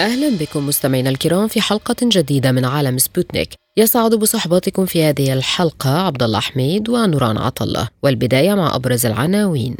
أهلا 0.00 0.36
بكم 0.40 0.66
مستمعينا 0.66 1.10
الكرام 1.10 1.48
في 1.48 1.60
حلقة 1.60 1.96
جديدة 2.02 2.52
من 2.52 2.64
عالم 2.64 2.98
سبوتنيك. 2.98 3.48
يسعد 3.76 4.14
بصحبتكم 4.14 4.86
في 4.86 5.04
هذه 5.04 5.32
الحلقة 5.32 5.90
عبد 5.90 6.22
الله 6.22 6.40
حميد 6.40 6.88
ونوران 6.88 7.38
عطلة 7.38 7.88
والبداية 8.02 8.54
مع 8.54 8.74
أبرز 8.74 9.06
العناوين. 9.06 9.76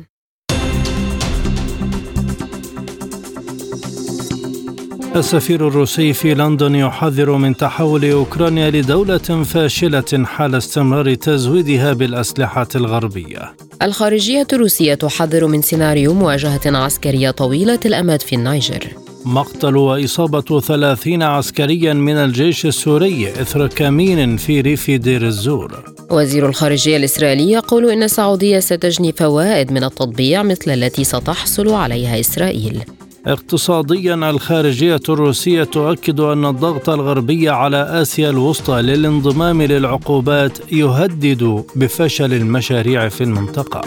السفير 5.16 5.68
الروسي 5.68 6.12
في 6.12 6.34
لندن 6.34 6.74
يحذر 6.74 7.32
من 7.32 7.56
تحول 7.56 8.10
أوكرانيا 8.10 8.70
لدولة 8.70 9.44
فاشلة 9.44 10.24
حال 10.24 10.54
استمرار 10.54 11.14
تزويدها 11.14 11.92
بالأسلحة 11.92 12.68
الغربية. 12.74 13.56
الخارجية 13.82 14.46
الروسية 14.52 14.94
تحذر 14.94 15.46
من 15.46 15.62
سيناريو 15.62 16.14
مواجهة 16.14 16.76
عسكرية 16.76 17.30
طويلة 17.30 17.80
الأمد 17.86 18.22
في 18.22 18.36
النيجر. 18.36 18.88
مقتل 19.26 19.76
وإصابة 19.76 20.60
ثلاثين 20.60 21.22
عسكريا 21.22 21.92
من 21.92 22.16
الجيش 22.16 22.66
السوري 22.66 23.30
إثر 23.30 23.66
كمين 23.66 24.36
في 24.36 24.60
ريف 24.60 24.90
دير 24.90 25.26
الزور. 25.26 25.84
وزير 26.10 26.48
الخارجية 26.48 26.96
الإسرائيلي 26.96 27.50
يقول 27.50 27.90
إن 27.90 28.02
السعودية 28.02 28.60
ستجني 28.60 29.12
فوائد 29.12 29.72
من 29.72 29.84
التطبيع 29.84 30.42
مثل 30.42 30.70
التي 30.70 31.04
ستحصل 31.04 31.68
عليها 31.68 32.20
إسرائيل. 32.20 32.82
اقتصاديا 33.26 34.14
الخارجية 34.14 35.00
الروسية 35.08 35.64
تؤكد 35.64 36.20
أن 36.20 36.44
الضغط 36.44 36.90
الغربي 36.90 37.48
على 37.48 38.02
آسيا 38.02 38.30
الوسطى 38.30 38.82
للانضمام 38.82 39.62
للعقوبات 39.62 40.72
يهدد 40.72 41.64
بفشل 41.76 42.34
المشاريع 42.34 43.08
في 43.08 43.24
المنطقة. 43.24 43.80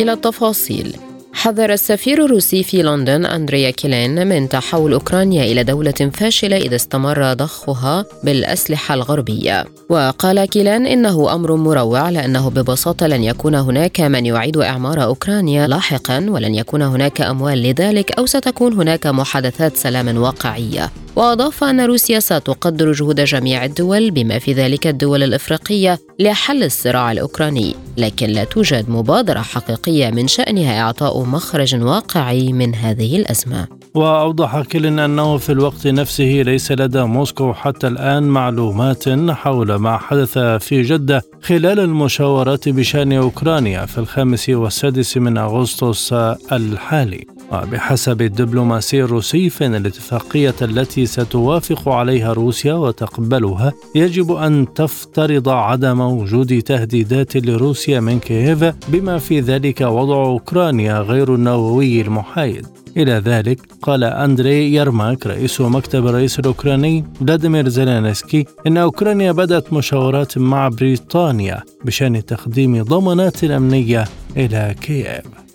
إلى 0.00 0.12
التفاصيل 0.12 0.96
حذر 1.40 1.72
السفير 1.72 2.24
الروسي 2.24 2.62
في 2.62 2.82
لندن 2.82 3.26
أندريا 3.26 3.70
كيلين 3.70 4.26
من 4.26 4.48
تحول 4.48 4.92
أوكرانيا 4.92 5.44
إلى 5.44 5.64
دولة 5.64 6.10
فاشلة 6.12 6.56
إذا 6.56 6.76
استمر 6.76 7.32
ضخها 7.32 8.04
بالأسلحة 8.24 8.94
الغربية. 8.94 9.64
وقال 9.88 10.44
كيلين 10.44 10.86
إنه 10.86 11.34
أمر 11.34 11.56
مروع 11.56 12.10
لأنه 12.10 12.50
ببساطة 12.50 13.06
لن 13.06 13.24
يكون 13.24 13.54
هناك 13.54 14.00
من 14.00 14.26
يعيد 14.26 14.56
إعمار 14.56 15.02
أوكرانيا 15.02 15.66
لاحقا 15.66 16.26
ولن 16.28 16.54
يكون 16.54 16.82
هناك 16.82 17.20
أموال 17.20 17.62
لذلك 17.62 18.18
أو 18.18 18.26
ستكون 18.26 18.72
هناك 18.72 19.06
محادثات 19.06 19.76
سلام 19.76 20.16
واقعية. 20.16 20.90
وأضاف 21.16 21.64
أن 21.64 21.80
روسيا 21.80 22.20
ستقدر 22.20 22.92
جهود 22.92 23.20
جميع 23.20 23.64
الدول 23.64 24.10
بما 24.10 24.38
في 24.38 24.52
ذلك 24.52 24.86
الدول 24.86 25.22
الإفريقية 25.22 25.98
لحل 26.18 26.64
الصراع 26.64 27.12
الأوكراني 27.12 27.74
لكن 27.96 28.26
لا 28.26 28.44
توجد 28.44 28.90
مبادرة 28.90 29.40
حقيقية 29.40 30.10
من 30.10 30.28
شأنها 30.28 30.80
إعطاء 30.80 31.22
مخرج 31.30 31.74
واقعي 31.74 32.52
من 32.52 32.74
هذه 32.74 33.16
الأزمة. 33.16 33.66
وأوضح 33.94 34.60
كيلين 34.60 34.98
أنه 34.98 35.36
في 35.36 35.52
الوقت 35.52 35.86
نفسه 35.86 36.24
ليس 36.24 36.72
لدى 36.72 37.02
موسكو 37.02 37.52
حتى 37.52 37.86
الآن 37.86 38.22
معلومات 38.22 39.08
حول 39.30 39.74
ما 39.74 39.98
حدث 39.98 40.38
في 40.38 40.82
جدة 40.82 41.22
خلال 41.42 41.80
المشاورات 41.80 42.68
بشأن 42.68 43.12
أوكرانيا 43.12 43.86
في 43.86 43.98
الخامس 43.98 44.48
والسادس 44.48 45.16
من 45.16 45.38
أغسطس 45.38 46.12
الحالي. 46.52 47.39
وبحسب 47.52 48.22
الدبلوماسي 48.22 49.02
الروسي 49.02 49.50
فإن 49.50 49.74
الاتفاقية 49.74 50.54
التي 50.62 51.06
ستوافق 51.06 51.88
عليها 51.88 52.32
روسيا 52.32 52.74
وتقبلها 52.74 53.72
يجب 53.94 54.32
أن 54.32 54.74
تفترض 54.74 55.48
عدم 55.48 56.00
وجود 56.00 56.62
تهديدات 56.62 57.36
لروسيا 57.36 58.00
من 58.00 58.18
كييف 58.18 58.64
بما 58.88 59.18
في 59.18 59.40
ذلك 59.40 59.80
وضع 59.80 60.24
أوكرانيا 60.24 60.98
غير 61.00 61.34
النووي 61.34 62.00
المحايد. 62.00 62.66
إلى 62.96 63.12
ذلك 63.12 63.60
قال 63.82 64.04
أندري 64.04 64.74
يرماك 64.74 65.26
رئيس 65.26 65.60
مكتب 65.60 66.06
الرئيس 66.06 66.38
الأوكراني 66.38 67.04
فلاديمير 67.20 67.68
زيلينسكي 67.68 68.46
إن 68.66 68.76
أوكرانيا 68.76 69.32
بدأت 69.32 69.72
مشاورات 69.72 70.38
مع 70.38 70.68
بريطانيا 70.68 71.62
بشأن 71.84 72.24
تقديم 72.24 72.82
ضمانات 72.82 73.44
أمنية 73.44 74.04
إلى 74.36 74.74
كييف. 74.80 75.49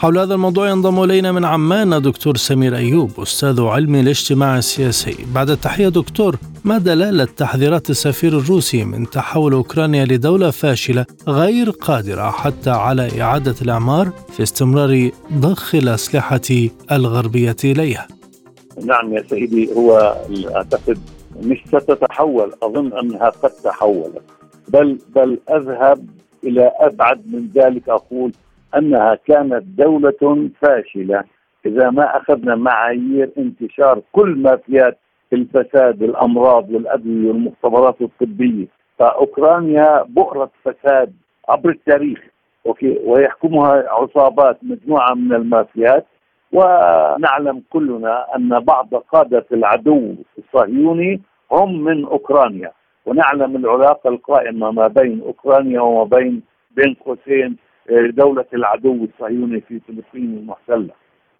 حول 0.00 0.18
هذا 0.18 0.34
الموضوع 0.34 0.70
ينضم 0.70 1.04
إلينا 1.04 1.32
من 1.32 1.44
عمان 1.44 2.02
دكتور 2.02 2.36
سمير 2.36 2.76
أيوب 2.76 3.10
أستاذ 3.18 3.60
علم 3.60 3.94
الاجتماع 3.94 4.58
السياسي. 4.58 5.16
بعد 5.34 5.50
التحية 5.50 5.88
دكتور 5.88 6.36
ما 6.64 6.78
دلالة 6.78 7.24
تحذيرات 7.24 7.90
السفير 7.90 8.38
الروسي 8.38 8.84
من 8.84 9.10
تحول 9.10 9.52
أوكرانيا 9.52 10.04
لدولة 10.04 10.50
فاشلة 10.50 11.06
غير 11.28 11.70
قادرة 11.70 12.30
حتى 12.30 12.70
على 12.70 13.22
إعادة 13.22 13.54
الإعمار 13.62 14.10
في 14.32 14.42
استمرار 14.42 15.10
ضخ 15.32 15.74
الأسلحة 15.74 16.40
الغربية 16.92 17.56
إليها. 17.64 18.08
نعم 18.84 19.12
يا 19.12 19.24
سيدي 19.30 19.74
هو 19.74 20.16
أعتقد 20.56 20.98
مش 21.42 21.58
ستتحول 21.68 22.52
أظن 22.62 22.98
أنها 22.98 23.28
قد 23.28 23.50
تحولت 23.50 24.22
بل 24.68 24.98
بل 25.14 25.38
أذهب 25.50 26.06
إلى 26.44 26.70
أبعد 26.80 27.20
من 27.32 27.48
ذلك 27.54 27.88
أقول 27.88 28.32
أنها 28.76 29.14
كانت 29.14 29.62
دولة 29.62 30.48
فاشلة. 30.62 31.24
إذا 31.66 31.90
ما 31.90 32.16
أخذنا 32.16 32.54
معايير 32.54 33.30
انتشار 33.38 34.00
كل 34.12 34.28
مافيات 34.28 34.98
الفساد 35.32 36.02
الأمراض 36.02 36.70
والأدوية 36.70 37.28
والمختبرات 37.28 37.96
الطبية. 38.02 38.66
فأوكرانيا 38.98 40.02
بؤرة 40.02 40.50
فساد 40.64 41.12
عبر 41.48 41.70
التاريخ. 41.70 42.18
أوكي؟ 42.66 42.98
ويحكمها 43.04 43.84
عصابات 43.88 44.58
مجموعة 44.62 45.14
من 45.14 45.32
المافيات. 45.32 46.06
ونعلم 46.52 47.62
كلنا 47.70 48.36
أن 48.36 48.48
بعض 48.48 48.94
قادة 48.94 49.46
العدو 49.52 50.14
الصهيوني 50.38 51.20
هم 51.52 51.84
من 51.84 52.04
أوكرانيا. 52.04 52.72
ونعلم 53.06 53.56
العلاقة 53.56 54.08
القائمة 54.10 54.70
ما 54.70 54.86
بين 54.86 55.20
أوكرانيا 55.26 55.80
وما 55.80 56.04
بين 56.04 56.42
بين 56.76 56.94
قوسين 56.94 57.56
دولة 57.90 58.44
العدو 58.54 59.04
الصهيوني 59.04 59.60
في 59.60 59.80
فلسطين 59.88 60.38
المحتلة. 60.38 60.90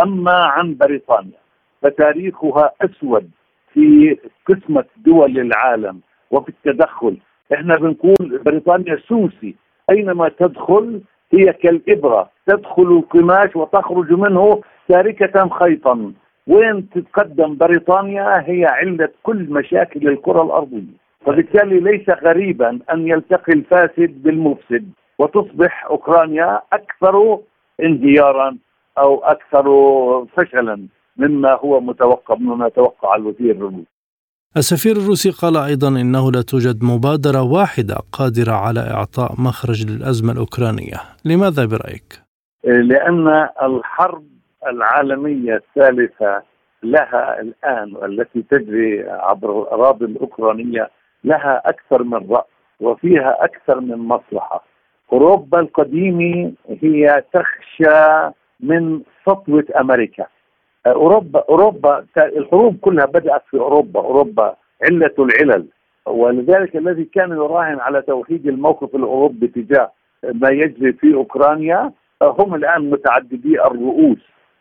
أما 0.03 0.33
عن 0.33 0.77
بريطانيا 0.77 1.39
فتاريخها 1.83 2.73
أسود 2.83 3.31
في 3.75 4.17
قسمة 4.47 4.85
دول 4.97 5.39
العالم 5.39 6.01
وفي 6.31 6.49
التدخل. 6.49 7.17
إحنا 7.55 7.77
بنقول 7.77 8.41
بريطانيا 8.45 8.97
سوسي. 9.09 9.55
أينما 9.91 10.29
تدخل 10.29 11.01
هي 11.33 11.53
كالإبرة. 11.53 12.31
تدخل 12.47 12.83
القماش 12.83 13.57
وتخرج 13.57 14.13
منه 14.13 14.61
تاركة 14.89 15.49
خيطا. 15.49 16.13
وين 16.47 16.89
تتقدم 16.91 17.57
بريطانيا؟ 17.57 18.43
هي 18.47 18.65
علة 18.65 19.09
كل 19.23 19.47
مشاكل 19.51 20.09
الكرة 20.09 20.43
الأرضية. 20.43 21.01
فبالتالي 21.27 21.81
ليس 21.81 22.11
غريبا 22.11 22.79
أن 22.93 23.09
يلتقي 23.09 23.53
الفاسد 23.53 24.23
بالمفسد. 24.23 24.89
وتصبح 25.21 25.87
أوكرانيا 25.91 26.61
أكثر 26.73 27.41
انهيارا 27.83 28.57
أو 28.99 29.25
أكثر 29.25 29.67
فشلا 30.37 30.87
مما 31.17 31.53
هو 31.55 31.81
متوقع 31.81 32.35
مما 32.35 32.69
توقع 32.69 33.17
الوزير 33.17 33.51
الروسي. 33.51 33.87
السفير 34.57 34.97
الروسي 34.97 35.31
قال 35.31 35.57
أيضا 35.57 35.89
إنه 35.89 36.33
لا 36.33 36.43
توجد 36.43 36.85
مبادرة 36.85 37.43
واحدة 37.43 37.97
قادرة 38.13 38.53
على 38.53 38.81
إعطاء 38.81 39.33
مخرج 39.39 39.87
للأزمة 39.91 40.33
الأوكرانية، 40.33 40.99
لماذا 41.25 41.65
برأيك؟ 41.65 42.11
لأن 42.65 43.49
الحرب 43.63 44.25
العالمية 44.67 45.55
الثالثة 45.55 46.43
لها 46.83 47.41
الآن 47.41 47.97
والتي 47.97 48.43
تجري 48.43 49.11
عبر 49.11 49.63
الأراضي 49.63 50.05
الأوكرانية 50.05 50.91
لها 51.25 51.63
أكثر 51.65 52.03
من 52.03 52.31
رأس 52.31 52.45
وفيها 52.81 53.45
أكثر 53.45 53.81
من 53.81 53.97
مصلحة 53.97 54.70
أوروبا 55.13 55.61
القديمة 55.61 56.53
هي 56.83 57.23
تخشى 57.33 58.31
من 58.61 59.01
سطوة 59.27 59.65
أمريكا. 59.81 60.27
أوروبا 60.87 61.45
أوروبا 61.49 62.05
الحروب 62.19 62.77
كلها 62.81 63.07
بدأت 63.07 63.43
في 63.51 63.57
أوروبا 63.57 64.01
أوروبا 64.01 64.57
علة 64.85 65.15
العلل. 65.19 65.67
ولذلك 66.07 66.77
الذي 66.77 67.05
كان 67.05 67.31
يراهن 67.31 67.81
على 67.81 68.03
توحيد 68.03 68.47
الموقف 68.47 68.95
الأوروبي 68.95 69.47
تجاه 69.47 69.91
ما 70.35 70.49
يجري 70.51 70.93
في 70.93 71.15
أوكرانيا 71.15 71.93
هم 72.23 72.55
الآن 72.55 72.91
متعددي 72.91 73.63
الرؤوس 73.63 74.19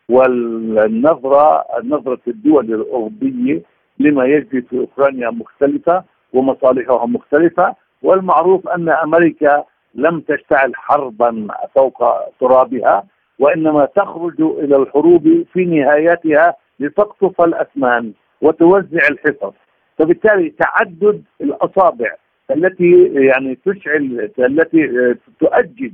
والنظرة 0.08 1.64
نظرة 1.84 2.20
الدول 2.28 2.74
الأوروبية 2.74 3.62
لما 3.98 4.24
يجري 4.24 4.62
في 4.62 4.78
أوكرانيا 4.78 5.30
مختلفة 5.30 6.04
ومصالحها 6.32 7.06
مختلفة. 7.06 7.74
والمعروف 8.02 8.68
أن 8.68 8.88
أمريكا 8.88 9.64
لم 9.94 10.20
تشتعل 10.20 10.72
حربا 10.76 11.48
فوق 11.74 12.04
ترابها 12.40 13.04
وإنما 13.38 13.84
تخرج 13.84 14.40
إلى 14.40 14.76
الحروب 14.76 15.44
في 15.52 15.64
نهايتها 15.64 16.54
لتقطف 16.80 17.40
الأثمان 17.40 18.12
وتوزع 18.42 19.08
الحصص. 19.10 19.54
فبالتالي 19.98 20.50
تعدد 20.50 21.22
الأصابع 21.40 22.14
التي 22.50 23.12
يعني 23.14 23.58
تشعل 23.66 24.30
التي 24.38 25.14
تؤجج 25.40 25.92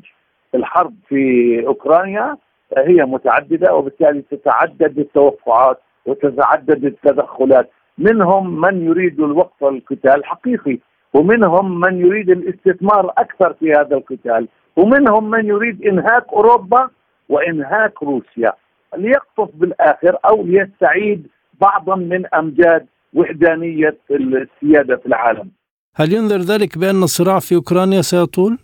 الحرب 0.54 0.94
في 1.08 1.62
أوكرانيا 1.66 2.36
هي 2.78 3.04
متعددة 3.04 3.74
وبالتالي 3.74 4.22
تتعدد 4.30 4.98
التوقعات 4.98 5.80
وتتعدد 6.06 6.84
التدخلات. 6.84 7.70
منهم 7.98 8.60
من 8.60 8.86
يريد 8.86 9.20
الوقف 9.20 9.64
القتال 9.64 10.24
حقيقي. 10.24 10.78
ومنهم 11.16 11.80
من 11.80 12.00
يريد 12.00 12.30
الاستثمار 12.30 13.12
أكثر 13.18 13.52
في 13.52 13.72
هذا 13.72 13.96
القتال 13.96 14.48
ومنهم 14.76 15.30
من 15.30 15.46
يريد 15.46 15.86
إنهاك 15.86 16.24
أوروبا 16.32 16.88
وإنهاك 17.28 18.02
روسيا 18.02 18.52
ليقطف 18.96 19.48
بالآخر 19.54 20.16
أو 20.30 20.42
ليستعيد 20.46 21.26
بعضا 21.60 21.96
من 21.96 22.34
أمجاد 22.34 22.86
وحدانية 23.14 23.96
السيادة 24.10 24.96
في 24.96 25.06
العالم. 25.06 25.50
هل 25.96 26.12
ينذر 26.12 26.36
ذلك 26.38 26.78
بأن 26.78 27.02
الصراع 27.02 27.38
في 27.38 27.54
أوكرانيا 27.54 28.00
سيطول؟ 28.02 28.58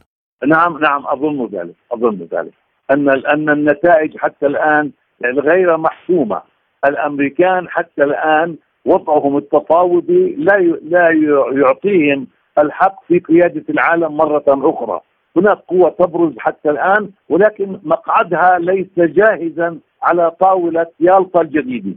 نعم 0.47 0.79
نعم 0.79 1.07
أظن 1.07 1.47
ذلك 1.53 1.75
أظن 1.93 2.29
ذلك 2.33 2.53
أن 2.91 3.09
أن 3.09 3.49
النتائج 3.51 4.17
حتى 4.17 4.47
الآن 4.47 4.91
غير 5.25 5.77
محسومه 5.77 6.43
الأمريكان 6.89 7.69
حتى 7.69 8.05
الآن 8.05 8.57
وضعهم 8.85 9.37
التفاوضي 9.37 10.35
لا 10.39 10.59
لا 10.83 11.09
يعطيهم 11.53 12.27
الحق 12.59 13.05
في 13.09 13.19
قيادة 13.19 13.65
العالم 13.69 14.17
مرة 14.17 14.45
أخرى. 14.49 15.01
هناك 15.37 15.59
قوة 15.59 15.91
تبرز 15.91 16.33
حتى 16.39 16.71
الآن 16.71 17.11
ولكن 17.29 17.81
مقعدها 17.85 18.59
ليس 18.59 18.99
جاهزا 18.99 19.79
على 20.03 20.31
طاولة 20.31 20.87
يالطا 21.01 21.41
الجديدة 21.41 21.97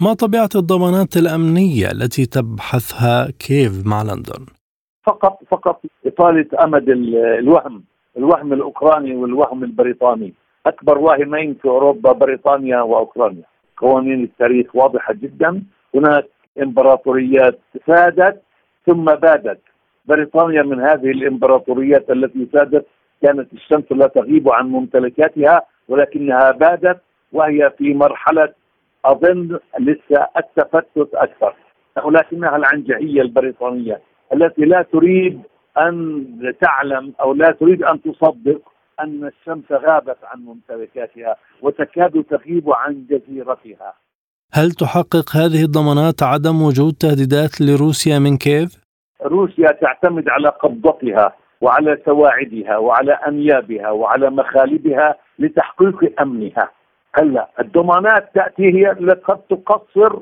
ما 0.00 0.14
طبيعة 0.14 0.48
الضمانات 0.56 1.16
الأمنية 1.16 1.90
التي 1.90 2.26
تبحثها 2.26 3.30
كيف 3.30 3.86
مع 3.86 4.02
لندن؟ 4.02 4.46
فقط 5.04 5.38
فقط 5.50 5.80
إطالة 6.06 6.46
أمد 6.64 6.88
الوهم 6.88 7.84
الوهم 8.16 8.52
الأوكراني 8.52 9.16
والوهم 9.16 9.64
البريطاني. 9.64 10.34
أكبر 10.66 10.98
واهمين 10.98 11.54
في 11.54 11.68
أوروبا 11.68 12.12
بريطانيا 12.12 12.80
وأوكرانيا. 12.80 13.44
قوانين 13.76 14.24
التاريخ 14.24 14.76
واضحة 14.76 15.14
جدا. 15.14 15.62
هناك 15.94 16.28
إمبراطوريات 16.62 17.58
سادت 17.86 18.42
ثم 18.86 19.04
بادت. 19.04 19.60
بريطانيا 20.04 20.62
من 20.62 20.80
هذه 20.80 21.10
الإمبراطوريات 21.10 22.10
التي 22.10 22.48
سادت 22.52 22.86
كانت 23.22 23.52
الشمس 23.52 23.84
لا 23.90 24.06
تغيب 24.06 24.48
عن 24.48 24.66
ممتلكاتها 24.66 25.62
ولكنها 25.88 26.50
بادت 26.50 27.00
وهي 27.32 27.72
في 27.78 27.94
مرحلة 27.94 28.52
أظن 29.04 29.58
لسه 29.78 30.26
التفتت 30.36 31.14
أكثر 31.14 31.54
ولكنها 32.04 32.56
العنجهية 32.56 33.22
البريطانية 33.22 34.00
التي 34.32 34.62
لا 34.62 34.82
تريد 34.82 35.40
أن 35.78 36.54
تعلم 36.60 37.12
أو 37.20 37.34
لا 37.34 37.50
تريد 37.60 37.82
أن 37.82 38.02
تصدق 38.02 38.60
أن 39.00 39.24
الشمس 39.24 39.64
غابت 39.72 40.16
عن 40.24 40.40
ممتلكاتها 40.40 41.36
وتكاد 41.62 42.24
تغيب 42.30 42.70
عن 42.70 43.04
جزيرتها. 43.10 43.94
هل 44.52 44.70
تحقق 44.70 45.36
هذه 45.36 45.64
الضمانات 45.64 46.22
عدم 46.22 46.62
وجود 46.62 46.92
تهديدات 46.92 47.60
لروسيا 47.60 48.18
من 48.18 48.36
كيف؟ 48.36 48.81
روسيا 49.24 49.66
تعتمد 49.66 50.28
على 50.28 50.48
قبضتها 50.48 51.32
وعلى 51.60 51.98
سواعدها 52.04 52.76
وعلى 52.76 53.12
انيابها 53.12 53.90
وعلى 53.90 54.30
مخالبها 54.30 55.14
لتحقيق 55.38 56.20
أمنها. 56.20 56.70
هلا 57.14 57.48
الضمانات 57.60 58.34
تأتي 58.34 58.74
هي 58.74 58.86
قد 59.14 59.38
تقصر 59.50 60.18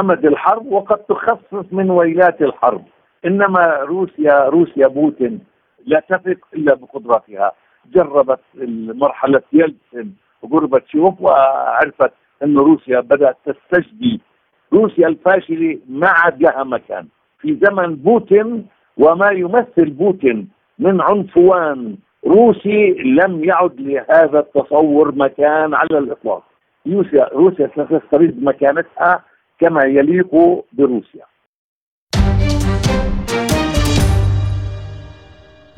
أمد 0.00 0.26
الحرب 0.26 0.66
وقد 0.72 0.98
تخفف 0.98 1.64
من 1.72 1.90
ويلات 1.90 2.42
الحرب. 2.42 2.84
إنما 3.24 3.76
روسيا 3.76 4.48
روسيا 4.48 4.86
بوتين 4.86 5.40
لا 5.86 6.00
تثق 6.08 6.38
إلا 6.54 6.74
بقدرتها. 6.74 7.52
جربت 7.92 8.40
مرحلة 8.94 9.42
يلتسن 9.52 10.10
وغورباتشوف 10.42 11.20
وعرفت 11.20 12.12
إن 12.42 12.58
روسيا 12.58 13.00
بدأت 13.00 13.36
تستجدي 13.46 14.20
روسيا 14.72 15.08
الفاشلة 15.08 15.78
ما 15.88 16.08
عاد 16.08 16.42
لها 16.42 16.64
مكان. 16.64 17.06
في 17.38 17.58
زمن 17.62 17.94
بوتين 17.94 18.66
وما 18.96 19.30
يمثل 19.30 19.90
بوتين 19.90 20.48
من 20.78 21.00
عنفوان 21.00 21.96
روسي 22.26 22.90
لم 22.94 23.44
يعد 23.44 23.80
لهذا 23.80 24.38
التصور 24.38 25.14
مكان 25.14 25.74
على 25.74 25.98
الإطلاق. 25.98 26.42
روسيا 26.86 27.28
روسيا 27.32 27.70
مكانتها 28.40 29.24
كما 29.60 29.84
يليق 29.84 30.34
بروسيا. 30.72 31.24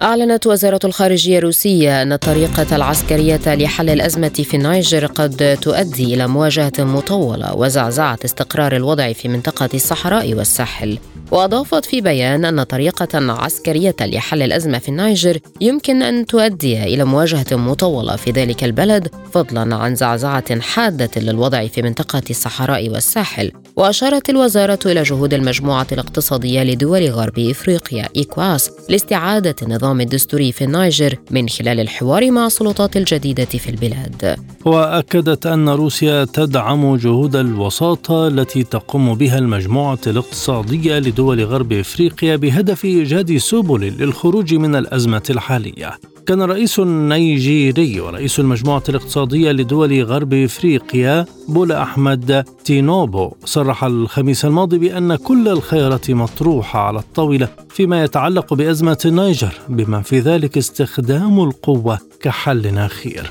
أعلنت 0.03 0.47
وزارة 0.47 0.81
الخارجية 0.85 1.39
الروسية 1.39 2.03
أن 2.03 2.13
الطريقة 2.13 2.77
العسكرية 2.77 3.41
لحل 3.47 3.91
الأزمة 3.91 4.29
في 4.29 4.57
النيجر 4.57 5.07
قد 5.07 5.59
تؤدي 5.63 6.15
إلى 6.15 6.27
مواجهة 6.27 6.73
مطولة 6.79 7.55
وزعزعة 7.55 8.19
استقرار 8.25 8.77
الوضع 8.77 9.13
في 9.13 9.29
منطقة 9.29 9.69
الصحراء 9.75 10.35
والساحل. 10.35 10.99
وأضافت 11.31 11.85
في 11.85 12.01
بيان 12.01 12.45
أن 12.45 12.63
طريقة 12.63 13.33
عسكرية 13.33 13.97
لحل 14.01 14.43
الأزمة 14.43 14.79
في 14.79 14.89
النيجر 14.89 15.39
يمكن 15.61 16.03
أن 16.03 16.27
تؤدي 16.27 16.83
إلى 16.83 17.05
مواجهة 17.05 17.47
مطولة 17.57 18.17
في 18.17 18.31
ذلك 18.31 18.65
البلد 18.65 19.09
فضلا 19.33 19.77
عن 19.77 19.95
زعزعة 19.95 20.61
حادة 20.61 21.11
للوضع 21.17 21.67
في 21.67 21.83
منطقة 21.83 22.23
الصحراء 22.31 22.89
والساحل. 22.89 23.53
وأشارت 23.77 24.31
الوزارة 24.31 24.79
إلى 24.87 25.03
جهود 25.03 25.35
المجموعة 25.35 25.87
الاقتصادية 25.93 26.63
لدول 26.63 27.11
غرب 27.11 27.39
إفريقيا 27.39 28.09
إيكواس 28.17 28.71
لاستعادة 28.89 29.57
النظام 29.91 30.01
الدستوري 30.01 30.53
في 30.53 30.65
النيجر 30.65 31.15
من 31.31 31.49
خلال 31.49 31.81
الحوار 31.81 32.31
مع 32.31 32.47
السلطات 32.47 32.97
الجديدة 32.97 33.45
في 33.45 33.71
البلاد. 33.71 34.37
وأكدت 34.65 35.47
أن 35.47 35.69
روسيا 35.69 36.25
تدعم 36.25 36.97
جهود 36.97 37.37
الوساطة 37.37 38.29
التي 38.29 38.63
تقوم 38.63 39.15
بها 39.15 39.39
المجموعة 39.39 39.99
الاقتصادية 40.07 40.99
لدول 40.99 41.45
غرب 41.45 41.73
إفريقيا 41.73 42.37
بهدف 42.37 42.85
إيجاد 42.85 43.37
سبل 43.37 43.81
للخروج 43.81 44.55
من 44.55 44.75
الأزمة 44.77 45.23
الحالية. 45.31 45.99
كان 46.27 46.43
الرئيس 46.43 46.79
النيجيري 46.79 48.01
ورئيس 48.01 48.41
المجموعة 48.41 48.83
الاقتصادية 48.89 49.53
لدول 49.53 50.03
غرب 50.03 50.35
إفريقيا 50.35 51.27
بولا 51.49 51.83
أحمد 51.83 52.45
تينوبو. 52.65 53.33
صرح 53.45 53.85
الخميس 53.85 54.45
الماضي 54.45 54.79
بأن 54.79 55.17
كل 55.17 55.49
الخيارات 55.49 56.11
مطروحة 56.11 56.81
على 56.81 56.99
الطاولة 56.99 57.49
فيما 57.71 58.05
يتعلق 58.05 58.55
بأزمة 58.55 58.99
النيجر 59.05 59.53
بما 59.69 60.03
في 60.03 60.19
ذلك 60.19 60.59
استخدام 60.59 61.41
القوة 61.41 61.99
كحل 62.21 62.79
أخير 62.79 63.31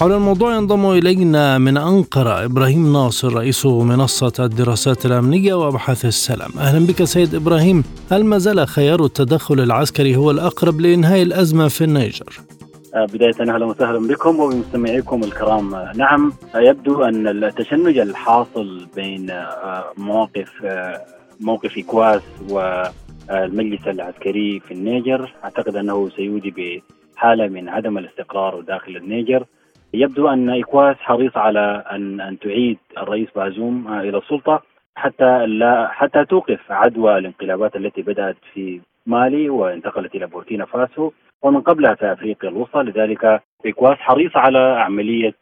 حول 0.00 0.12
الموضوع 0.12 0.56
ينضم 0.56 0.90
إلينا 0.90 1.58
من 1.58 1.76
أنقرة 1.76 2.44
إبراهيم 2.44 2.92
ناصر 2.92 3.34
رئيس 3.34 3.66
منصة 3.66 4.32
الدراسات 4.44 5.06
الأمنية 5.06 5.54
وأبحاث 5.54 6.04
السلام. 6.04 6.50
أهلا 6.58 6.86
بك 6.86 7.04
سيد 7.04 7.34
إبراهيم. 7.34 7.84
هل 8.12 8.24
ما 8.24 8.38
زال 8.38 8.68
خيار 8.68 9.04
التدخل 9.04 9.60
العسكري 9.60 10.16
هو 10.16 10.30
الأقرب 10.30 10.80
لإنهاء 10.80 11.22
الأزمة 11.22 11.68
في 11.68 11.84
النيجر؟ 11.84 12.40
آه، 12.94 13.04
بداية 13.04 13.34
أهلا 13.40 13.66
وسهلا 13.66 14.08
بكم 14.08 14.40
وبمستمعيكم 14.40 15.24
الكرام. 15.24 15.74
آه، 15.74 15.92
نعم 15.96 16.32
آه، 16.54 16.60
يبدو 16.60 17.02
أن 17.02 17.28
التشنج 17.28 17.98
الحاصل 17.98 18.86
بين 18.96 19.32
مواقف 19.96 20.50
موقف 21.40 21.78
إكواس 21.78 22.22
والمجلس 22.48 23.88
العسكري 23.88 24.60
في 24.60 24.74
النيجر. 24.74 25.32
أعتقد 25.44 25.76
أنه 25.76 26.10
سيودي 26.16 26.80
بحالة 27.16 27.48
من 27.48 27.68
عدم 27.68 27.98
الاستقرار 27.98 28.60
داخل 28.60 28.96
النيجر. 28.96 29.44
يبدو 29.94 30.28
أن 30.28 30.50
ايكواس 30.50 30.96
حريص 30.96 31.36
على 31.36 31.84
أن 31.90 32.20
أن 32.20 32.38
تعيد 32.38 32.78
الرئيس 32.98 33.28
بازوم 33.36 33.98
إلى 34.00 34.18
السلطة 34.18 34.62
حتى 34.96 35.46
لا 35.46 35.88
حتى 35.88 36.24
توقف 36.24 36.72
عدوى 36.72 37.18
الانقلابات 37.18 37.76
التي 37.76 38.02
بدأت 38.02 38.36
في 38.54 38.80
مالي 39.06 39.50
وانتقلت 39.50 40.14
إلى 40.14 40.26
بوركينا 40.26 40.64
فاسو 40.64 41.10
ومن 41.42 41.60
قبلها 41.60 41.94
في 41.94 42.12
أفريقيا 42.12 42.50
الوسطى. 42.50 42.82
لذلك 42.82 43.42
ايكواس 43.66 43.96
حريص 43.98 44.36
على 44.36 44.58
عملية 44.58 45.34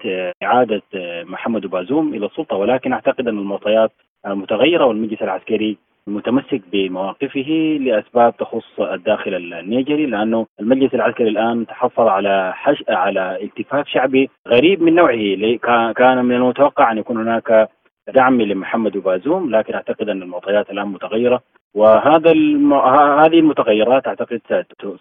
إعادة 0.42 0.82
آه، 0.94 1.24
محمد 1.24 1.66
بازوم 1.66 2.14
إلى 2.14 2.26
السلطة. 2.26 2.56
ولكن 2.56 2.92
أعتقد 2.92 3.28
أن 3.28 3.38
المعطيات 3.38 3.92
متغيره 4.26 4.84
والمجلس 4.84 5.22
العسكري 5.22 5.78
متمسك 6.08 6.62
بمواقفه 6.72 7.78
لأسباب 7.80 8.36
تخص 8.36 8.80
الداخل 8.80 9.34
النيجري 9.34 10.06
لأنه 10.06 10.46
المجلس 10.60 10.94
العسكري 10.94 11.28
الآن 11.28 11.66
تحصل 11.66 12.08
على 12.08 12.52
حش... 12.54 12.84
على 12.88 13.38
التفاف 13.42 13.88
شعبي 13.88 14.30
غريب 14.48 14.82
من 14.82 14.94
نوعه. 14.94 15.56
كان 15.92 16.24
من 16.24 16.34
المتوقع 16.34 16.92
أن 16.92 16.98
يكون 16.98 17.16
هناك 17.16 17.68
دعم 18.14 18.42
لمحمد 18.42 18.92
بازوم 18.92 19.50
لكن 19.50 19.74
أعتقد 19.74 20.08
أن 20.08 20.22
المعطيات 20.22 20.70
الآن 20.70 20.86
متغيرة. 20.86 21.40
وهذا 21.74 22.30
الم... 22.30 22.72
هذه 23.22 23.38
المتغيرات 23.38 24.06
أعتقد 24.06 24.40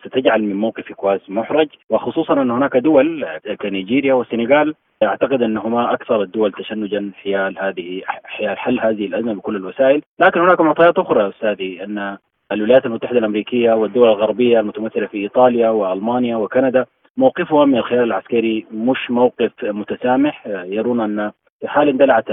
ستجعل 0.06 0.42
من 0.42 0.56
موقف 0.56 0.92
اكواس 0.92 1.30
محرج. 1.30 1.68
وخصوصا 1.90 2.42
أن 2.42 2.52
هناك 2.52 2.78
دول 2.78 3.26
كنيجيريا 3.62 4.14
والسنغال 4.14 4.76
أعتقد 5.04 5.42
أنهما 5.42 5.94
أكثر 5.94 6.22
الدول 6.22 6.52
تشنجا 6.52 7.12
حيال 7.24 7.60
هذه 7.60 8.02
حيال 8.24 8.58
حل 8.58 8.80
هذه 8.80 9.06
الأزمة 9.06 9.34
بكل 9.34 9.56
الوسائل، 9.56 10.02
لكن 10.20 10.40
هناك 10.40 10.62
معطيات 10.62 11.00
أخرى 11.00 11.30
أستاذي 11.30 11.84
أن 11.84 12.18
الولايات 12.52 12.86
المتحدة 12.86 13.20
الأمريكية 13.20 13.74
والدول 13.74 14.08
الغربية 14.10 14.60
المتمثلة 14.60 15.08
في 15.08 15.18
إيطاليا 15.18 15.70
وألمانيا 15.70 16.36
وكندا 16.36 16.86
موقفها 17.18 17.66
من 17.66 17.78
الخيار 17.78 18.04
العسكري 18.04 18.66
مش 18.72 19.12
موقف 19.12 19.52
متسامح. 19.64 20.48
يرون 20.48 21.00
أن 21.00 21.32
في 21.60 21.68
حال 21.68 21.90
اندلعت 21.90 22.26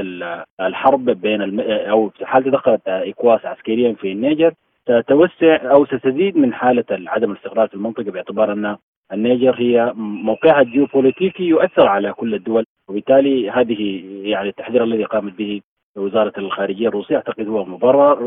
الحرب 0.61 1.05
بين. 1.11 1.61
أو 1.71 2.09
في 2.09 2.27
حال 2.27 2.45
تدخلت 2.45 2.81
إكواس 2.89 3.47
عسكريا 3.47 3.93
في 3.93 4.13
النيجر 4.13 4.55
ستوسع 4.83 5.71
أو 5.71 5.87
ستزيد 5.87 6.37
من 6.37 6.55
حالة 6.55 6.85
عدم 6.91 7.31
الاستقرار 7.33 7.69
في 7.69 7.75
المنطقة 7.75 8.11
باعتبار 8.11 8.53
أن 8.53 8.77
النيجر 9.13 9.55
هي 9.59 9.93
موقعها 9.97 10.61
الجيوبوليتيكي 10.61 11.43
يؤثر 11.43 11.89
على 11.89 12.13
كل 12.13 12.35
الدول 12.35 12.65
وبالتالي 12.89 13.51
هذه 13.51 14.05
يعني 14.23 14.49
التحذير 14.49 14.85
الذي 14.85 15.05
قامت 15.05 15.33
به 15.33 15.61
وزارة 15.97 16.33
الخارجية 16.39 16.89
الروسية 16.89 17.17
أعتقد 17.17 17.49
هو 17.49 17.65
مبرر 17.65 18.23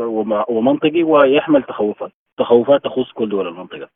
ومنطقي 0.48 1.02
ويحمل 1.02 1.62
تخوفات 1.62 2.12
تخوفات 2.38 2.84
تخص 2.84 3.12
كل 3.12 3.28
دول 3.28 3.48
المنطقة. 3.48 3.88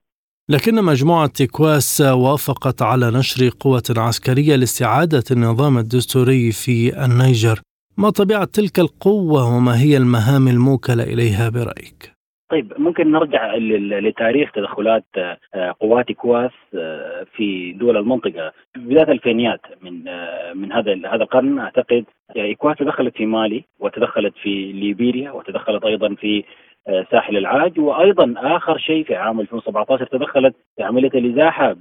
لكن 0.52 0.74
مجموعة 0.84 1.26
إكواس 1.26 2.00
وافقت 2.00 2.82
على 2.82 3.06
نشر 3.18 3.50
قوة 3.60 3.82
عسكرية 3.96 4.56
لاستعادة 4.56 5.24
النظام 5.30 5.78
الدستوري 5.78 6.52
في 6.52 7.04
النيجر 7.04 7.60
ما 7.98 8.10
طبيعة 8.10 8.44
تلك 8.44 8.78
القوة 8.78 9.56
وما 9.56 9.74
هي 9.82 9.96
المهام 9.96 10.48
الموكلة 10.48 11.02
إليها 11.02 11.48
برأيك؟ 11.48 12.12
طيب 12.50 12.72
ممكن 12.78 13.10
نرجع 13.12 13.54
لتاريخ 14.06 14.52
تدخلات 14.52 15.04
آه، 15.16 15.74
قوات 15.80 16.10
إكواس 16.10 16.50
آه، 16.74 17.26
في 17.36 17.72
دول 17.72 17.96
المنطقة 17.96 18.52
بداية 18.76 19.12
الألفينيات 19.12 19.60
من 19.82 20.08
آه، 20.08 20.52
من 20.52 20.72
هذا 20.72 20.92
هذا 20.92 21.22
القرن 21.22 21.58
أعتقد 21.58 22.04
إكواس 22.36 22.76
تدخلت 22.78 23.16
في 23.16 23.26
مالي 23.26 23.64
وتدخلت 23.80 24.34
في 24.42 24.72
ليبيريا 24.72 25.30
وتدخلت 25.30 25.84
أيضا 25.84 26.14
في 26.14 26.44
ساحل 27.10 27.36
العاج. 27.36 27.80
وأيضا 27.80 28.34
آخر 28.36 28.78
شيء 28.78 29.04
في 29.04 29.14
عام 29.14 29.40
2017 29.40 30.06
تدخلت 30.06 30.54
في 30.76 30.82
عمليه 30.82 31.10
الازاحه 31.14 31.76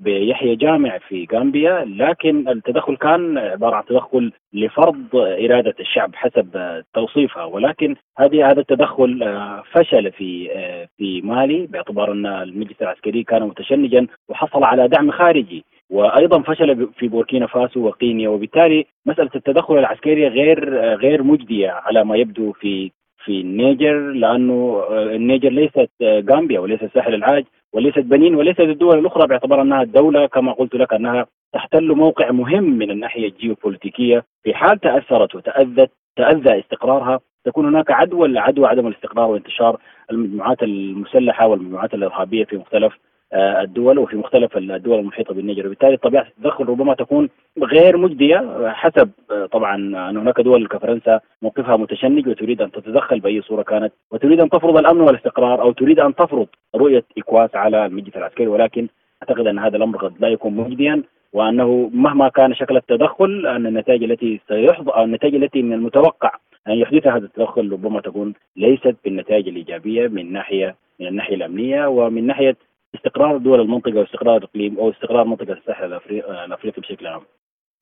بيحيى 0.00 0.56
جامع 0.56 0.98
في 0.98 1.26
غامبيا. 1.32 1.84
لكن 1.84 2.48
التدخل 2.48 2.96
كان 2.96 3.38
عبارة 3.38 3.76
عن 3.76 3.84
تدخل 3.84 4.32
لفرض 4.52 5.04
إرادة 5.14 5.74
الشعب 5.80 6.14
حسب 6.14 6.82
توصيفها. 6.94 7.44
ولكن 7.44 7.96
هذه 8.18 8.50
هذا 8.50 8.60
التدخل 8.60 9.22
آه، 9.22 9.62
فشل 9.72 10.12
في 10.12 10.52
آه، 10.52 10.88
في 10.96 11.20
مالي 11.20 11.66
باعتبار 11.66 12.12
أن 12.12 12.26
المجلس 12.26 12.82
العسكري 12.82 13.22
كان 13.22 13.42
متشنجا 13.42 14.06
وحصل 14.28 14.64
على 14.64 14.88
دعم 14.88 15.10
خارجي. 15.10 15.64
وأيضا 15.90 16.42
فشل 16.42 16.88
في 16.98 17.08
بوركينا 17.08 17.46
فاسو 17.46 17.86
وقينيا. 17.86 18.28
وبالتالي 18.28 18.86
مسألة 19.06 19.30
التدخل 19.34 19.78
العسكري 19.78 20.28
غير 20.28 20.78
غير 20.94 21.22
مجدية 21.22 21.70
على 21.70 22.04
ما 22.04 22.16
يبدو 22.16 22.52
في 22.52 22.90
في 23.24 23.40
النيجر 23.40 24.12
لأنه 24.12 24.82
آه، 24.90 25.16
النيجر 25.16 25.48
ليست 25.48 25.90
آه، 26.02 26.24
غامبيا 26.30 26.60
وليست 26.60 26.82
الساحل 26.82 27.14
العاج 27.14 27.44
وليست 27.72 27.98
بنين 27.98 28.34
وليست 28.34 28.60
الدول 28.60 28.98
الأخرى 28.98 29.26
باعتبار 29.26 29.62
أنها 29.62 29.82
الدولة 29.82 30.26
كما 30.26 30.52
قلت 30.52 30.74
لك 30.74 30.92
أنها 30.92 31.26
تحتل 31.52 31.94
موقع 31.94 32.30
مهم 32.30 32.64
من 32.64 32.90
الناحية 32.90 33.28
الجيوبوليتيكية 33.28 34.24
في 34.42 34.54
حال 34.54 34.80
تأثرت 34.80 35.34
وتأذت 35.34 35.90
تأذى 36.16 36.60
استقرارها. 36.60 37.20
تكون 37.44 37.66
هناك 37.66 37.90
عدوى 37.90 38.38
عدوى 38.38 38.66
عدم 38.66 38.86
الاستقرار 38.86 39.30
وانتشار 39.30 39.80
المجموعات 40.10 40.62
المسلحة 40.62 41.46
والمجموعات 41.46 41.94
الإرهابية 41.94 42.44
في 42.44 42.56
مختلف 42.56 42.92
آه، 42.92 42.98
الدول 43.34 43.98
وفي 43.98 44.16
مختلف 44.16 44.56
الدول 44.56 44.98
المحيطة 44.98 45.34
بالنيجر. 45.34 45.66
وبالتالي 45.66 45.96
طبيعه 45.96 46.26
التدخل 46.38 46.64
ربما 46.64 46.94
تكون 46.94 47.28
غير 47.62 47.96
مجدية 47.96 48.68
حسب 48.68 49.10
آه، 49.30 49.46
طبعا 49.46 49.76
أن 49.76 50.16
هناك 50.16 50.40
دول 50.40 50.68
كفرنسا 50.68 51.20
موقفها 51.42 51.76
متشنج 51.76 52.28
وتريد 52.28 52.62
أن 52.62 52.70
تتدخل 52.70 53.20
بأي 53.20 53.42
صورة 53.42 53.62
كانت 53.62 53.92
وتريد 54.10 54.40
أن 54.40 54.50
تفرض 54.50 54.76
الأمن 54.76 55.00
والاستقرار 55.00 55.62
أو 55.62 55.72
تريد 55.72 56.00
أن 56.00 56.14
تفرض 56.14 56.46
رؤية 56.74 57.04
إكواس 57.18 57.54
على 57.54 57.86
المجلس 57.86 58.16
العسكري. 58.16 58.46
ولكن 58.46 58.88
أعتقد 59.22 59.46
أن 59.46 59.58
هذا 59.58 59.76
الأمر 59.76 59.98
قد 59.98 60.14
لا 60.20 60.28
يكون 60.28 60.54
مجديا 60.54 61.02
وأنه 61.32 61.90
مهما 61.94 62.28
كان 62.28 62.54
شكل 62.54 62.76
التدخل 62.76 63.46
أن 63.46 63.66
النتائج 63.66 64.02
التي 64.04 64.40
سيحظى 64.48 65.04
النتائج 65.04 65.34
التي 65.34 65.62
من 65.62 65.72
المتوقع 65.72 66.30
أن 66.68 66.72
يحدثها 66.72 67.16
هذا 67.16 67.24
التدخل 67.24 67.72
ربما 67.72 68.00
تكون 68.00 68.34
ليست 68.56 68.96
بالنتائج 69.04 69.48
الإيجابية 69.48 70.08
من 70.08 70.32
ناحية 70.32 70.76
من 71.00 71.06
الناحية 71.06 71.34
الأمنية 71.34 71.86
ومن 71.86 72.26
ناحية 72.26 72.56
استقرار 72.94 73.36
دول 73.36 73.60
المنطقة 73.60 73.98
واستقرار 73.98 74.36
الإقليم 74.36 74.78
أو 74.78 74.90
استقرار 74.90 75.24
منطقة 75.24 75.52
الساحل 75.52 75.84
الأفريقي 75.84 76.80
بشكل 76.80 77.06
عام. 77.06 77.22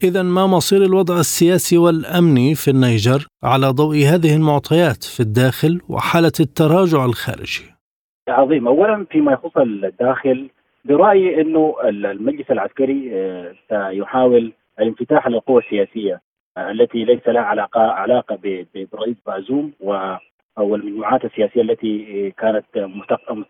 إذا 0.04 0.23
ما 0.23 0.47
مصير 0.47 0.83
الوضع 0.83 1.14
السياسي 1.14 1.78
والأمني 1.78 2.54
في 2.54 2.71
النيجر 2.71 3.26
على 3.45 3.66
ضوء 3.66 3.97
هذه 3.97 4.37
المعطيات 4.37 5.04
في 5.04 5.21
الداخل 5.21 5.81
وحالة 5.88 6.33
التراجع 6.40 7.04
الخارجي؟ 7.04 7.64
عظيم، 8.28 8.69
أولا 8.69 9.07
فيما 9.11 9.33
يخص 9.33 9.57
الداخل 9.57 10.50
برأيي 10.85 11.40
أنه 11.40 11.75
المجلس 11.85 12.50
العسكري 12.50 13.11
آه، 13.12 13.54
سيحاول 13.69 14.52
الانفتاح 14.81 15.26
على 15.26 15.37
القوى 15.37 15.62
السياسية 15.62 16.21
آه، 16.57 16.71
التي 16.71 17.04
ليس 17.04 17.28
لها 17.28 17.42
علاقة 17.42 17.81
علاقة 17.81 18.38
برئيس 18.92 19.16
بازوم 19.26 19.73
و 19.81 20.14
أو 20.59 20.75
المجموعات 20.75 21.25
السياسية 21.25 21.63
التي 21.63 22.31
كانت 22.39 22.65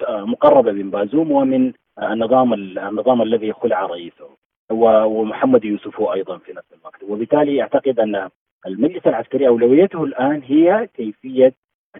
مقربة 0.06 0.72
من 0.72 0.90
بازوم 0.90 1.30
ومن 1.30 1.72
النظام 2.02 2.54
النظام 2.54 3.22
الذي 3.22 3.52
خلع 3.52 3.86
رئيسه 3.86 4.28
ومحمد 4.70 5.64
يوسف 5.64 6.00
أيضا 6.00 6.38
في 6.38 6.52
نفس 6.52 6.72
الوقت. 6.80 7.02
وبالتالي 7.02 7.62
أعتقد 7.62 8.00
أن 8.00 8.28
المجلس 8.66 9.06
العسكري 9.06 9.48
أولويته 9.48 10.04
الآن 10.04 10.42
هي 10.46 10.88
كيفية 10.96 11.52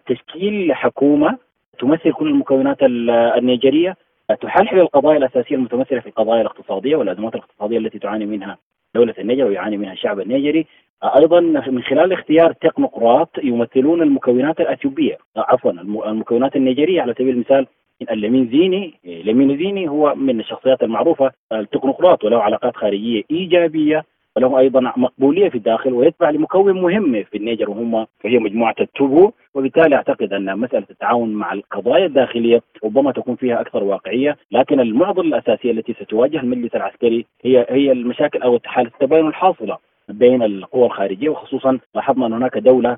تشكيل 0.07 0.75
حكومة 0.75 1.39
تمثل 1.79 2.13
كل 2.13 2.29
المكونات 2.29 2.77
النيجريه 3.39 3.97
تحلحل 4.41 4.79
القضايا 4.81 5.19
الأساسية 5.19 5.57
المتمثلة 5.57 6.01
في 6.01 6.07
القضايا 6.07 6.41
الاقتصادية 6.41 6.97
والأزمات 6.97 7.35
الاقتصادية 7.35 7.79
التي 7.79 7.99
تعاني 7.99 8.27
منها 8.27 8.59
دولة 8.95 9.15
النيجر 9.19 9.45
ويعاني 9.45 9.77
منها 9.77 9.93
الشعب 9.93 10.21
النيجري 10.21 10.67
أيضا 11.05 11.41
من 11.41 11.83
خلال 11.83 12.13
اختيار 12.13 12.53
تكنوقراط 12.53 13.29
يمثلون 13.43 14.03
المكونات 14.03 14.61
الأثيوبية 14.61 15.19
عفوا 15.37 15.71
المكونات 15.71 16.57
النيجريه 16.57 17.03
على 17.03 17.15
سبيل 17.15 17.29
المثال 17.29 17.67
اللمين 18.11 18.49
زيني 18.49 18.95
زيني 19.57 19.89
هو 19.89 20.15
من 20.15 20.41
الشخصيات 20.41 20.83
المعروفة 20.83 21.31
التكنوقراط 21.53 22.25
وله 22.25 22.43
علاقات 22.43 22.77
خارجية 22.77 23.23
إيجابية 23.31 24.05
وله 24.37 24.59
أيضا 24.59 24.81
مقبولية 24.81 25.49
في 25.49 25.59
الداخل 25.59 25.93
ويتبع 25.93 26.31
لمكون 26.31 26.81
مهم 26.83 27.25
في 27.25 27.37
النيجر 27.37 27.71
وهم 27.71 27.95
وهي 27.95 28.39
مجموعة 28.39 28.75
التوبو 28.81 29.33
وبالتالي 29.55 29.97
أعتقد 29.97 30.33
أن 30.33 30.59
مسألة 30.59 30.87
التعاون 30.91 31.35
مع 31.35 31.53
القضايا 31.53 32.07
الداخلية 32.07 32.63
ربما 32.85 33.13
تكون 33.13 33.37
فيها 33.37 33.61
أكثر 33.61 33.85
واقعية، 33.85 34.37
لكن 34.51 34.81
المعضلة 34.81 35.29
الأساسية 35.29 35.71
التي 35.71 35.95
ستواجه 36.05 36.41
المجلس 36.41 36.75
العسكري 36.75 37.27
هي 37.45 37.67
هي 37.69 37.93
المشاكل 37.93 38.43
أو 38.43 38.59
حاله 38.65 38.89
التباين 38.89 39.27
الحاصلة 39.27 39.79
بين 40.09 40.43
القوى 40.43 40.87
الخارجية 40.87 41.29
وخصوصا 41.29 41.79
لاحظنا 41.95 42.27
أن 42.27 42.33
هناك 42.33 42.59
دولة 42.59 42.95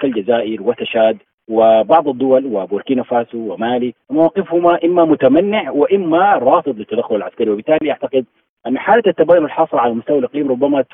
كالجزائر 0.00 0.62
وتشاد 0.62 1.18
وبعض 1.48 2.08
الدول 2.08 2.46
وبوركينا 2.46 3.02
فاسو 3.02 3.52
ومالي 3.52 3.94
مواقفهما 4.10 4.78
إما 4.84 5.04
متمنع 5.04 5.70
وإما 5.70 6.32
رافض 6.32 6.78
للتدخل 6.78 7.16
العسكري. 7.16 7.50
وبالتالي 7.50 7.90
أعتقد 7.90 8.24
أن 8.66 8.78
حالة 8.78 9.02
التباين 9.06 9.44
الحاصل 9.44 9.78
على 9.78 9.94
مستوى 9.94 10.18
الإقليم 10.18 10.48
ربما 10.50 10.84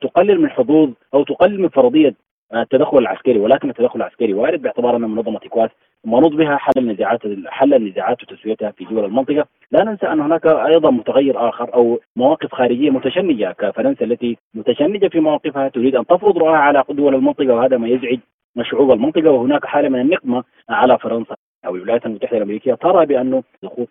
تقلل 0.00 0.40
من 0.40 0.50
حظوظ 0.50 0.90
أو 1.14 1.24
تقلل 1.24 1.60
من 1.60 1.68
فرضية 1.68 2.14
التدخل 2.54 2.98
العسكري 2.98 3.38
ولكن 3.38 3.70
التدخل 3.70 3.98
العسكري 4.00 4.34
وارد 4.34 4.62
باعتبار 4.62 4.96
أن 4.96 5.00
منظمة 5.00 5.40
إكواس 5.44 5.70
منوط 6.04 6.32
بها 6.32 6.56
حل 6.56 6.72
النزاعات 6.76 7.20
حل 7.46 7.74
النزاعات 7.74 8.22
وتسويتها 8.22 8.70
في 8.70 8.84
دول 8.84 9.04
المنطقة، 9.04 9.46
لا 9.70 9.84
ننسى 9.84 10.06
أن 10.06 10.20
هناك 10.20 10.46
أيضا 10.46 10.90
متغير 10.90 11.48
آخر 11.48 11.74
أو 11.74 12.00
مواقف 12.16 12.54
خارجية 12.54 12.90
متشنجة 12.90 13.54
كفرنسا 13.58 14.04
التي 14.04 14.36
متشنجة 14.54 15.08
في 15.08 15.20
مواقفها 15.20 15.68
تريد 15.68 15.96
أن 15.96 16.06
تفرض 16.06 16.38
رؤاها 16.38 16.56
على 16.56 16.84
دول 16.90 17.14
المنطقة 17.14 17.54
وهذا 17.54 17.76
ما 17.76 17.88
يزعج 17.88 18.18
شعوب 18.62 18.90
المنطقة. 18.92 19.30
وهناك 19.30 19.64
حالة 19.66 19.88
من 19.88 20.00
النقمة 20.00 20.44
على 20.68 20.98
فرنسا 20.98 21.36
أو 21.66 21.76
الولايات 21.76 22.06
المتحدة 22.06 22.36
الأمريكية 22.36 22.74
ترى 22.74 23.06
بانه 23.06 23.42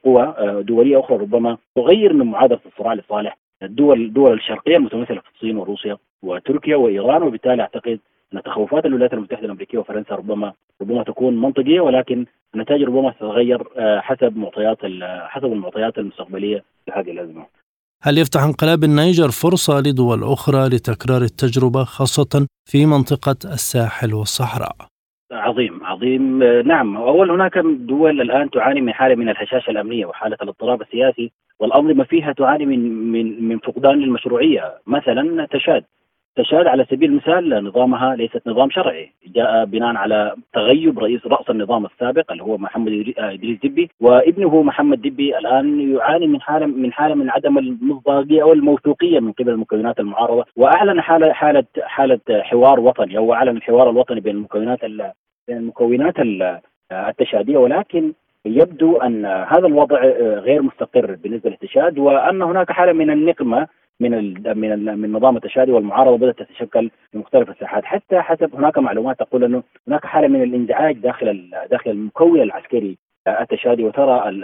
قوى 0.03 0.23
آه، 0.23 0.61
دولية 0.61 0.99
أخرى 0.99 1.17
ربما 1.17 1.57
تغير 1.75 2.13
من 2.13 2.25
معادلة 2.25 2.59
الصراع 2.65 2.93
لصالح 2.93 3.37
الدول 3.63 4.01
الدول 4.01 4.33
الشرقية 4.33 4.77
المتمثلة 4.77 5.19
في 5.19 5.29
الصين 5.35 5.57
وروسيا 5.57 5.97
وتركيا 6.23 6.75
وإيران 6.75 7.23
وبالتالي 7.23 7.61
أعتقد 7.61 7.99
أن 8.33 8.43
تخوفات 8.43 8.85
الولايات 8.85 9.13
المتحدة 9.13 9.45
الأمريكية 9.45 9.77
وفرنسا 9.77 10.15
ربما 10.15 10.53
ربما 10.81 11.03
تكون 11.03 11.41
منطقية 11.41 11.79
ولكن 11.79 12.25
النتائج 12.55 12.83
ربما 12.83 13.11
تتغير 13.11 13.67
آه، 13.77 13.99
حسب 13.99 14.37
معطيات 14.37 14.77
حسب 15.27 15.45
المعطيات 15.45 15.97
المستقبلية 15.97 16.63
لهذه 16.87 17.11
الأزمة. 17.11 17.45
هل 18.03 18.17
يفتح 18.17 18.43
انقلاب 18.43 18.83
النيجر 18.83 19.29
فرصة 19.29 19.79
لدول 19.79 20.23
أخرى 20.23 20.67
لتكرار 20.67 21.21
التجربة 21.21 21.83
خاصة 21.83 22.47
في 22.65 22.85
منطقة 22.85 23.37
الساحل 23.45 24.13
والصحراء؟ 24.13 24.75
عظيم 25.31 25.85
عظيم 25.85 26.43
نعم 26.43 26.97
أول 26.97 27.31
هناك 27.31 27.57
دول 27.79 28.21
الآن 28.21 28.49
تعاني 28.49 28.81
من 28.81 28.93
حالة 28.93 29.15
من 29.15 29.29
الهشاشة 29.29 29.69
الأمنية 29.69 30.05
وحالة 30.05 30.37
الاضطراب 30.41 30.81
السياسي 30.81 31.31
والأنظمة 31.59 32.03
فيها 32.03 32.31
تعاني 32.31 32.65
من 32.65 33.11
من 33.11 33.47
من 33.47 33.59
فقدان 33.59 33.99
للمشروعية 33.99 34.73
مثلا 34.87 35.47
تشاد 35.51 35.83
تشاد 36.37 36.67
على 36.67 36.85
سبيل 36.91 37.09
المثال 37.09 37.63
نظامها 37.63 38.15
ليست 38.15 38.47
نظام 38.47 38.69
شرعي. 38.69 39.11
جاء 39.35 39.65
بناء 39.65 39.95
على 39.95 40.35
تغيب 40.53 40.99
رئيس 40.99 41.27
رأس 41.27 41.49
النظام 41.49 41.85
السابق 41.85 42.31
اللي 42.31 42.43
هو 42.43 42.57
محمد 42.57 43.13
إدريس 43.17 43.59
دبي 43.63 43.89
وابنه 43.99 44.61
محمد 44.61 45.01
دبي 45.01 45.37
الآن 45.37 45.95
يعاني 45.95 46.27
من 46.27 46.41
حالة 46.41 46.65
من 46.65 46.93
حالة 46.93 47.15
من 47.15 47.29
عدم 47.29 47.57
المصداقية 47.57 48.41
أو 48.43 48.53
الموثوقية 48.53 49.19
من 49.19 49.31
قبل 49.31 49.49
المكونات 49.49 49.99
المعارضة. 49.99 50.45
وأعلن 50.55 51.01
حالة 51.01 51.33
حالة 51.33 51.63
حالة 51.81 52.19
حوار 52.29 52.79
وطني 52.79 53.17
أو 53.17 53.33
أعلن 53.33 53.57
الحوار 53.57 53.89
الوطني 53.89 54.19
بين 54.19 54.35
المكونات 54.35 54.85
بين 55.47 55.57
المكونات 55.57 56.15
التشادية. 56.91 57.57
ولكن 57.57 58.13
يبدو 58.45 58.97
أن 58.97 59.25
هذا 59.25 59.67
الوضع 59.67 59.99
غير 60.47 60.61
مستقر 60.61 61.15
بالنسبة 61.23 61.49
للتشاد 61.49 61.99
وأن 61.99 62.41
هناك 62.41 62.71
حالة 62.71 62.93
من 62.93 63.09
النقمة 63.11 63.67
من 63.99 64.33
من 64.57 64.99
من 64.99 65.11
نظام 65.11 65.37
التشادي 65.37 65.71
والمعارضة 65.71 66.17
بدات 66.17 66.39
تتشكل 66.39 66.91
في 67.11 67.17
مختلف 67.17 67.49
الساحات. 67.49 67.85
حتى 67.85 68.21
حسب 68.21 68.55
هناك 68.55 68.77
معلومات 68.77 69.19
تقول 69.19 69.43
إنه 69.43 69.63
هناك 69.87 70.05
حالة 70.05 70.27
من 70.27 70.43
الإنزعاج 70.43 70.97
داخل 70.97 71.51
داخل 71.71 71.91
المكون 71.91 72.41
العسكري 72.41 72.97
التشادي. 73.27 73.83
وترى 73.83 74.39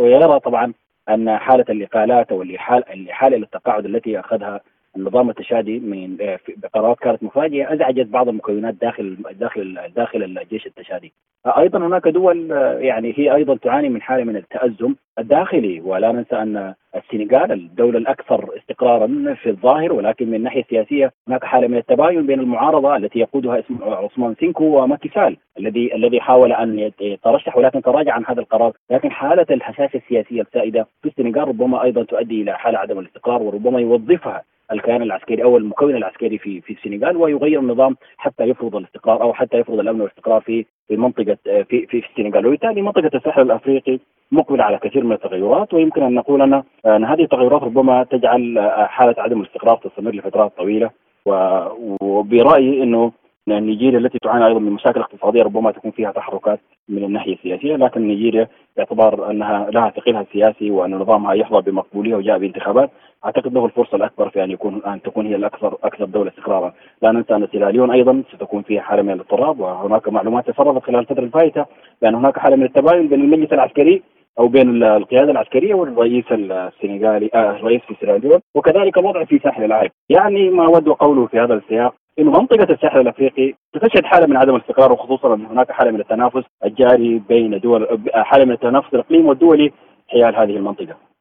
ويرى 0.00 0.40
طبعا 0.40 0.72
أن 1.08 1.38
حالة 1.38 1.64
الإقالات 1.70 2.32
أو 2.32 2.42
الإحالة 2.42 3.36
إلى 3.36 3.36
التقاعد 3.36 3.84
التي 3.84 4.20
أخذها 4.20 4.60
النظام 4.96 5.30
التشادي 5.30 5.78
من 5.80 6.16
بقرارات 6.56 6.98
كانت 6.98 7.22
مفاجئة 7.22 7.72
أزعجت 7.72 8.06
بعض 8.06 8.28
المكونات 8.28 8.74
داخل 8.74 9.16
داخل 9.40 9.78
داخل 9.96 10.22
الجيش 10.22 10.66
التشادي. 10.66 11.12
أيضا 11.46 11.78
هناك 11.86 12.08
دول 12.08 12.50
يعني 12.80 13.14
هي 13.16 13.34
أيضا 13.34 13.56
تعاني 13.56 13.88
من 13.88 14.02
حالة 14.02 14.24
من 14.24 14.36
التأزم 14.36 14.94
الداخلي 15.18 15.80
ولا 15.80 16.12
ننسى 16.12 16.36
أن 16.36 16.74
السنغال 16.96 17.52
الدولة 17.52 17.98
الأكثر 17.98 18.48
استقرارا 18.56 19.34
في 19.34 19.50
الظاهر 19.50 19.92
ولكن 19.92 20.28
من 20.28 20.34
الناحية 20.34 20.60
السياسية 20.60 21.12
هناك 21.28 21.44
حالة 21.44 21.68
من 21.68 21.76
التباين 21.76 22.26
بين 22.26 22.40
المعارضة 22.40 22.96
التي 22.96 23.18
يقودها 23.18 23.58
اسم 23.58 23.78
عثمان 23.82 24.34
سينكو 24.34 24.64
وماكي 24.64 25.08
سال 25.08 25.36
الذي 25.58 25.94
الذي 25.94 26.20
حاول 26.20 26.52
أن 26.52 26.90
يترشح 27.00 27.56
ولكن 27.56 27.82
تراجع 27.82 28.12
عن 28.12 28.24
هذا 28.26 28.40
القرار، 28.40 28.72
لكن 28.90 29.10
حالة 29.10 29.46
الحساسه 29.50 29.98
السياسية 29.98 30.42
السائدة 30.42 30.86
في 31.02 31.08
السنغال 31.08 31.48
ربما 31.48 31.82
أيضا 31.82 32.02
تؤدي 32.02 32.42
إلى 32.42 32.58
حالة 32.58 32.78
عدم 32.78 32.98
الاستقرار 32.98 33.42
وربما 33.42 33.80
يوظفها 33.80 34.42
الكيان 34.72 35.02
العسكري 35.02 35.42
أو 35.42 35.56
المكون 35.56 35.96
العسكري 35.96 36.38
في 36.38 36.60
في 36.60 36.72
السنغال 36.72 37.16
ويغير 37.16 37.60
النظام 37.60 37.96
حتى 38.16 38.44
يفرض 38.44 38.76
الاستقرار 38.76 39.22
أو 39.22 39.32
حتى 39.32 39.56
يفرض 39.58 39.78
الأمن 39.80 40.00
والاستقرار 40.00 40.40
في 40.40 40.64
في 40.88 40.96
منطقة 40.96 41.36
في 41.44 41.86
في 41.86 42.04
السنغال. 42.10 42.46
وبالتالي 42.46 42.82
منطقة 42.82 43.10
الساحل 43.14 43.42
الأفريقي 43.42 43.98
مقبلة 44.32 44.64
على 44.64 44.78
كثير 44.78 45.04
من 45.04 45.12
التغيرات 45.12 45.74
ويمكن 45.74 46.02
أن 46.02 46.14
نقول 46.14 46.42
ان 46.42 46.62
أن 46.86 47.04
هذه 47.04 47.22
التغيرات 47.22 47.62
ربما 47.62 48.04
تجعل 48.04 48.70
حالة 48.88 49.14
عدم 49.18 49.40
الاستقرار 49.40 49.76
تستمر 49.76 50.10
لفترات 50.14 50.52
طويلة. 50.56 50.90
وبرأيي 51.26 52.82
إنه 52.82 53.12
نيجيريا 53.48 53.98
التي 53.98 54.18
تعاني 54.18 54.46
أيضا 54.46 54.58
من 54.58 54.72
مشاكل 54.72 55.00
اقتصادية 55.00 55.42
ربما 55.42 55.70
تكون 55.72 55.90
فيها 55.90 56.12
تحركات 56.12 56.60
من 56.88 57.04
الناحية 57.04 57.34
السياسية 57.34 57.76
لكن 57.76 58.00
نيجيريا 58.00 58.48
باعتبار 58.76 59.30
أنها 59.30 59.70
لها 59.70 59.90
ثقلها 59.90 60.20
السياسي 60.20 60.70
وأن 60.70 60.94
نظامها 60.94 61.34
يحظى 61.34 61.70
بمقبولية 61.70 62.14
وجاء 62.14 62.38
بانتخابات. 62.38 62.90
أعتقد 63.24 63.54
له 63.54 63.64
الفرصة 63.66 63.96
الأكبر 63.96 64.28
في 64.28 64.44
أن 64.44 64.50
يكون 64.50 64.82
أن 64.86 65.02
تكون 65.02 65.26
هي 65.26 65.36
الاكثر 65.36 65.76
أكثر 65.84 66.04
دولة 66.04 66.30
استقرارا، 66.30 66.72
لا 67.02 67.12
ننسى 67.12 67.34
أن 67.34 67.48
سيراليون 67.52 67.90
أيضا 67.90 68.22
ستكون 68.34 68.62
فيها 68.62 68.82
حالة 68.82 69.02
من 69.02 69.10
الاضطراب 69.10 69.60
وهناك 69.60 70.08
معلومات 70.08 70.50
تسربت 70.50 70.82
خلال 70.82 71.00
الفترة 71.00 71.24
الفائته 71.24 71.66
بأن 72.02 72.14
هناك 72.14 72.38
حالة 72.38 72.56
من 72.56 72.64
التباين 72.64 73.08
بين 73.08 73.20
المجلس 73.20 73.52
العسكري 73.52 74.02
أو 74.38 74.48
بين 74.48 74.82
القيادة 74.82 75.30
العسكرية 75.30 75.74
والرئيس 75.74 76.24
السنغالي 76.30 77.30
آه 77.34 77.50
الرئيس 77.50 77.80
في 77.80 77.94
سيراليون 78.00 78.40
وكذلك 78.54 78.98
الوضع 78.98 79.24
في 79.24 79.38
ساحل 79.38 79.64
العاج، 79.64 79.90
يعني 80.08 80.50
ما 80.50 80.66
اود 80.66 80.88
قوله 80.88 81.26
في 81.26 81.40
هذا 81.40 81.54
السياق 81.54 81.94
انه 82.18 82.30
منطقة 82.30 82.72
الساحل 82.72 83.00
الأفريقي 83.00 83.54
تشهد 83.80 84.04
حالة 84.04 84.26
من 84.26 84.36
عدم 84.36 84.54
الاستقرار 84.56 84.92
وخصوصا 84.92 85.34
أن 85.34 85.46
هناك 85.46 85.72
حالة 85.72 85.90
من 85.90 86.00
التنافس 86.00 86.42
الجاري 86.64 87.22
بين 87.28 87.60
دول 87.60 88.00
حالة 88.14 88.44
من 88.44 88.52
التنافس 88.52 88.94
الإقليمي 88.94 89.28
والدولي 89.28 89.72
حيال 90.08 90.36
هذه 90.36 90.56
المنطقة. 90.56 91.11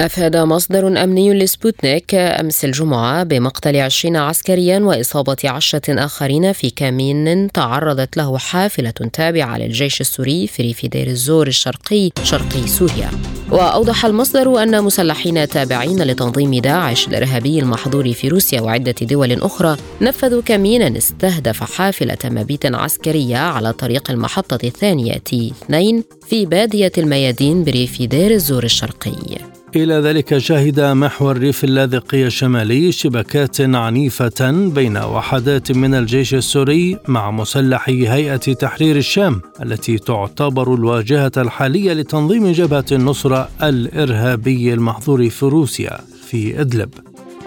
أفاد 0.00 0.36
مصدر 0.36 0.88
أمني 1.04 1.34
لسبوتنيك 1.34 2.14
أمس 2.14 2.64
الجمعة 2.64 3.22
بمقتل 3.24 3.76
عشرين 3.76 4.16
عسكريا 4.16 4.78
وإصابة 4.78 5.36
عشرة 5.44 6.04
آخرين 6.04 6.52
في 6.52 6.70
كمين 6.70 7.52
تعرضت 7.52 8.16
له 8.16 8.38
حافلة 8.38 8.90
تابعة 8.90 9.58
للجيش 9.58 10.00
السوري 10.00 10.46
في 10.46 10.62
ريف 10.62 10.86
دير 10.86 11.06
الزور 11.06 11.46
الشرقي 11.46 12.10
شرقي 12.22 12.66
سوريا. 12.66 13.10
وأوضح 13.50 14.04
المصدر 14.04 14.62
أن 14.62 14.84
مسلحين 14.84 15.48
تابعين 15.48 16.02
لتنظيم 16.02 16.54
داعش 16.54 17.08
الإرهابي 17.08 17.58
المحظور 17.58 18.12
في 18.12 18.28
روسيا 18.28 18.60
وعدة 18.60 18.94
دول 19.02 19.32
أخرى 19.42 19.76
نفذوا 20.00 20.42
كمينا 20.42 20.98
استهدف 20.98 21.76
حافلة 21.76 22.18
مبيت 22.24 22.66
عسكرية 22.66 23.36
على 23.36 23.72
طريق 23.72 24.10
المحطة 24.10 24.58
الثانية 24.64 25.12
تي 25.12 25.52
2 25.64 26.04
في 26.28 26.46
بادية 26.46 26.92
الميادين 26.98 27.64
بريف 27.64 28.02
دير 28.02 28.30
الزور 28.30 28.64
الشرقي. 28.64 29.59
إلى 29.76 29.94
ذلك 29.94 30.38
شهد 30.38 30.80
محور 30.80 31.38
ريف 31.38 31.64
اللاذقية 31.64 32.26
الشمالي 32.26 32.92
شبكات 32.92 33.60
عنيفة 33.60 34.50
بين 34.50 34.96
وحدات 34.96 35.72
من 35.72 35.94
الجيش 35.94 36.34
السوري 36.34 36.98
مع 37.08 37.30
مسلحي 37.30 38.08
هيئة 38.08 38.36
تحرير 38.36 38.96
الشام 38.96 39.40
التي 39.62 39.98
تعتبر 39.98 40.74
الواجهة 40.74 41.32
الحالية 41.36 41.92
لتنظيم 41.92 42.52
جبهة 42.52 42.84
النصرة 42.92 43.48
الإرهابي 43.62 44.74
المحظور 44.74 45.28
في 45.28 45.46
روسيا 45.46 46.00
في 46.26 46.60
إدلب. 46.60 46.90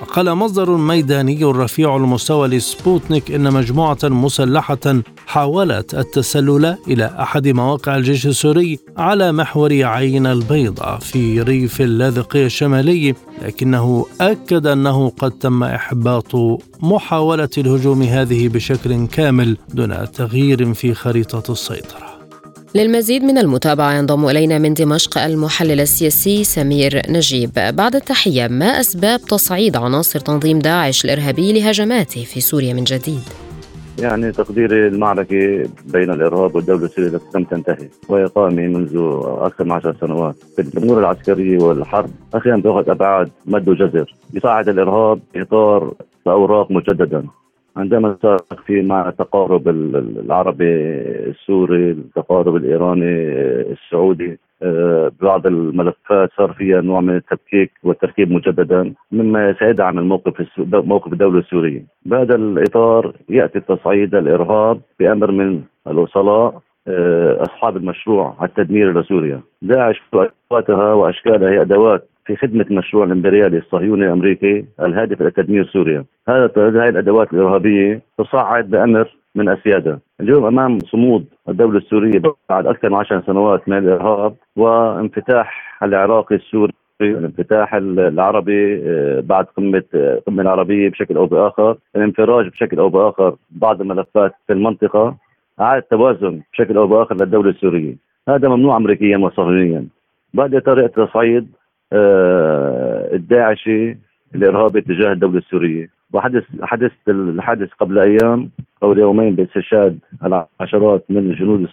قال 0.03 0.35
مصدر 0.35 0.77
ميداني 0.77 1.43
رفيع 1.43 1.95
المستوى 1.95 2.47
لسبوتنيك 2.47 3.31
إن 3.31 3.53
مجموعة 3.53 3.97
مسلحة 4.03 5.01
حاولت 5.27 5.95
التسلل 5.95 6.77
إلى 6.87 7.05
أحد 7.19 7.47
مواقع 7.47 7.95
الجيش 7.95 8.27
السوري 8.27 8.79
على 8.97 9.31
محور 9.31 9.83
عين 9.83 10.27
البيضاء 10.27 10.99
في 10.99 11.41
ريف 11.41 11.81
اللاذقية 11.81 12.45
الشمالي 12.45 13.15
لكنه 13.41 14.05
أكد 14.21 14.67
أنه 14.67 15.09
قد 15.09 15.31
تم 15.31 15.63
إحباط 15.63 16.35
محاولة 16.79 17.49
الهجوم 17.57 18.01
هذه 18.01 18.47
بشكل 18.47 19.07
كامل 19.07 19.57
دون 19.69 20.11
تغيير 20.11 20.73
في 20.73 20.93
خريطة 20.93 21.51
السيطرة. 21.51 22.12
للمزيد 22.75 23.23
من 23.23 23.38
المتابعة 23.38 23.93
ينضم 23.93 24.25
إلينا 24.29 24.57
من 24.59 24.73
دمشق 24.73 25.17
المحلل 25.17 25.79
السياسي 25.79 26.43
سمير 26.43 27.01
نجيب. 27.09 27.49
بعد 27.55 27.95
التحية 27.95 28.47
ما 28.47 28.65
أسباب 28.65 29.19
تصعيد 29.19 29.77
عناصر 29.77 30.19
تنظيم 30.19 30.59
داعش 30.59 31.05
الإرهابي 31.05 31.53
لهجماته 31.53 32.23
في 32.23 32.41
سوريا 32.41 32.73
من 32.73 32.83
جديد؟ 32.83 33.21
يعني 33.99 34.31
تقديري 34.31 34.88
المعركة 34.88 35.69
بين 35.86 36.12
الإرهاب 36.12 36.55
والدولة 36.55 36.86
السورية 36.86 37.19
لم 37.36 37.43
تنتهي 37.43 37.89
وهي 38.09 38.25
قائمة 38.25 38.62
منذ 38.62 39.21
أكثر 39.25 39.63
من 39.63 39.71
عشر 39.71 39.95
سنوات 40.01 40.36
الأمور 40.59 40.99
العسكرية 40.99 41.63
والحرب. 41.63 42.09
أخيرا 42.33 42.62
تأخذ 42.62 42.89
أبعاد 42.89 43.29
مد 43.45 43.69
وجزر 43.69 44.13
يصعد 44.33 44.69
الإرهاب 44.69 45.19
إطار 45.36 45.93
الأوراق 46.27 46.71
مجددا. 46.71 47.23
عندما 47.77 48.17
صار 48.21 48.38
في 48.65 48.81
مع 48.81 49.09
التقارب 49.09 49.69
العربي 49.69 50.73
السوري 51.29 51.91
التقارب 51.91 52.55
الإيراني 52.55 53.31
السعودي 53.71 54.39
آه، 54.63 55.12
بعض 55.21 55.47
الملفات 55.47 56.29
صار 56.38 56.53
فيها 56.53 56.81
نوع 56.81 57.01
من 57.01 57.15
التفكيك 57.15 57.71
والتركيب 57.83 58.31
مجددا 58.31 58.93
مما 59.12 59.55
سيدعم 59.59 59.99
الموقف 59.99 60.47
موقف 60.67 61.13
الدولة 61.13 61.39
السورية. 61.39 61.86
بهذا 62.05 62.36
الإطار 62.36 63.13
يأتي 63.29 63.59
تصعيد 63.59 64.15
الإرهاب 64.15 64.81
بأمر 64.99 65.31
من 65.31 65.62
الوصلاء 65.88 66.62
أصحاب 67.41 67.78
المشروع 67.78 68.38
التدمير 68.43 69.00
لسوريا. 69.00 69.41
داعش 69.62 70.02
أدواتها 70.13 70.93
وأشكالها 70.93 71.50
هي 71.50 71.62
أدوات 71.62 72.08
في 72.26 72.36
خدمة 72.36 72.65
المشروع 72.72 73.06
الإمبريالي 73.06 73.58
الصهيوني 73.58 74.06
الأمريكي 74.06 74.65
الهادف 74.80 75.22
إلى 75.22 75.32
تدمير 75.32 75.65
سوريا. 75.65 76.06
هذا 76.28 76.52
هذه 76.58 76.89
الأدوات 76.89 77.34
الإرهابية 77.34 78.02
تصعد 78.17 78.69
بأمر 78.69 79.10
من 79.36 79.50
أسيادها 79.50 80.00
اليوم 80.22 80.46
أمام 80.46 80.80
صمود 80.80 81.26
الدولة 81.50 81.78
السورية 81.78 82.22
بعد 82.50 82.67
أكثر 82.67 82.89
من 82.89 82.96
عشر 82.96 83.24
سنوات 83.26 83.69
من 83.69 83.78
الإرهاب 83.78 84.36
وانفتاح 84.56 85.80
العراقي 85.84 86.36
السوري 86.36 86.74
الانفتاح 87.02 87.74
العربي 87.76 88.84
آه، 88.88 89.19
بعد 89.19 89.46
قمة 89.58 89.84
القمة 89.93 90.39
آه، 90.39 90.41
العربية 90.41 90.89
بشكل 90.89 91.17
أو 91.17 91.26
بآخر 91.26 91.78
الانفراج 91.96 92.48
بشكل 92.48 92.80
أو 92.80 92.89
بآخر 92.89 93.36
بعض 93.52 93.82
الملفات 93.82 94.34
في 94.48 94.54
المنطقة. 94.54 95.15
أعاد 95.61 95.81
توازن 95.81 96.41
بشكل 96.53 96.77
أو 96.77 96.87
بآخر 96.87 97.15
للدولة 97.15 97.49
السورية. 97.49 97.95
هذا 98.29 98.47
ممنوع 98.49 98.77
أمريكيا 98.77 99.17
وصهيونيا. 99.17 99.85
بعد 100.33 100.61
طريقة 100.61 101.05
تصعيد 101.05 101.47
آه، 101.93 103.09
الداعشي 103.13 103.97
الإرهابي 104.35 104.81
تجاه 104.81 105.11
الدولة 105.11 105.37
السورية. 105.37 105.89
وحدث 106.13 106.43
حدث 106.61 106.91
الحادث 107.07 107.69
قبل 107.79 107.99
أيام 107.99 108.49
أو 108.83 108.93
يومين 108.93 109.35
باستشهاد 109.35 109.99
العشرات 110.25 111.05
من 111.09 111.31
جنود 111.35 111.67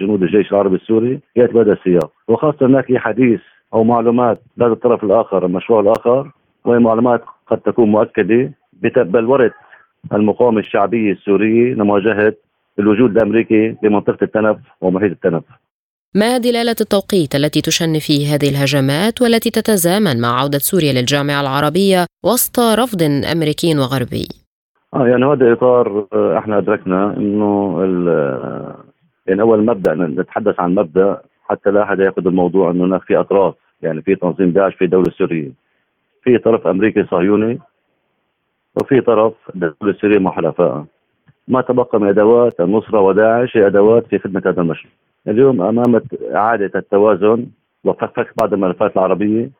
جنود 0.00 0.22
الجيش 0.22 0.52
العربي 0.52 0.76
السوري 0.76 1.20
ياتي 1.36 1.52
بهذا 1.52 1.72
السياق. 1.72 2.10
وخاصة 2.28 2.66
هناك 2.66 2.96
حديث 2.96 3.40
أو 3.74 3.84
معلومات 3.84 4.40
لدى 4.56 4.72
الطرف 4.72 5.04
الآخر 5.04 5.46
المشروع 5.46 5.80
الآخر 5.80 6.30
وهي 6.64 6.78
معلومات 6.78 7.24
قد 7.46 7.58
تكون 7.58 7.88
مؤكدة. 7.90 8.52
بتبلوره 8.82 9.52
المقاومة 10.12 10.60
الشعبية 10.60 11.12
السورية 11.12 11.74
لمواجهه 11.74 12.34
الوجود 12.78 13.10
الأمريكي 13.10 13.76
بمنطقه 13.82 14.24
التنف 14.24 14.56
ومحيط 14.80 15.10
التنف. 15.10 15.44
ما 16.14 16.38
دلالة 16.38 16.76
التوقيت 16.80 17.34
التي 17.34 17.60
تشن 17.60 17.98
فيه 17.98 18.34
هذه 18.34 18.48
الهجمات 18.48 19.22
والتي 19.22 19.50
تتزامن 19.50 20.20
مع 20.20 20.40
عودة 20.40 20.58
سوريا 20.58 20.92
للجامعة 20.92 21.40
العربية 21.40 22.06
وسط 22.24 22.60
رفض 22.60 23.02
أمريكي 23.32 23.78
وغربي؟ 23.78 24.28
آه 24.94 25.08
يعني 25.08 25.24
هذا 25.24 25.52
إطار 25.52 26.06
آه، 26.12 26.38
إحنا 26.38 26.58
أدركنا 26.58 27.16
إنه 27.16 27.80
آه، 28.08 28.76
يعني 29.26 29.42
أول 29.42 29.64
مبدأ 29.64 29.94
نتحدث 29.94 30.60
عن 30.60 30.74
مبدأ 30.74 31.20
حتى 31.48 31.70
لا 31.70 31.82
أحد 31.82 31.98
يأخذ 31.98 32.26
الموضوع 32.26 32.70
انه 32.70 32.84
هناك 32.84 33.02
في 33.02 33.16
أطراف 33.16 33.54
يعني 33.82 34.02
في 34.02 34.14
تنظيم 34.14 34.50
داعش 34.50 34.74
في 34.74 34.86
دولة 34.86 35.10
سورية 35.18 35.50
في 36.22 36.38
طرف 36.38 36.66
أمريكي 36.66 37.04
صهيوني 37.10 37.58
وفي 38.76 39.00
طرف 39.00 39.32
الدولة 39.54 39.74
السورية 39.82 40.18
مع 40.18 40.30
حلفائها 40.30 40.86
ما 41.48 41.60
تبقى 41.60 42.00
من 42.00 42.08
أدوات 42.08 42.60
النصرة 42.60 43.00
وداعش 43.00 43.56
هي 43.56 43.66
أدوات 43.66 44.06
في 44.06 44.18
خدمة 44.18 44.42
هذا 44.46 44.62
المشروع. 44.62 44.92
اليوم 45.28 45.62
أمام 45.62 46.00
إعادة 46.34 46.70
التوازن 46.78 47.46
وفك 47.84 48.26
بعض 48.38 48.52
الملفات 48.52 48.96
العربية 48.96 49.50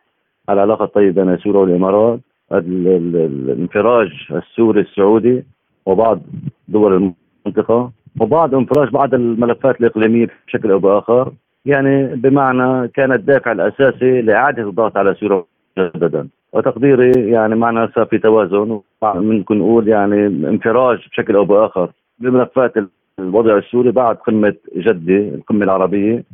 العلاقه 0.50 0.84
الطيبه 0.84 1.22
بين 1.24 1.38
سوريا 1.38 1.60
والإمارات 1.60 2.20
الانفراج 2.52 4.08
السوري 4.30 4.80
السعودي 4.80 5.44
وبعض 5.86 6.20
دول 6.68 7.12
المنطقة 7.46 7.90
وبعض 8.20 8.54
انفراج 8.54 8.90
بعض 8.90 9.14
الملفات 9.14 9.80
الإقليمية 9.80 10.28
بشكل 10.46 10.70
أو 10.70 10.78
بآخر. 10.78 11.32
يعني 11.64 12.16
بمعنى 12.16 12.88
كان 12.88 13.12
الدافع 13.12 13.52
الأساسي 13.52 14.22
لإعادة 14.22 14.62
الضغط 14.68 14.96
على 14.96 15.14
سوريا 15.14 15.44
مجددا. 15.78 16.28
وتقديري 16.52 17.30
يعني 17.30 17.54
معنا 17.54 17.90
صار 17.94 18.06
في 18.06 18.18
توازن 18.18 18.80
ممكن 19.04 19.58
نقول 19.58 19.88
يعني 19.88 20.26
انفراج 20.26 20.98
بشكل 21.08 21.36
أو 21.36 21.44
بآخر 21.44 21.90
بملفات 22.18 22.74
الوضع 23.18 23.58
السوري 23.58 23.90
بعد 23.90 24.16
قمة 24.16 24.54
جدة 24.76 25.34
القمة 25.34 25.64
العربية 25.64 26.24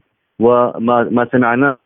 وما 0.40 1.08
ما 1.10 1.28
سمعناه 1.32 1.76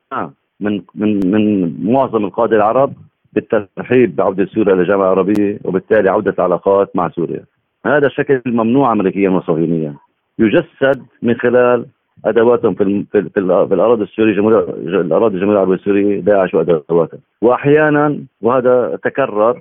من 0.60 0.82
من 0.94 1.30
من 1.30 1.74
معظم 1.92 2.24
القادة 2.24 2.56
العرب 2.56 2.92
بالترحيب 3.32 4.16
بعودة 4.16 4.46
سوريا 4.46 4.74
للجامعه 4.74 5.04
العربيه 5.04 5.58
وبالتالي 5.64 6.10
عودة 6.10 6.34
العلاقات 6.38 6.96
مع 6.96 7.08
سوريا. 7.08 7.44
هذا 7.86 8.06
الشكل 8.06 8.42
ممنوع 8.46 8.92
امريكيا 8.92 9.30
وصهيونيا. 9.30 9.94
يجسد 10.38 11.02
من 11.22 11.34
خلال 11.34 11.86
أدواتهم 12.24 12.74
في 12.74 13.04
في, 13.12 13.22
في, 13.22 13.30
في 13.30 13.74
الأراضي 13.74 14.02
السورية 14.02 14.34
جمهوريه 14.34 14.60
الأراضي 15.00 15.34
الجمهورية 15.34 15.58
العربية 15.58 15.74
السورية 15.74 16.20
داعش 16.20 16.54
وادواتها 16.54 17.18
واحيانا 17.42 18.18
وهذا 18.42 18.98
تكرر 19.04 19.60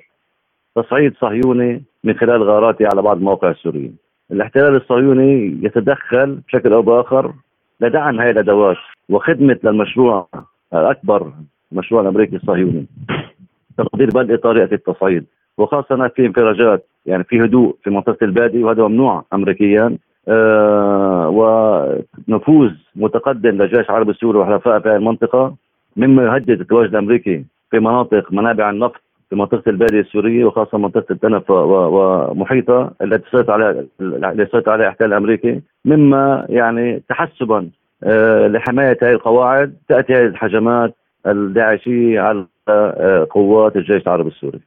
تصعيد 0.76 1.14
صهيوني 1.22 1.84
من 2.04 2.14
خلال 2.14 2.44
غاراته 2.44 2.86
على 2.94 3.02
بعض 3.02 3.18
المواقع 3.18 3.50
السورية. 3.52 3.92
الاحتلال 4.32 4.76
الصهيوني 4.76 5.60
يتدخل 5.64 6.40
بشكل 6.48 6.74
أو 6.74 6.82
بآخر 6.82 7.34
لدعم 7.82 8.22
هذه 8.22 8.30
الأدوات 8.30 8.78
وخدمة 9.10 9.60
للمشروع 9.64 10.28
الأكبر 10.74 11.32
المشروع 11.72 12.02
الأمريكي 12.02 12.36
الصهيوني 12.36 12.86
تقدير 13.78 14.10
اطار 14.16 14.58
ياتي 14.58 14.76
التصعيد 14.76 15.26
وخاصة 15.58 16.08
في 16.08 16.26
انفراجات 16.26 16.88
يعني 17.06 17.24
في 17.24 17.42
هدوء 17.42 17.76
في 17.84 17.90
منطقة 17.90 18.18
البادي 18.26 18.64
وهذا 18.64 18.88
ممنوع 18.88 19.26
امريكيا. 19.34 19.98
آه 20.28 21.30
ونفوذ 22.28 22.72
متقدم 22.96 23.50
للجيش 23.50 23.90
العربي 23.90 24.12
السوري 24.12 24.40
وحلفائه 24.40 24.80
في 24.80 24.96
المنطقة 24.96 25.56
مما 25.98 26.24
يهدد 26.24 26.62
التواجد 26.62 26.90
الأمريكي 26.90 27.46
في 27.72 27.80
مناطق 27.80 28.34
منابع 28.34 28.70
النفط 28.70 29.02
في 29.36 29.40
منطقة 29.40 29.70
البادية 29.70 30.00
السورية 30.00 30.46
وخاصة 30.46 30.78
منطقة 30.78 31.06
التنف 31.12 31.50
ومحيطها 31.50 32.92
التي 33.02 33.30
سيطر 33.32 33.52
عليها 33.52 33.86
التي 34.02 34.52
سيطر 34.52 34.72
عليها 34.72 34.86
الإحتلال 34.86 35.10
الأمريكي 35.10 35.62
مما 35.86 36.46
يعني 36.50 37.04
تحسبا 37.10 37.70
آه 38.04 38.48
لحماية 38.48 38.98
هذه 39.02 39.12
القواعد 39.12 39.74
تأتي 39.90 40.14
هذه 40.14 40.26
الهجمات 40.26 40.96
الداعشية 41.28 42.20
على 42.20 42.46
آه 42.68 43.28
قوات 43.30 43.76
الجيش 43.76 44.04
العربي 44.04 44.30
السوري. 44.30 44.60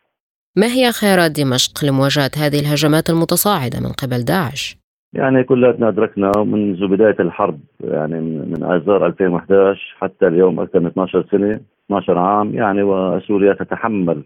ما 0.56 0.66
هي 0.66 0.92
خيارات 0.92 1.30
دمشق 1.30 1.84
لمواجهة 1.84 2.30
هذه 2.36 2.60
الهجمات 2.60 3.10
المتصاعدة 3.10 3.80
من 3.80 3.92
قبل 4.02 4.24
داعش؟ 4.24 4.78
يعني 5.12 5.44
كلنا 5.44 5.88
أدركنا 5.88 6.32
منذ 6.36 6.86
بداية 6.86 7.16
الحرب 7.20 7.60
يعني 7.80 8.20
من 8.20 8.64
آذار 8.64 9.06
2011 9.06 9.96
حتى 9.98 10.26
اليوم 10.26 10.60
أكثر 10.60 10.80
من 10.80 10.86
12 10.86 11.24
سنة 11.30 11.60
12 11.86 12.18
عام 12.18 12.54
يعني 12.54 12.82
وسوريا 12.82 13.52
تتحمل 13.52 14.22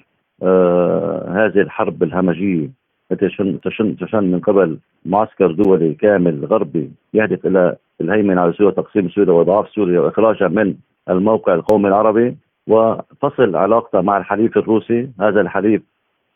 هذه 1.28 1.61
الحرب 1.61 2.02
الهمجية 2.02 2.70
التي 3.12 3.28
تشن, 3.28 3.61
تشن, 3.61 3.96
تشن 3.96 4.24
من 4.24 4.40
قبل 4.40 4.78
معسكر 5.07 5.52
دولي 5.52 5.94
كامل 5.94 6.44
غربي 6.44 6.90
يهدف 7.14 7.46
إلى 7.46 7.76
الهيمنة 8.00 8.40
على 8.40 8.52
سوريا 8.52 8.72
تقسيم 8.72 9.09
سوريا 9.09 9.33
وإضعاف 9.33 9.68
سوريا 9.68 10.00
وإخراجها 10.00 10.48
من 10.48 10.74
الموقع 11.11 11.55
القومي 11.55 11.88
العربي 11.88 12.37
وفصل 12.66 13.57
علاقته 13.57 14.00
مع 14.00 14.16
الحليف 14.16 14.57
الروسي 14.59 15.09
هذا 15.20 15.40
الحليف 15.40 15.83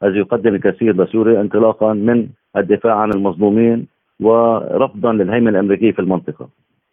الذي 0.03 0.19
يقدم 0.19 0.55
الكثير 0.55 1.03
لسوريا 1.03 1.41
انطلاقا 1.41 1.93
من 1.93 2.29
الدفاع 2.57 2.95
عن 2.95 3.11
المظلومين 3.11 3.87
ورفضا 4.21 5.13
للهيمنة 5.13 5.51
الأمريكية 5.51 5.93
في 5.93 5.99
المنطقة. 5.99 6.49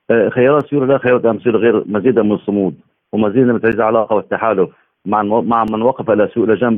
آه، 0.09 0.29
خيارات 0.29 0.65
سوريا 0.65 0.87
لا 0.87 0.97
خيارات 0.97 1.41
سوريا 1.41 1.59
غير 1.59 1.83
مزيدا 1.87 2.23
من 2.23 2.31
الصمود 2.31 2.75
ومزيدا 3.13 3.53
من 3.53 3.61
تعزيز 3.61 3.79
العلاقة 3.79 4.15
والتحالف 4.15 4.69
مع 5.05 5.23
مع 5.23 5.65
من 5.71 5.81
وقف 5.81 6.09
إلى 6.09 6.29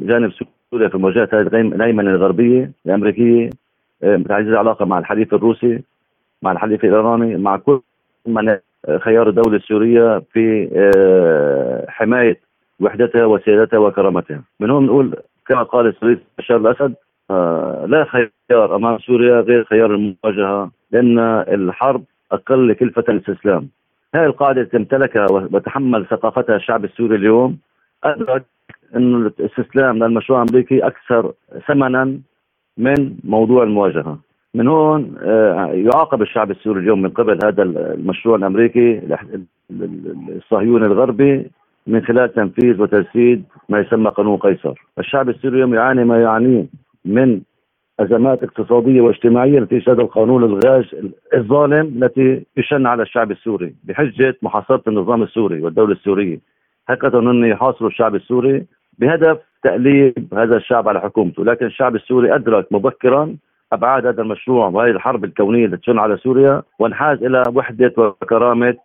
جانب 0.07 0.31
سوريا 0.71 0.87
في 0.89 0.97
مواجهه 0.97 1.29
هذه 1.33 1.41
الهيمنه 1.47 2.11
الغربية 2.11 2.71
الأمريكية 2.85 3.49
آه، 4.03 4.17
تعزيز 4.17 4.49
العلاقة 4.49 4.85
مع 4.85 4.99
الحليف 4.99 5.33
الروسي 5.33 5.83
مع 6.41 6.51
الحليف 6.51 6.85
الإيراني 6.85 7.37
مع 7.37 7.57
كل 7.57 7.81
من 8.25 8.57
خيار 8.99 9.29
الدولة 9.29 9.57
السورية 9.57 10.23
في 10.33 10.69
آه، 10.75 11.85
حماية 11.89 12.39
وحدتها 12.79 13.25
وسيادتها 13.25 13.77
وكرامتها. 13.79 14.43
من 14.59 14.69
هون 14.69 14.85
نقول 14.85 15.15
كما 15.47 15.63
قال 15.63 15.93
الرئيس 16.03 16.19
بشار 16.37 16.57
الأسد 16.57 16.93
آه 17.31 17.85
لا 17.87 18.05
خيار 18.05 18.75
أمام 18.75 18.99
سوريا 18.99 19.41
غير 19.41 19.63
خيار 19.63 19.95
المواجهة 19.95 20.71
لأن 20.91 21.19
الحرب 21.47 22.03
أقل 22.31 22.73
كلفة 22.73 23.03
الاستسلام. 23.09 23.69
هذه 24.15 24.25
القاعدة 24.25 24.63
تمتلكها 24.63 25.27
وتحمل 25.31 26.05
ثقافتها 26.05 26.55
الشعب 26.55 26.85
السوري 26.85 27.15
اليوم 27.15 27.57
ادرك 28.05 28.43
إنه 28.95 29.17
الاستسلام 29.17 30.03
للمشروع 30.03 30.43
الأمريكي 30.43 30.79
أكثر 30.87 31.33
ثمنا 31.67 32.19
من 32.77 33.15
موضوع 33.23 33.63
المواجهة. 33.63 34.19
من 34.53 34.67
هون 34.67 35.15
آه 35.21 35.65
يعاقب 35.73 36.21
الشعب 36.21 36.51
السوري 36.51 36.79
اليوم 36.79 37.01
من 37.01 37.09
قبل 37.09 37.39
هذا 37.45 37.63
المشروع 37.63 38.35
الأمريكي 38.35 39.01
الصهيوني 40.35 40.85
الغربي 40.85 41.51
من 41.87 42.01
خلال 42.05 42.33
تنفيذ 42.33 42.81
وتجسيد 42.81 43.43
ما 43.69 43.79
يسمى 43.79 44.09
قانون 44.09 44.37
قيصر 44.37 44.73
الشعب 44.99 45.29
السوري 45.29 45.55
اليوم 45.55 45.73
يعاني 45.73 46.03
ما 46.03 46.21
يعانيه 46.21 46.65
من 47.05 47.41
أزمات 47.99 48.43
اقتصادية 48.43 49.01
واجتماعية 49.01 49.59
التي 49.59 49.83
هذا 49.87 50.01
القانون 50.01 50.43
الغاز 50.43 50.83
الظالم 51.33 52.03
التي 52.03 52.45
يشن 52.57 52.85
على 52.85 53.03
الشعب 53.03 53.31
السوري 53.31 53.75
بحجة 53.83 54.37
محاصرة 54.41 54.81
النظام 54.87 55.23
السوري 55.23 55.61
والدولة 55.61 55.91
السورية 55.91 56.39
هكذا 56.89 57.19
انه 57.19 57.47
يحاصروا 57.47 57.89
الشعب 57.89 58.15
السوري 58.15 58.65
بهدف 58.99 59.37
تأليب 59.63 60.27
هذا 60.33 60.57
الشعب 60.57 60.89
على 60.89 61.01
حكومته. 61.01 61.43
لكن 61.45 61.65
الشعب 61.65 61.95
السوري 61.95 62.35
أدرك 62.35 62.67
مبكرا 62.71 63.35
أبعاد 63.73 64.05
هذا 64.05 64.21
المشروع 64.21 64.67
وهذه 64.67 64.89
الحرب 64.91 65.25
الكونية 65.25 65.65
التي 65.65 65.77
تشن 65.77 65.99
على 65.99 66.17
سوريا 66.17 66.61
وانحاز 66.79 67.23
إلى 67.23 67.43
وحدة 67.53 67.93
وكرامة 67.97 68.75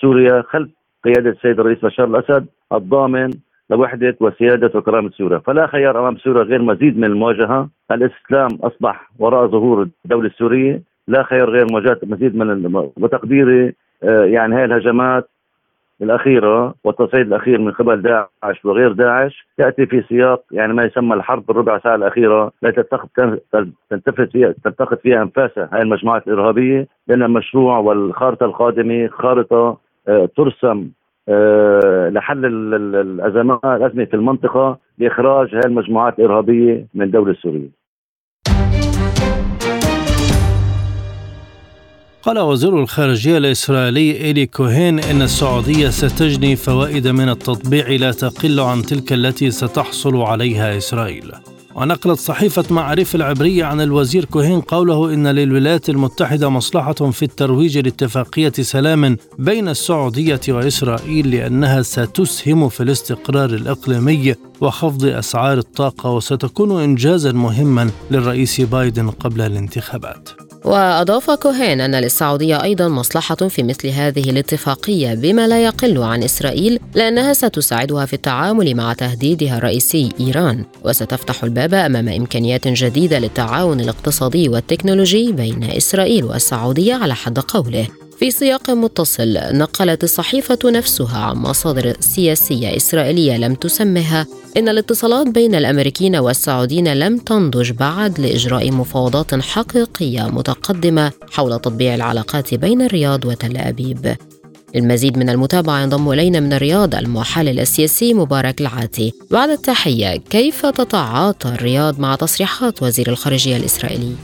سوريا 0.00 0.42
خلف 0.48 0.70
قيادة 1.04 1.30
السيد 1.30 1.60
الرئيس 1.60 1.78
بشار 1.78 2.06
الأسد 2.06 2.46
الضامن 2.72 3.30
لوحدة 3.70 4.16
وسيادة 4.20 4.70
وكرامة 4.74 5.10
سوريا. 5.10 5.38
فلا 5.38 5.66
خيار 5.66 6.00
أمام 6.00 6.16
سوريا 6.16 6.42
غير 6.42 6.62
مزيد 6.62 6.98
من 6.98 7.04
المواجهة. 7.04 7.68
الاستسلام 7.90 8.48
أصبح 8.62 9.10
وراء 9.18 9.46
ظهور 9.46 9.88
الدولة 10.04 10.26
السورية. 10.26 10.82
لا 11.08 11.22
خيار 11.22 11.50
غير 11.50 11.66
مواجهة 11.70 11.98
مزيد 12.02 12.36
من 12.36 12.92
وتقديري 12.96 13.74
آه، 14.02 14.24
يعني 14.24 14.54
هذه 14.54 14.64
الهجمات 14.64 15.30
الأخيرة 16.02 16.74
والتصعيد 16.84 17.26
الأخير 17.26 17.58
من 17.58 17.72
قبل 17.72 18.02
داعش 18.02 18.64
وغير 18.64 18.92
داعش 18.92 19.46
يأتي 19.58 19.86
في 19.86 20.02
سياق 20.08 20.42
يعني 20.52 20.72
ما 20.72 20.84
يسمى 20.84 21.14
الحرب 21.14 21.50
الربع 21.50 21.78
ساعة 21.78 21.94
الأخيرة 21.94 22.52
التي 22.64 22.82
تنتفت 23.90 24.32
فيها 24.32 24.54
تلتقط 24.64 25.00
فيها 25.00 25.22
أنفاسها 25.22 25.68
هذه 25.72 25.82
المجموعات 25.82 26.28
الإرهابية 26.28 26.86
لأن 27.08 27.22
المشروع 27.22 27.78
والخارطة 27.78 28.46
القادمة 28.46 29.08
خارطة 29.08 29.78
آه، 30.08 30.28
ترسم 30.36 30.88
آه، 31.28 32.08
لحل 32.08 32.44
الأزمات 32.94 33.64
الازمه 33.64 34.04
في 34.04 34.14
المنطقة 34.14 34.78
لإخراج 34.98 35.54
هذه 35.54 35.66
المجموعات 35.66 36.18
الإرهابية 36.18 36.86
من 36.94 37.02
الدولة 37.02 37.30
السورية. 37.30 37.77
وقال 42.28 42.38
وزير 42.38 42.80
الخارجية 42.80 43.38
الإسرائيلي 43.38 44.20
إيلي 44.24 44.46
كوهين 44.46 44.98
إن 44.98 45.22
السعودية 45.22 45.88
ستجني 45.88 46.56
فوائد 46.56 47.08
من 47.08 47.28
التطبيع 47.28 47.88
لا 47.88 48.12
تقل 48.12 48.60
عن 48.60 48.82
تلك 48.82 49.12
التي 49.12 49.50
ستحصل 49.50 50.16
عليها 50.16 50.76
إسرائيل. 50.76 51.32
ونقلت 51.74 52.18
صحيفة 52.18 52.64
معارف 52.70 53.14
العبرية 53.14 53.64
عن 53.64 53.80
الوزير 53.80 54.24
كوهين 54.24 54.60
قوله 54.60 55.14
إن 55.14 55.26
للولايات 55.26 55.88
المتحدة 55.90 56.48
مصلحة 56.48 56.92
في 56.92 57.22
الترويج 57.22 57.78
لاتفاقية 57.78 58.52
سلام 58.52 59.16
بين 59.38 59.68
السعودية 59.68 60.40
وإسرائيل 60.48 61.30
لأنها 61.30 61.82
ستسهم 61.82 62.68
في 62.68 62.82
الاستقرار 62.82 63.50
الإقليمي 63.50 64.34
وخفض 64.60 65.04
أسعار 65.04 65.58
الطاقة 65.58 66.10
وستكون 66.10 66.82
إنجازا 66.82 67.32
مهما 67.32 67.90
للرئيس 68.10 68.60
بايدن 68.60 69.10
قبل 69.10 69.40
الانتخابات. 69.40 70.47
وأضاف 70.64 71.30
كوهين 71.30 71.80
أن 71.80 71.94
للسعودية 71.94 72.62
أيضا 72.62 72.88
مصلحة 72.88 73.34
في 73.34 73.62
مثل 73.62 73.88
هذه 73.88 74.30
الاتفاقية 74.30 75.14
بما 75.14 75.48
لا 75.48 75.64
يقل 75.64 75.98
عن 76.02 76.22
إسرائيل 76.22 76.78
لأنها 76.94 77.32
ستساعدها 77.32 78.06
في 78.06 78.12
التعامل 78.12 78.74
مع 78.74 78.92
تهديدها 78.92 79.58
الرئيسي 79.58 80.08
إيران. 80.20 80.64
وستفتح 80.84 81.44
الباب 81.44 81.74
أمام 81.74 82.08
إمكانيات 82.08 82.68
جديدة 82.68 83.18
للتعاون 83.18 83.80
الاقتصادي 83.80 84.48
والتكنولوجي 84.48 85.32
بين 85.32 85.64
إسرائيل 85.64 86.24
والسعودية 86.24 86.94
على 86.94 87.14
حد 87.14 87.38
قوله. 87.38 87.86
في 88.18 88.30
سياق 88.30 88.70
متصل 88.70 89.38
نقلت 89.52 90.04
الصحيفة 90.04 90.58
نفسها 90.64 91.18
عن 91.18 91.36
مصادر 91.36 91.96
سياسية 92.00 92.76
إسرائيلية 92.76 93.36
لم 93.36 93.54
تسمها. 93.54 94.26
إن 94.56 94.68
الاتصالات 94.68 95.26
بين 95.26 95.54
الأمريكيين 95.54 96.16
والسعوديين 96.16 96.92
لم 96.94 97.18
تنضج 97.18 97.70
بعد 97.70 98.20
لإجراء 98.20 98.70
مفاوضات 98.72 99.34
حقيقية 99.34 100.22
متقدمة 100.22 101.12
حول 101.30 101.60
تطبيع 101.60 101.94
العلاقات 101.94 102.54
بين 102.54 102.82
الرياض 102.82 103.24
وتل 103.24 103.56
أبيب. 103.56 104.16
للمزيد 104.74 105.18
من 105.18 105.30
المتابعة 105.30 105.82
ينضم 105.82 106.12
إلينا 106.12 106.40
من 106.40 106.52
الرياض 106.52 106.94
المحلل 106.94 107.60
السياسي 107.60 108.14
مبارك 108.14 108.60
العاتي. 108.60 109.12
بعد 109.30 109.50
التحية 109.50 110.16
كيف 110.16 110.66
تتعاطى 110.66 111.48
الرياض 111.48 112.00
مع 112.00 112.14
تصريحات 112.14 112.82
وزير 112.82 113.08
الخارجية 113.08 113.56
الإسرائيلي؟ 113.56 114.14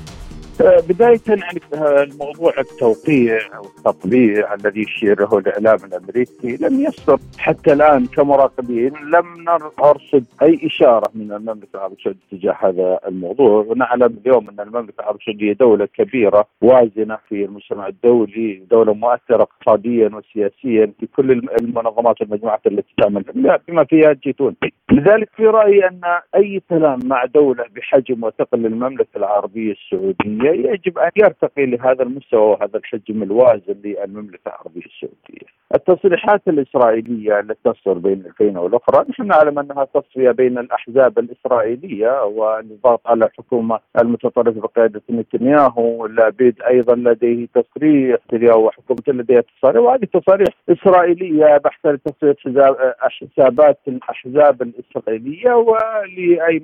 بداية 0.60 1.20
يعني 1.28 1.60
الموضوع 2.02 2.52
التوقيع 2.58 3.38
أو 3.56 3.64
التطبيع 3.64 4.54
الذي 4.54 4.80
يشيره 4.80 5.38
الإعلام 5.38 5.78
الأمريكي 5.84 6.56
لم 6.60 6.80
يصدر 6.80 7.18
حتى 7.38 7.72
الآن 7.72 8.06
كمراقبين 8.06 8.92
لم 8.94 9.44
نرصد 9.48 10.24
أي 10.42 10.60
إشارة 10.66 11.10
من 11.14 11.32
المملكة 11.32 11.68
العربية 11.74 11.96
السعودية 11.96 12.20
تجاه 12.30 12.56
هذا 12.60 13.00
الموضوع. 13.06 13.64
ونعلم 13.68 14.18
اليوم 14.26 14.48
أن 14.48 14.60
المملكة 14.60 15.00
العربية 15.00 15.20
السعودية 15.20 15.52
دولة 15.52 15.86
كبيرة 15.86 16.46
وازنة 16.62 17.18
في 17.28 17.44
المجتمع 17.44 17.86
الدولي 17.86 18.62
دولة 18.70 18.94
مؤثرة 18.94 19.42
اقتصاديا 19.42 20.10
وسياسيا 20.14 20.92
في 21.00 21.06
كل 21.16 21.30
المنظمات 21.30 22.20
والمجموعات 22.20 22.66
التي 22.66 22.94
تعمل 22.98 23.24
بما 23.68 23.84
فيها 23.84 24.10
الجيتون 24.10 24.56
لذلك 24.92 25.30
في 25.36 25.46
رأيي 25.46 25.88
أن 25.88 26.00
أي 26.34 26.62
كلام 26.70 26.98
مع 27.04 27.24
دولة 27.24 27.64
بحجم 27.76 28.24
وثقل 28.24 28.66
المملكة 28.66 29.16
العربية 29.16 29.72
السعودية 29.72 30.43
يجب 30.52 30.98
أن 30.98 31.10
يرتقي 31.16 31.66
لهذا 31.66 32.02
المستوى 32.02 32.40
وهذا 32.40 32.76
الحجم 32.78 33.22
الوازن 33.22 33.74
للمملكة 33.84 34.48
العربية 34.48 34.82
السعودية. 34.86 35.54
التصريحات 35.74 36.42
الإسرائيلية 36.48 37.40
التي 37.40 37.58
تصدر 37.64 37.92
بين 37.92 38.22
الفين 38.26 38.56
والأخرى 38.56 39.04
نحن 39.08 39.26
نعلم 39.26 39.58
أنها 39.58 39.84
تصفية 39.84 40.30
بين 40.30 40.58
الأحزاب 40.58 41.18
الإسرائيلية 41.18 42.24
والضغط 42.24 43.00
على 43.06 43.24
الحكومة 43.24 43.80
المتطرفة 43.98 44.60
بقيادة 44.60 45.02
نتنياهو 45.10 46.06
لابد 46.06 46.54
أيضا 46.68 46.94
لديه 46.94 47.46
تصريح 47.54 48.18
نتنياهو 48.26 48.66
وحكومته 48.66 49.12
لديها 49.12 49.42
تصاريح 49.58 49.82
وهذه 49.82 50.04
تصاريح 50.04 50.48
إسرائيلية 50.68 51.56
بحث 51.56 51.86
لتصفية 51.86 52.36
حسابات 52.98 53.78
الأحزاب 53.88 54.62
الإسرائيلية 54.62 55.52
ولأي 55.52 56.62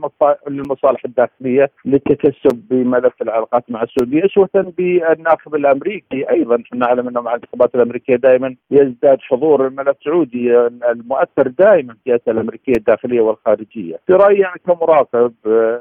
للمصالح 0.49 1.05
الداخلية 1.05 1.71
للتكسب 1.85 2.63
بملف 2.71 3.23
العلاقات 3.23 3.70
مع 3.71 3.83
السعودية 3.83 4.27
اسوه 4.27 4.49
بالناخب 4.55 5.55
الأمريكي 5.55 6.31
أيضا 6.31 6.63
نعلم 6.75 7.09
أنه 7.09 7.21
مع 7.21 7.35
الانتخابات 7.35 7.75
الأمريكية 7.75 8.17
دائما 8.17 8.57
يزداد 8.71 9.19
حضور 9.21 9.67
الملف 9.67 9.97
السعودي 10.01 10.59
المؤثر 10.93 11.49
دائما 11.59 11.95
في 11.95 11.99
السياسة 11.99 12.33
الأمريكية 12.33 12.73
الداخلية 12.77 13.21
والخارجية. 13.21 13.97
في 14.07 14.13
رأيي 14.13 14.39
يعني 14.39 14.61
كمراقب 14.67 15.33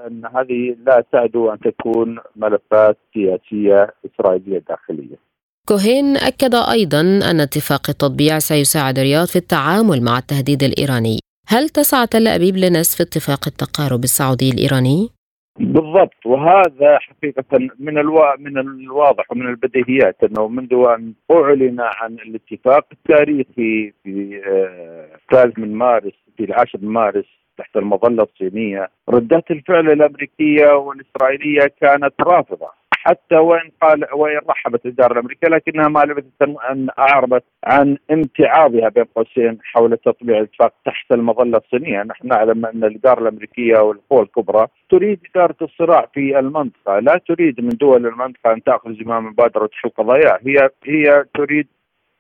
أن 0.08 0.21
هذه 0.36 0.75
لا 0.86 1.04
تعدو 1.12 1.49
أن 1.49 1.60
تكون 1.60 2.19
ملفات 2.36 2.97
سياسية 3.13 3.93
إسرائيلية 4.06 4.63
داخلية. 4.69 5.30
كوهين 5.67 6.17
أكد 6.17 6.56
أيضا 6.56 7.02
أن 7.02 7.39
اتفاق 7.39 7.89
التطبيع 7.89 8.39
سيساعد 8.39 8.99
الرياض 8.99 9.28
في 9.28 9.36
التعامل 9.36 10.02
مع 10.02 10.17
التهديد 10.17 10.63
الإيراني 10.63 11.19
هل 11.47 11.69
تسعى 11.69 12.08
تل 12.08 12.28
أبيب 12.28 12.58
لنسف 12.58 13.02
اتفاق 13.02 13.47
التقارب 13.47 14.04
السعودي 14.04 14.49
الإيراني؟ 14.49 15.18
بالضبط. 15.60 16.26
وهذا 16.26 17.00
حقيقة 17.00 17.69
من 17.80 17.98
الوا... 17.98 18.39
من 18.39 18.58
الواضح 18.58 19.32
ومن 19.32 19.48
البديهيات 19.48 20.24
أنه 20.24 20.48
منذ 20.48 20.74
أن 20.74 21.13
أعلن 21.32 21.78
عن 21.80 22.13
الاتفاق 22.13 22.86
التاريخي 22.91 23.93
في 24.04 24.41
الثالث 25.15 25.60
آه 25.60 25.62
من 25.62 25.76
مارس 25.76 26.13
في 26.38 26.43
العاشر 26.43 26.80
من 26.82 26.89
مارس 26.89 27.26
تحت 27.58 27.78
المظلة 27.78 28.24
الصينية 28.24 28.89
ردات 29.10 29.52
الفعل 29.52 29.91
الأمريكية 29.91 30.72
والإسرائيلية 30.72 31.72
كانت 31.82 32.13
رافضة. 32.22 32.79
حتى 33.02 33.36
وان 33.36 33.72
قال 33.82 34.06
وان 34.14 34.40
رحبت 34.50 34.86
الاداره 34.86 35.14
الأمريكية 35.14 35.48
لكنها 35.48 35.88
ما 35.88 36.00
لبثت 36.00 36.42
ان 36.42 36.88
أعربت 37.00 37.44
عن 37.64 37.98
امتعاضها 38.12 38.90
بين 38.90 39.04
قوسين 39.04 39.58
حول 39.64 39.98
تطبيع 39.98 40.38
الاتفاق 40.38 40.74
تحت 40.86 41.12
المظلة 41.12 41.58
الصينية، 41.58 42.04
نحن 42.04 42.28
نعلم 42.28 42.66
أن 42.66 42.84
الإدارة 42.84 43.22
الأمريكية 43.22 43.80
والقوى 43.80 44.22
الكبرى 44.22 44.68
تريد 44.90 45.20
إدارة 45.36 45.56
الصراع 45.62 46.08
في 46.14 46.40
المنطقة، 46.40 47.00
لا 47.00 47.22
تريد 47.28 47.62
من 47.62 47.70
دول 47.70 48.06
المنطقة 48.06 48.54
أن 48.54 48.64
تأخذ 48.64 48.94
زمام 49.04 49.26
مبادرة 49.26 49.70
حل 49.74 49.90
قضاياها، 49.90 50.40
هي 50.46 50.70
هي 50.86 51.26
تريد 51.34 51.68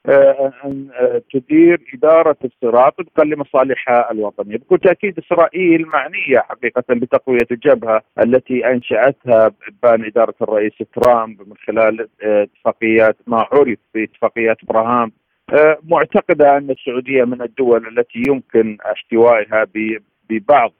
أن 0.05 0.89
آه، 0.99 1.21
تدير 1.33 1.81
إدارة 1.93 2.37
الصراع 2.45 2.89
طبقا 2.89 3.23
لمصالحها 3.23 4.11
الوطنيه، 4.11 4.57
بكل 4.57 4.77
تأكيد 4.77 5.19
إسرائيل 5.19 5.85
معنية 5.85 6.39
حقيقة 6.39 6.83
بتقوية 6.89 7.47
الجبهة 7.51 8.01
التي 8.19 8.67
أنشأتها 8.67 9.51
بان 9.83 10.05
إدارة 10.05 10.35
الرئيس 10.41 10.73
ترامب 10.95 11.41
من 11.47 11.55
خلال 11.67 12.07
آه، 12.23 12.43
اتفاقيات 12.43 13.17
ما 13.27 13.47
عرف 13.51 13.77
باتفاقيات 13.93 14.57
إبراهام. 14.63 15.11
معتقدة 15.83 16.57
أن 16.57 16.71
السعودية 16.71 17.23
من 17.23 17.41
الدول 17.41 17.87
التي 17.87 18.23
يمكن 18.27 18.77
احتوائها 18.91 19.67
ببعض 20.29 20.73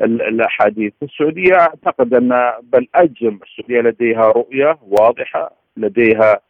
الأحاديث، 0.00 0.92
السعودية 1.02 1.54
أعتقد 1.54 2.14
أن 2.14 2.52
بل 2.62 2.88
اجزم 2.94 3.38
السعودية 3.42 3.80
لديها 3.80 4.28
رؤية 4.28 4.78
واضحة، 4.82 5.52
لديها 5.76 6.40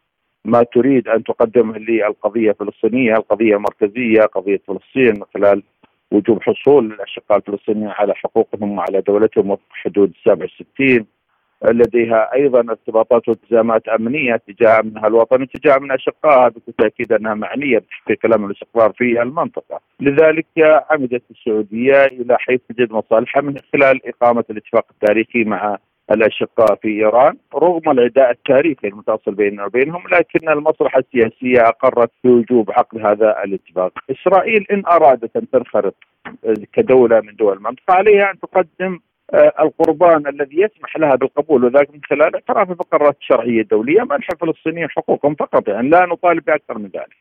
ما 0.44 0.62
تريد 0.62 1.08
أن 1.08 1.24
تقدمه 1.24 1.78
للقضيه 1.78 2.50
الفلسطينية، 2.50 3.14
القضية 3.14 3.56
مركزيه، 3.56 4.22
قضية 4.22 4.60
فلسطين 4.68 5.14
من 5.14 5.24
خلال 5.34 5.62
وجوب 6.10 6.42
حصول 6.42 6.92
الأشقاء 6.92 7.38
الفلسطينيين 7.38 7.88
على 7.88 8.14
حقوقهم 8.14 8.78
وعلى 8.78 9.00
دولتهم 9.00 9.50
وفق 9.50 9.62
حدود 9.70 10.12
67 10.24 11.06
لديها 11.64 12.34
أيضا 12.34 12.60
ارتباطات 12.60 13.28
والتزامات 13.28 13.88
أمنية 13.88 14.36
تجاه 14.36 14.80
أمنها 14.80 15.06
الوطني 15.06 15.42
وتجاه 15.42 15.76
أمن 15.76 15.90
اشقائها 15.90 16.48
بالتاكيد 16.48 17.12
أنها 17.12 17.34
معنية 17.34 17.78
بتحقيق 17.78 18.18
الامن 18.26 18.44
والاستقرار 18.44 18.92
في 18.92 19.22
المنطقة، 19.22 19.80
لذلك 20.00 20.46
عمدت 20.90 21.22
السعودية 21.30 22.04
إلى 22.04 22.36
حيث 22.38 22.60
تجد 22.68 22.92
مصالحها 22.92 23.42
من 23.42 23.54
خلال 23.72 24.08
إقامة 24.08 24.44
الاتفاق 24.50 24.86
التاريخي 24.90 25.44
مع 25.44 25.78
الأشقاء 26.10 26.74
في 26.74 26.88
إيران 26.88 27.36
رغم 27.54 27.90
العداء 27.90 28.30
التاريخي 28.30 28.88
المتصل 28.88 29.34
بيننا 29.34 29.64
وبينهم 29.64 30.02
لكن 30.12 30.48
المصلحة 30.48 30.98
السياسية 30.98 31.68
أقرت 31.68 32.10
بوجوب 32.24 32.70
عقد 32.70 32.98
هذا 32.98 33.44
الاتفاق. 33.44 33.92
إسرائيل 34.10 34.66
إن 34.70 34.82
أرادت 34.86 35.36
أن 35.36 35.50
تنخرط 35.50 35.94
كدولة 36.72 37.20
من 37.20 37.36
دول 37.36 37.56
المنطقة 37.56 37.94
عليها 37.94 38.30
أن 38.30 38.40
تقدم 38.40 38.98
آه، 39.34 39.52
القربان 39.60 40.26
الذي 40.26 40.60
يسمح 40.60 40.96
لها 40.96 41.14
بالقبول 41.14 41.64
وذلك 41.64 41.90
من 41.94 42.00
خلال 42.04 42.34
اعترافها 42.34 42.74
بالقرارات 42.74 43.16
الشرعيه 43.20 43.60
الدوليه 43.60 44.02
منح 44.02 44.28
الفلسطينيين 44.32 44.90
حقوقهم 44.90 45.34
فقط 45.34 45.68
يعني 45.68 45.88
لا 45.88 46.06
نطالب 46.06 46.44
بأكثر 46.44 46.78
من 46.78 46.90
ذلك. 46.94 47.16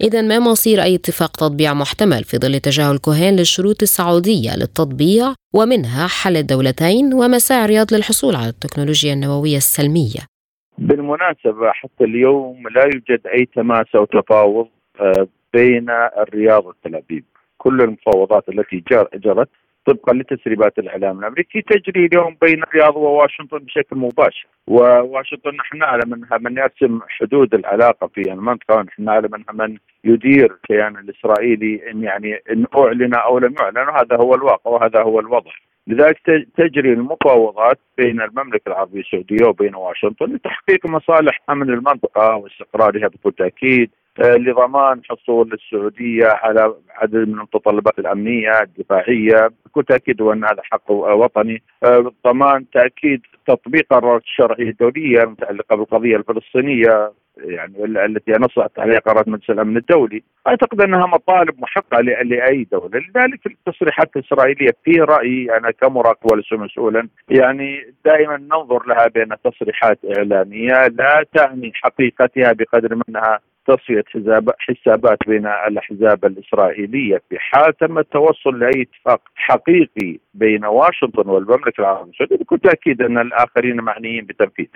إذا 0.00 0.22
ما 0.22 0.38
مصير 0.38 0.82
أي 0.82 0.94
اتفاق 0.94 1.30
تطبيع 1.30 1.74
محتمل 1.74 2.24
في 2.24 2.36
ظل 2.38 2.60
تجاهل 2.60 2.98
كوهين 2.98 3.36
للشروط 3.36 3.82
السعودية 3.82 4.56
للتطبيع 4.56 5.34
ومنها 5.54 6.06
حل 6.06 6.36
الدولتين 6.36 7.14
ومساعي 7.14 7.64
الرياض 7.64 7.94
للحصول 7.94 8.36
على 8.36 8.48
التكنولوجيا 8.48 9.12
النووية 9.12 9.56
السلمية. 9.56 10.22
بالمناسبة 10.78 11.70
حتى 11.72 12.04
اليوم 12.04 12.68
لا 12.68 12.84
يوجد 12.84 13.26
أي 13.26 13.48
تماس 13.54 13.86
أو 13.94 14.04
تفاوض 14.04 14.68
آه، 15.00 15.26
بين 15.52 15.86
الرياض 16.18 16.66
وتل 16.66 16.94
أبيب. 16.94 17.24
كل 17.58 17.80
المفاوضات 17.80 18.48
التي 18.48 18.84
جرت 19.14 19.48
طبقا 19.86 20.12
لتسريبات 20.12 20.78
الإعلام 20.78 21.18
الأمريكي 21.18 21.62
تجري 21.62 22.06
اليوم 22.06 22.36
بين 22.42 22.62
الرياض 22.62 22.96
وواشنطن 22.96 23.58
بشكل 23.58 23.96
مباشر. 23.96 24.46
وواشنطن 24.66 25.50
نحن 25.56 25.78
نعلم 25.78 26.14
أنها 26.14 26.38
من 26.38 26.58
يرسم 26.58 27.00
حدود 27.08 27.54
العلاقة 27.54 28.06
في 28.06 28.20
المنطقة 28.20 28.76
ونحن 28.76 29.04
نعلم 29.04 29.34
أنها 29.34 29.66
من 29.66 29.76
يدير 30.04 30.52
الكيان 30.52 30.96
الإسرائيلي 30.96 31.90
إن 31.90 32.02
يعني 32.02 32.40
إن 32.50 32.66
أعلن 32.76 33.14
أو 33.14 33.38
لم 33.38 33.54
يعلن 33.60 33.90
هذا 33.90 34.16
هو 34.16 34.34
الواقع 34.34 34.70
وهذا 34.70 35.02
هو 35.02 35.20
الوضع. 35.20 35.50
لذلك 35.86 36.18
تجري 36.56 36.92
المفاوضات 36.92 37.78
بين 37.98 38.20
المملكة 38.20 38.68
العربية 38.68 39.00
السعودية 39.00 39.46
وبين 39.46 39.74
واشنطن 39.74 40.26
لتحقيق 40.26 40.86
مصالح 40.86 41.40
أمن 41.50 41.70
المنطقة 41.70 42.36
واستقرارها 42.36 43.08
بكل 43.08 43.32
تأكيد. 43.32 43.90
لضمان 44.18 45.00
حصول 45.10 45.52
السعودية 45.52 46.26
على 46.26 46.74
عدد 46.90 47.14
من 47.16 47.34
المتطلبات 47.34 47.98
الأمنية 47.98 48.62
الدفاعية. 48.62 49.50
بكل 49.66 49.84
تأكيد 49.84 50.20
وان 50.20 50.44
هذا 50.44 50.62
حق 50.62 50.90
وطني. 50.90 51.62
آه، 51.84 52.12
ضمان 52.26 52.70
تأكيد 52.70 53.20
تطبيق 53.46 53.86
قرارات 53.90 54.22
الشرعية 54.22 54.70
الدولية 54.70 55.22
المتعلقة 55.22 55.76
بالقضية 55.76 56.16
الفلسطينية 56.16 57.12
يعني 57.38 57.84
التي 57.84 58.32
نصت 58.32 58.78
عليها 58.78 58.98
قرارات 58.98 59.28
مجلس 59.28 59.50
الأمن 59.50 59.76
الدولي، 59.76 60.22
أعتقد 60.46 60.80
أنها 60.80 61.06
مطالب 61.06 61.60
محقة 61.60 62.00
لأي 62.00 62.66
دولة، 62.72 62.88
لذلك 62.98 63.46
التصريحات 63.46 64.16
الإسرائيلية 64.16 64.70
في 64.84 65.00
رأيي 65.00 65.56
أنا 65.56 65.70
كمراقب 65.70 66.32
وليس 66.32 66.52
مسؤولا 66.52 67.08
يعني 67.28 67.94
دائما 68.04 68.36
ننظر 68.36 68.86
لها 68.86 69.06
بين 69.08 69.28
تصريحات 69.44 69.98
إعلامية 70.18 70.86
لا 70.86 71.24
تعني 71.34 71.72
حقيقتها 71.74 72.52
بقدر 72.52 72.98
منها 73.08 73.40
تصفية 73.66 74.04
حسابات 74.58 75.18
بين 75.26 75.46
الاحزاب 75.46 76.24
الإسرائيلية 76.24 77.22
في 77.28 77.38
حال 77.38 77.76
تم 77.76 77.98
التوصل 77.98 78.58
لأي 78.58 78.82
اتفاق 78.82 79.20
حقيقي 79.34 80.18
بين 80.34 80.64
واشنطن 80.64 81.28
والمملكة 81.28 81.80
العربية 81.80 82.10
السعوديه 82.10 82.36
بكل 82.36 82.58
تأكيد 82.58 83.02
أن 83.02 83.18
الآخرين 83.18 83.76
معنيين 83.80 84.26
بتنفيذه. 84.26 84.68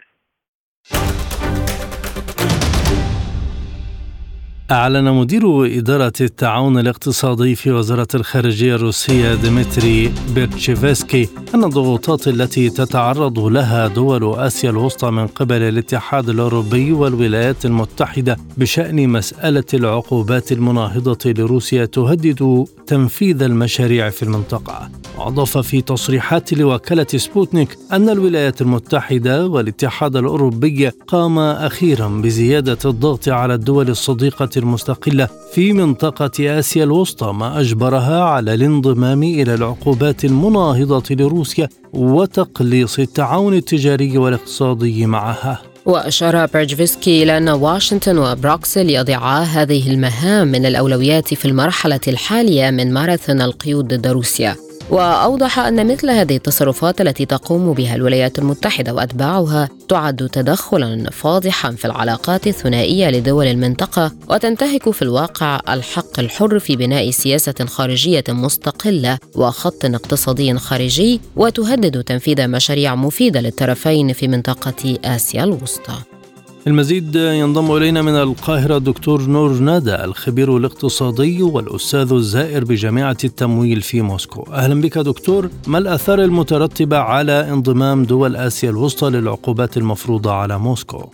أعلن 4.70 5.12
مدير 5.12 5.66
إدارة 5.78 6.12
التعاون 6.20 6.78
الاقتصادي 6.78 7.54
في 7.54 7.70
وزارة 7.72 8.08
الخارجية 8.14 8.74
الروسية 8.74 9.34
ديمتري 9.34 10.12
بيرتشيفسكي 10.34 11.28
أن 11.54 11.64
الضغوطات 11.64 12.28
التي 12.28 12.70
تتعرض 12.70 13.38
لها 13.38 13.86
دول 13.86 14.34
آسيا 14.34 14.70
الوسطى 14.70 15.10
من 15.10 15.26
قبل 15.26 15.62
الاتحاد 15.62 16.28
الأوروبي 16.28 16.92
والولايات 16.92 17.64
المتحدة 17.64 18.36
بشأن 18.56 19.08
مسألة 19.08 19.64
العقوبات 19.74 20.52
المناهضة 20.52 21.30
لروسيا 21.30 21.84
تهدد 21.84 22.66
تنفيذ 22.86 23.42
المشاريع 23.42 24.10
في 24.10 24.22
المنطقة. 24.22 24.90
وأضاف 25.18 25.58
في 25.58 25.80
تصريحات 25.80 26.52
لوكالة 26.52 27.06
سبوتنيك 27.16 27.78
أن 27.92 28.08
الولايات 28.08 28.60
المتحدة 28.60 29.46
والاتحاد 29.46 30.16
الأوروبي 30.16 30.88
قاما 30.88 31.38
أخيرا 31.38 32.08
بزيادة 32.08 32.78
الضغط 32.84 33.28
على 33.28 33.54
الدول 33.54 33.88
الصديقة 33.88 34.48
المستقلة 34.56 35.28
في 35.52 35.72
منطقة 35.72 36.58
آسيا 36.58 36.84
الوسطى 36.84 37.32
ما 37.32 37.60
أجبرها 37.60 38.24
على 38.24 38.54
الانضمام 38.54 39.22
إلى 39.22 39.54
العقوبات 39.54 40.24
المناهضة 40.24 41.02
لروسيا 41.10 41.68
وتقليص 41.92 42.98
التعاون 42.98 43.54
التجاري 43.54 44.18
والاقتصادي 44.18 45.06
معها. 45.06 45.62
وأشار 45.86 46.46
بيرجفسكي 46.46 47.22
إلى 47.22 47.38
أن 47.38 47.48
واشنطن 47.48 48.18
وبروكسل 48.18 48.90
يضعا 48.90 49.40
هذه 49.40 49.90
المهام 49.90 50.48
من 50.48 50.66
الأولويات 50.66 51.34
في 51.34 51.44
المرحلة 51.44 52.00
الحالية 52.08 52.70
من 52.70 52.92
ماراثون 52.92 53.42
القيود 53.42 53.94
ضد 53.94 54.06
روسيا. 54.06 54.67
وأوضح 54.90 55.58
أن 55.58 55.92
مثل 55.92 56.10
هذه 56.10 56.36
التصرفات 56.36 57.00
التي 57.00 57.26
تقوم 57.26 57.72
بها 57.72 57.94
الولايات 57.94 58.38
المتحدة 58.38 58.94
وأتباعها 58.94 59.68
تعد 59.88 60.28
تدخلا 60.32 61.10
فاضحا 61.10 61.70
في 61.70 61.84
العلاقات 61.84 62.46
الثنائية 62.46 63.10
لدول 63.10 63.46
المنطقة 63.46 64.12
وتنتهك 64.30 64.90
في 64.90 65.02
الواقع 65.02 65.60
الحق 65.68 66.20
الحر 66.20 66.58
في 66.58 66.76
بناء 66.76 67.10
سياسة 67.10 67.54
خارجية 67.66 68.24
مستقلة 68.28 69.18
وخط 69.36 69.84
اقتصادي 69.84 70.58
خارجي 70.58 71.20
وتهدد 71.36 72.02
تنفيذ 72.02 72.48
مشاريع 72.48 72.94
مفيدة 72.94 73.40
للطرفين 73.40 74.12
في 74.12 74.28
منطقة 74.28 74.98
آسيا 75.04 75.44
الوسطى. 75.44 76.17
المزيد 76.66 77.14
ينضم 77.16 77.76
إلينا 77.76 78.02
من 78.02 78.14
القاهرة 78.14 78.76
الدكتور 78.76 79.20
نور 79.22 79.50
ندى 79.52 79.94
الخبير 80.04 80.56
الاقتصادي 80.56 81.42
والأستاذ 81.42 82.12
الزائر 82.12 82.64
بجامعة 82.64 83.16
التمويل 83.24 83.80
في 83.80 84.02
موسكو 84.02 84.52
أهلا 84.52 84.80
بك 84.80 84.98
دكتور 84.98 85.48
ما 85.66 85.78
الآثار 85.78 86.18
المترتبة 86.18 86.96
على 86.98 87.32
انضمام 87.32 88.04
دول 88.04 88.36
آسيا 88.36 88.70
الوسطى 88.70 89.10
للعقوبات 89.10 89.76
المفروضة 89.76 90.32
على 90.32 90.58
موسكو؟ 90.58 91.04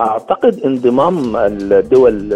أعتقد 0.00 0.60
انضمام 0.64 1.36
الدول 1.36 2.32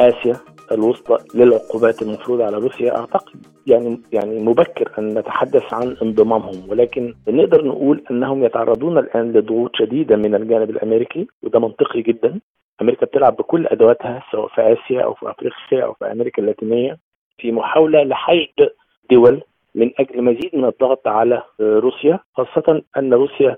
آسيا 0.00 0.36
الوسطى 0.72 1.16
للعقوبات 1.34 2.02
المفروضة 2.02 2.44
على 2.44 2.56
روسيا 2.56 2.96
أعتقد 2.98 3.36
يعني 3.68 4.00
يعني 4.12 4.40
مبكر 4.40 4.92
أن 4.98 5.18
نتحدث 5.18 5.74
عن 5.74 5.96
انضمامهم 6.02 6.70
ولكن 6.70 7.14
نقدر 7.28 7.64
نقول 7.64 8.04
أنهم 8.10 8.44
يتعرضون 8.44 8.98
الآن 8.98 9.32
لضغوط 9.32 9.76
شديدة 9.76 10.16
من 10.16 10.34
الجانب 10.34 10.70
الأمريكي 10.70 11.26
وده 11.42 11.60
منطقي 11.60 12.02
جدا. 12.02 12.40
أمريكا 12.82 13.06
بتلعب 13.06 13.36
بكل 13.36 13.66
أدواتها 13.66 14.22
سواء 14.32 14.48
في 14.48 14.60
آسيا 14.72 15.02
أو 15.02 15.14
في 15.14 15.30
أفريقيا 15.30 15.84
أو 15.84 15.92
في 15.92 16.12
أمريكا 16.12 16.42
اللاتينية 16.42 16.98
في 17.38 17.52
محاولة 17.52 18.02
لحشد 18.02 18.70
دول 19.10 19.42
من 19.74 19.90
أجل 19.98 20.22
مزيد 20.22 20.50
من 20.52 20.64
الضغط 20.64 21.08
على 21.08 21.42
روسيا 21.60 22.18
خاصة 22.34 22.82
أن 22.96 23.14
روسيا 23.14 23.56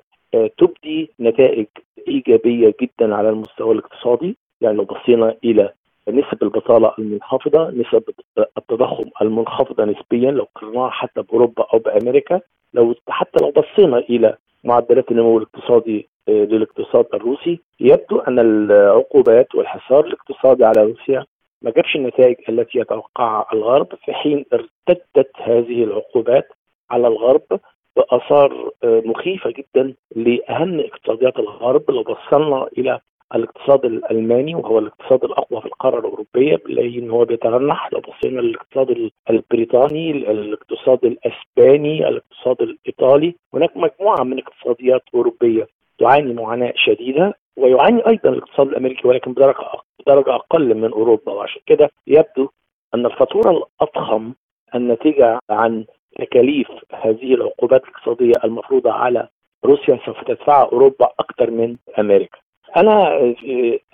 تبدي 0.59 1.11
نتائج 1.20 1.66
إيجابية 2.09 2.75
جدا 2.83 3.14
على 3.14 3.29
المستوى 3.29 3.73
الاقتصادي 3.75 4.37
يعني 4.61 4.77
لو 4.77 4.85
بصينا 4.85 5.35
إلى 5.44 5.73
نسب 6.11 6.42
البطالة 6.42 6.94
المنخفضة، 6.99 7.70
نسب 7.70 8.03
التضخم 8.59 9.11
المنخفضة 9.23 9.85
نسبيا 9.85 10.31
لو 10.31 10.46
قارناها 10.55 10.90
حتى 10.90 11.23
بأوروبا 11.23 11.66
أو 11.75 11.79
بأمريكا، 11.79 12.40
لو 12.75 12.94
حتى 13.09 13.44
لو 13.44 13.51
بصينا 13.51 13.99
إلى 13.99 14.37
معدلات 14.64 15.11
النمو 15.11 15.38
الاقتصادي 15.38 16.09
آه، 16.29 16.33
للاقتصاد 16.33 17.07
الروسي 17.14 17.61
يبدو 17.81 18.18
أن 18.18 18.38
العقوبات 18.38 19.55
والحصار 19.55 20.05
الاقتصادي 20.05 20.64
على 20.64 20.83
روسيا 20.83 21.25
ما 21.62 21.70
جابش 21.70 21.96
النتائج 21.96 22.37
التي 22.49 22.79
يتوقعها 22.79 23.46
الغرب 23.53 23.88
في 24.05 24.12
حين 24.12 24.44
ارتدت 24.53 25.31
هذه 25.37 25.85
العقوبات 25.85 26.49
على 26.90 27.09
الغرب 27.09 27.61
بآثار 27.96 28.70
آه، 28.85 29.03
مخيفة 29.05 29.51
جدا 29.51 29.94
لأهم 30.16 30.81
اقتصاديات 30.81 31.38
الغرب. 31.38 31.90
لو 31.90 32.03
بصلنا 32.03 32.68
إلى 32.79 33.01
الاقتصاد 33.35 33.85
الألماني 33.85 34.55
وهو 34.55 34.79
الاقتصاد 34.79 35.25
الأقوى 35.25 35.61
في 35.61 35.66
القارة 35.66 35.99
الأوروبية 35.99 36.57
بنلاقي 36.57 36.99
إن 36.99 37.11
هو 37.11 37.25
بيترنح 37.25 37.93
لو 37.93 38.01
بصينا 38.01 38.40
للاقتصاد 38.40 39.11
البريطاني 39.31 40.11
الاقتصاد 40.11 41.05
الأسباني 41.05 42.09
الاقتصاد 42.09 42.62
الإيطالي 42.62 43.35
هناك 43.55 43.77
مجموعة 43.77 44.23
من 44.25 44.38
اقتصاديات 44.38 45.03
أوروبية 45.14 45.66
تعاني 45.99 46.35
معاناة 46.35 46.73
شديدة 46.77 47.35
ويعاني 47.57 48.07
أيضا 48.07 48.29
الاقتصاد 48.31 48.66
الأمريكي 48.69 49.09
ولكن 49.09 49.33
بدرجة 49.33 49.57
بدرجة 50.01 50.35
أقل 50.35 50.75
من 50.75 50.93
أوروبا 50.93 51.33
وعشان 51.33 51.62
كده 51.66 51.90
يبدو 52.07 52.49
أن 52.95 53.07
الفاتورة 53.07 53.51
الأضخم 53.51 54.33
الناتجة 54.75 55.38
عن 55.51 55.85
تكاليف 56.19 56.69
هذه 56.93 57.35
العقوبات 57.35 57.83
الاقتصادية 57.85 58.33
المفروضة 58.45 58.93
على 58.93 59.29
روسيا 59.64 60.01
سوف 60.07 60.25
تدفعها 60.25 60.64
أوروبا 60.73 61.09
أكثر 61.21 61.51
من 61.51 61.77
أمريكا. 61.99 62.38
أنا 62.76 63.18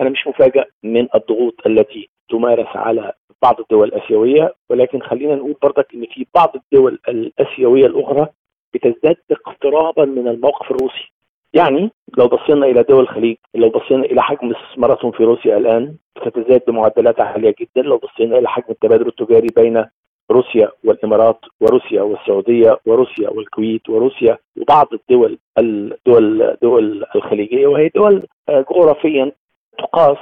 أنا 0.00 0.10
مش 0.10 0.26
مفاجئ 0.26 0.64
من 0.82 1.08
الضغوط 1.14 1.54
التي 1.66 2.08
تمارس 2.30 2.76
على 2.76 3.12
بعض 3.42 3.60
الدول 3.60 3.88
الآسيوية 3.88 4.54
ولكن 4.70 5.00
خلينا 5.02 5.34
نقول 5.34 5.56
برضك 5.62 5.94
إن 5.94 6.06
في 6.14 6.26
بعض 6.34 6.52
الدول 6.56 6.98
الآسيوية 7.08 7.86
الأخرى 7.86 8.26
بتزداد 8.74 9.16
اقترابا 9.30 10.04
من 10.04 10.28
الموقف 10.28 10.70
الروسي. 10.70 11.12
يعني 11.54 11.90
لو 12.18 12.26
بصينا 12.28 12.66
إلى 12.66 12.82
دول 12.82 13.00
الخليج 13.00 13.36
لو 13.54 13.68
بصينا 13.68 14.04
إلى 14.04 14.22
حجم 14.22 14.54
استثماراتهم 14.54 15.10
في 15.10 15.24
روسيا 15.24 15.56
الآن 15.56 15.94
ستزداد 16.26 16.62
بمعدلات 16.66 17.20
عالية 17.20 17.54
جدا. 17.60 17.82
لو 17.88 17.96
بصينا 17.98 18.38
إلى 18.38 18.48
حجم 18.48 18.66
التبادل 18.70 19.08
التجاري 19.08 19.48
بين 19.56 19.84
روسيا 20.30 20.70
والإمارات 20.84 21.40
وروسيا 21.60 22.02
والسعودية 22.02 22.78
وروسيا 22.86 23.30
والكويت 23.30 23.88
وروسيا 23.90 24.38
وبعض 24.60 24.86
الدول 24.92 25.38
الدول 25.58 26.56
دول 26.62 27.04
الخليجية. 27.14 27.66
وهي 27.66 27.88
دول 27.88 28.26
جغرافيا 28.50 29.32
تقاس 29.78 30.18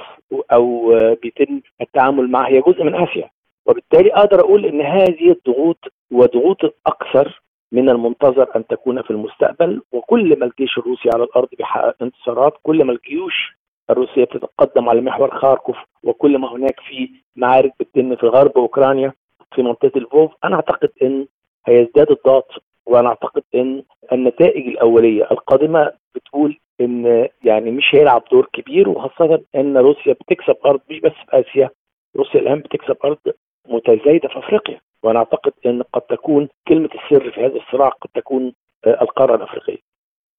أو 0.53 0.93
بيتم 1.21 1.61
التعامل 1.81 2.31
معها. 2.31 2.47
هي 2.47 2.61
جزء 2.61 2.83
من 2.83 2.95
آسيا. 2.95 3.29
وبالتالي 3.65 4.13
أقدر 4.13 4.39
أقول 4.39 4.65
إن 4.65 4.81
هذه 4.81 5.31
الضغوط 5.31 5.77
وضغوط 6.11 6.57
أكثر 6.87 7.41
من 7.71 7.89
المنتظر 7.89 8.47
أن 8.55 8.67
تكون 8.67 9.01
في 9.01 9.11
المستقبل. 9.11 9.81
وكل 9.91 10.39
ما 10.39 10.45
الجيش 10.45 10.77
الروسي 10.77 11.09
على 11.13 11.23
الأرض 11.23 11.47
بيحقق 11.57 11.95
انتصارات 12.03 12.53
كل 12.63 12.83
ما 12.83 12.91
الجيوش 12.91 13.57
الروسية 13.89 14.23
بتتقدم 14.23 14.89
على 14.89 15.01
محور 15.01 15.39
خاركوف 15.39 15.77
وكل 16.03 16.37
ما 16.37 16.51
هناك 16.51 16.79
في 16.79 17.09
معارك 17.35 17.73
بتتم 17.79 18.15
في 18.15 18.25
غرب 18.27 18.51
أوكرانيا 18.57 19.13
في 19.55 19.61
منطقة 19.63 19.91
الفوف 19.95 20.31
أنا 20.43 20.55
أعتقد 20.55 20.89
إن 21.01 21.25
هيزداد 21.65 22.11
الضغط 22.11 22.47
وأنا 22.85 23.07
أعتقد 23.09 23.43
إن 23.55 23.83
النتائج 24.11 24.67
الأولية 24.67 25.27
القادمة 25.31 25.91
بتقول 26.15 26.59
إن 26.81 27.27
يعني 27.43 27.71
مش 27.71 27.83
هيلعب 27.93 28.23
دور 28.31 28.49
كبير 28.53 28.89
وخاصة 28.89 29.41
إن 29.55 29.77
روسيا 29.77 30.13
بتكسب 30.13 30.55
أرض 30.65 30.79
مش 30.89 30.99
بس 30.99 31.11
في 31.11 31.39
آسيا 31.39 31.69
روسيا 32.15 32.39
الان 32.39 32.59
بتكسب 32.59 32.95
أرض 33.05 33.17
متزايدة 33.69 34.27
في 34.29 34.39
أفريقيا 34.39 34.79
وأنا 35.03 35.19
أعتقد 35.19 35.51
إن 35.65 35.81
قد 35.93 36.01
تكون 36.01 36.47
كلمة 36.67 36.89
السر 36.95 37.31
في 37.31 37.41
هذا 37.45 37.55
الصراع 37.55 37.89
قد 37.89 38.09
تكون 38.15 38.53
آه، 38.85 39.01
القارة 39.01 39.35
الأفريقية. 39.35 39.77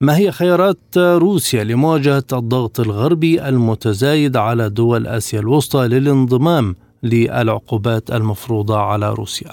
ما 0.01 0.17
هي 0.19 0.31
خيارات 0.31 0.99
روسيا 0.99 1.65
لمواجهة 1.65 2.25
الضغط 2.33 2.81
الغربي 2.81 3.49
المتزايد 3.49 4.37
على 4.37 4.69
دول 4.71 5.07
آسيا 5.07 5.41
الوسطى 5.41 5.89
للانضمام 5.89 6.75
للعقوبات 7.03 8.11
المفروضة 8.11 8.79
على 8.79 9.15
روسيا؟ 9.19 9.51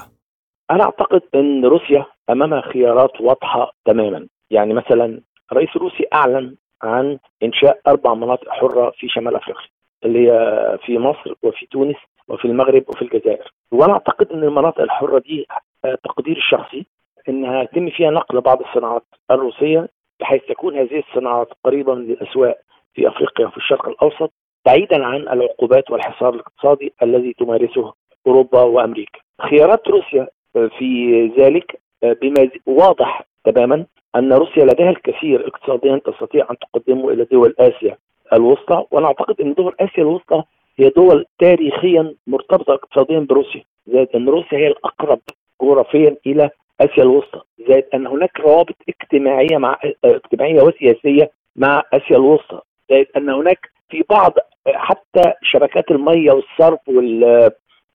أنا 0.72 0.84
أعتقد 0.84 1.22
إن 1.36 1.66
روسيا 1.66 2.06
أمامها 2.30 2.62
خيارات 2.62 3.22
واضحة 3.22 3.72
تماما، 3.86 4.28
يعني 4.52 4.74
مثلا 4.74 5.22
الرئيس 5.52 5.70
الروسي 5.76 6.06
أعلن 6.14 6.56
عن 6.84 7.20
إنشاء 7.44 7.80
أربع 7.88 8.14
مناطق 8.14 8.50
حرة 8.50 8.94
في 8.98 9.08
شمال 9.08 9.36
أفريقيا 9.36 9.68
اللي 10.06 10.32
هي 10.32 10.78
في 10.86 10.98
مصر 10.98 11.34
وفي 11.44 11.66
تونس 11.66 11.96
وفي 12.28 12.46
المغرب 12.46 12.84
وفي 12.88 13.02
الجزائر 13.02 13.52
وأنا 13.72 13.94
أعتقد 13.94 14.32
إن 14.32 14.44
المناطق 14.44 14.82
الحرة 14.82 15.20
دي 15.20 15.48
آه، 15.86 15.98
تقدير 16.04 16.38
الشخصي 16.38 16.86
إنها 17.30 17.64
يتم 17.64 17.89
فيها 17.89 18.12
نقل 18.12 18.41
بعض 18.41 18.62
الصناعات 18.62 19.04
الروسية 19.32 19.89
بحيث 20.20 20.41
تكون 20.50 20.78
هذه 20.78 21.04
الصناعات 21.10 21.48
قريبه 21.64 21.96
من 21.96 22.12
الاسواق 22.12 22.58
في 22.94 23.08
أفريقيا 23.08 23.48
وفي 23.48 23.58
الشرق 23.58 23.88
الأوسط 23.89 24.34
بعيدا 24.66 25.05
عن 25.05 25.22
العقوبات 25.22 25.91
والحصار 25.91 26.34
الاقتصادي 26.34 26.93
الذي 27.03 27.34
تمارسه 27.39 27.93
أوروبا 28.28 28.61
وأمريكا. 28.61 29.20
خيارات 29.41 29.88
روسيا 29.88 30.28
في 30.53 31.26
ذلك 31.38 31.80
بما 32.03 32.49
واضح 32.66 33.26
تماما 33.45 33.86
أن 34.16 34.34
روسيا 34.34 34.66
لديها 34.66 34.89
الكثير 34.89 35.47
اقتصاديا 35.47 36.01
تستطيع 36.05 36.47
أن 36.51 36.55
تقدمه 36.57 37.09
إلى 37.09 37.24
دول 37.24 37.55
آسيا 37.59 37.97
الوسطى 38.34 38.84
وأنا 38.91 39.07
اعتقد 39.07 39.41
إن 39.41 39.53
دول 39.53 39.76
آسيا 39.80 40.03
الوسطى 40.03 40.43
هي 40.78 40.89
دول 40.89 41.26
تاريخيا 41.39 42.16
مرتبطة 42.28 42.74
اقتصاديا 42.74 43.20
بروسيا 43.20 43.64
زائد 43.88 44.07
أن 44.16 44.30
روسيا 44.30 44.57
هي 44.57 44.68
الأقرب 44.68 45.20
جغرافيا 45.61 46.18
إلى 46.28 46.49
آسيا 46.82 47.03
الوسطى 47.03 47.41
زائد 47.68 47.86
أن 47.93 48.07
هناك 48.07 48.39
روابط 48.39 48.76
اجتماعية 48.89 49.57
مع 49.57 49.80
اجتماعية 50.05 50.61
وسياسية 50.61 51.32
مع 51.55 51.84
آسيا 51.93 52.16
الوسطى 52.18 52.59
زائد 52.89 53.07
أن 53.18 53.30
هناك 53.30 53.70
في 53.89 54.03
بعض 54.09 54.34
حتى 54.68 55.34
شبكات 55.43 55.91
المية 55.91 56.32
والصرف 56.32 56.80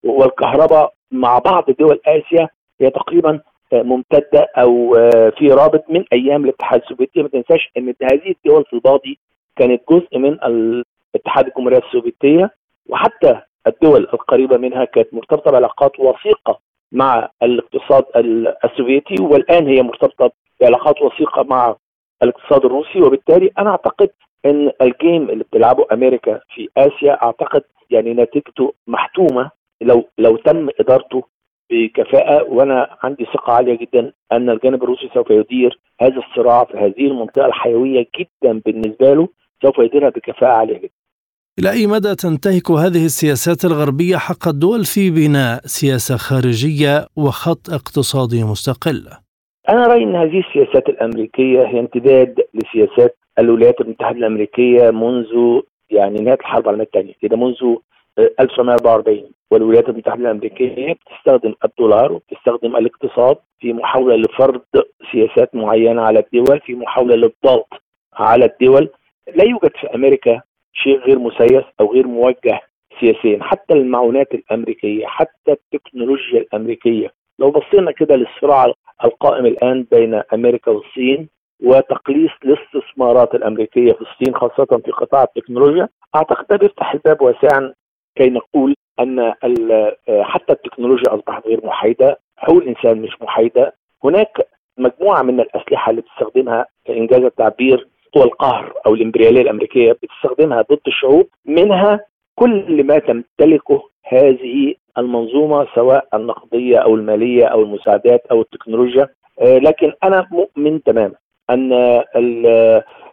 والكهرباء 0.05 0.93
مع 1.11 1.39
بعض 1.39 1.71
دول 1.71 2.01
آسيا 2.07 2.49
هي 2.81 2.91
تقريبا 2.91 3.41
ممتدة 3.73 4.49
أو 4.59 4.95
في 5.39 5.49
رابط 5.49 5.85
من 5.89 6.05
أيام 6.13 6.45
الاتحاد 6.45 6.81
السوفيتي. 6.81 7.23
ما 7.23 7.29
تنساش 7.29 7.71
إن 7.77 7.95
هذه 8.03 8.35
الدول 8.45 8.65
في 8.65 8.73
الماضي 8.73 9.19
كانت 9.57 9.83
جزء 9.91 10.19
من 10.19 10.39
اتحاد 11.15 11.47
الجمهورية 11.47 11.79
السوفيتية 11.79 12.51
وحتى 12.89 13.41
الدول 13.67 14.01
القريبة 14.13 14.57
منها 14.57 14.85
كانت 14.85 15.15
مرتبطة 15.15 15.51
بعلاقات 15.51 16.01
وثيقة 16.01 16.59
مع 16.93 17.29
الاقتصاد 17.43 18.05
السوفيتي 18.65 19.23
والآن 19.23 19.67
هي 19.67 19.83
مرتبطة 19.83 20.31
بعلاقات 20.61 21.03
وثيقة 21.03 21.43
مع 21.43 21.77
الاقتصاد 22.23 22.65
الروسي. 22.65 23.01
وبالتالي 23.01 23.51
أنا 23.59 23.71
أعتقد 23.71 24.11
إن 24.47 24.71
الجيم 24.83 25.31
اللي 25.31 25.45
بتلعبه 25.45 25.87
أمريكا 25.93 26.41
في 26.55 26.69
آسيا 26.77 27.23
أعتقد 27.23 27.63
يعني 27.91 28.15
نتيجته 28.15 28.73
محتومة 28.87 29.51
لو 29.81 30.05
لو 30.19 30.37
تم 30.37 30.69
إدارته 30.81 31.23
بكفاءة 31.71 32.43
وأنا 32.43 32.97
عندي 33.03 33.25
ثقة 33.25 33.53
عالية 33.53 33.79
جدا 33.79 34.13
أن 34.33 34.51
الجانب 34.51 34.83
الروسي 34.83 35.11
سوف 35.15 35.31
يدير 35.31 35.81
هذا 36.01 36.17
الصراع 36.17 36.65
في 36.65 36.77
هذه 36.77 37.07
المنطقة 37.07 37.47
الحيوية 37.47 38.07
جدا 38.19 38.61
بالنسبة 38.67 39.15
له 39.15 39.29
سوف 39.63 39.79
يديرها 39.79 40.09
بكفاءة 40.09 40.53
عالية 40.53 40.79
جدا. 40.79 40.99
إلى 41.59 41.71
أي 41.71 41.87
مدى 41.87 42.15
تنتهك 42.15 42.71
هذه 42.71 43.05
السياسات 43.05 43.65
الغربية 43.65 44.17
حق 44.17 44.49
الدول 44.49 44.85
في 44.85 45.11
بناء 45.11 45.61
سياسة 45.67 46.17
خارجية 46.17 47.07
وخط 47.17 47.71
اقتصادي 47.71 48.45
مستقل؟ 48.45 49.09
أنا 49.69 49.87
رأيي 49.87 50.05
أن 50.05 50.17
هذه 50.17 50.39
السياسات 50.49 50.89
الأمريكية 50.89 51.63
هي 51.67 51.81
امتداد 51.81 52.41
لسياسات 52.55 53.17
الولايات 53.39 53.81
المتحدة 53.81 54.19
الأمريكية 54.19 54.91
منذ 54.91 55.61
يعني 55.91 56.21
نهاية 56.21 56.39
الحرب 56.41 56.63
العالمية 56.63 56.85
الثانية 56.85 57.13
كده 57.23 57.37
منذ 57.37 57.77
1944 58.41 59.31
والولايات 59.51 59.89
المتحدة 59.89 60.21
الأمريكية 60.21 60.93
بتستخدم 60.93 61.55
الدولار 61.65 62.13
وبتستخدم 62.13 62.77
الاقتصاد 62.77 63.37
في 63.61 63.73
محاولة 63.73 64.17
لفرض 64.17 64.61
سياسات 65.13 65.55
معينة 65.55 66.03
على 66.03 66.19
الدول 66.19 66.61
في 66.61 66.75
محاولة 66.75 67.15
للضغط 67.15 67.69
على 68.15 68.45
الدول. 68.45 68.89
لا 69.35 69.45
يوجد 69.45 69.71
في 69.81 69.87
أمريكا 69.95 70.41
شيء 70.73 70.99
غير 70.99 71.19
مسيس 71.19 71.65
أو 71.81 71.93
غير 71.93 72.07
موجه 72.07 72.61
سياسيا. 73.01 73.39
حتى 73.43 73.75
المعونات 73.75 74.35
الأمريكية 74.35 75.07
حتى 75.07 75.53
التكنولوجيا 75.53 76.41
الأمريكية 76.41 77.13
لو 77.39 77.51
بصينا 77.51 77.91
كده 77.93 78.17
للصراع 78.17 78.73
القائم 79.05 79.47
الآن 79.47 79.87
بين 79.91 80.23
أمريكا 80.35 80.71
والصين 80.71 81.29
وتقليص 81.63 82.31
الاستثمارات 82.45 83.35
الأمريكية 83.35 83.93
في 83.93 84.01
الصين 84.01 84.35
خاصة 84.35 84.81
في 84.85 84.91
قطاع 84.91 85.23
التكنولوجيا 85.23 85.89
أعتقد 86.17 86.47
ده 86.51 86.57
بيفتح 86.57 86.93
الباب 86.93 87.23
واسعا 87.23 87.73
كي 88.17 88.31
نقول 88.31 88.75
أن 89.01 89.33
حتى 90.23 90.53
التكنولوجيا 90.53 91.15
أصبحت 91.15 91.47
غير 91.47 91.67
محايدة 91.67 92.19
حقوق 92.37 92.57
الإنسان 92.63 93.03
مش 93.03 93.23
محايدة. 93.23 93.73
هناك 94.05 94.47
مجموعة 94.79 95.23
من 95.23 95.41
الأسلحة 95.41 95.91
اللي 95.91 96.03
بتستخدمها 96.03 96.67
انجاز 96.89 97.21
التعبير 97.23 97.89
قوى 98.13 98.25
القهر 98.25 98.73
أو 98.87 98.95
الإمبريالية 98.95 99.41
الأمريكية 99.43 99.93
بتستخدمها 99.93 100.63
ضد 100.63 100.81
الشعوب 100.87 101.29
منها 101.45 102.01
كل 102.39 102.85
ما 102.85 102.99
تمتلكه 102.99 103.83
هذه 104.05 104.75
المنظومة 104.99 105.67
سواء 105.75 106.09
النقدية 106.15 106.79
أو 106.79 106.95
المالية 106.95 107.45
أو 107.45 107.63
المساعدات 107.63 108.27
أو 108.31 108.41
التكنولوجيا. 108.41 109.09
آه، 109.41 109.59
لكن 109.59 109.93
أنا 110.05 110.27
مؤمن 110.31 110.83
تماما 110.83 111.15
أن 111.51 111.73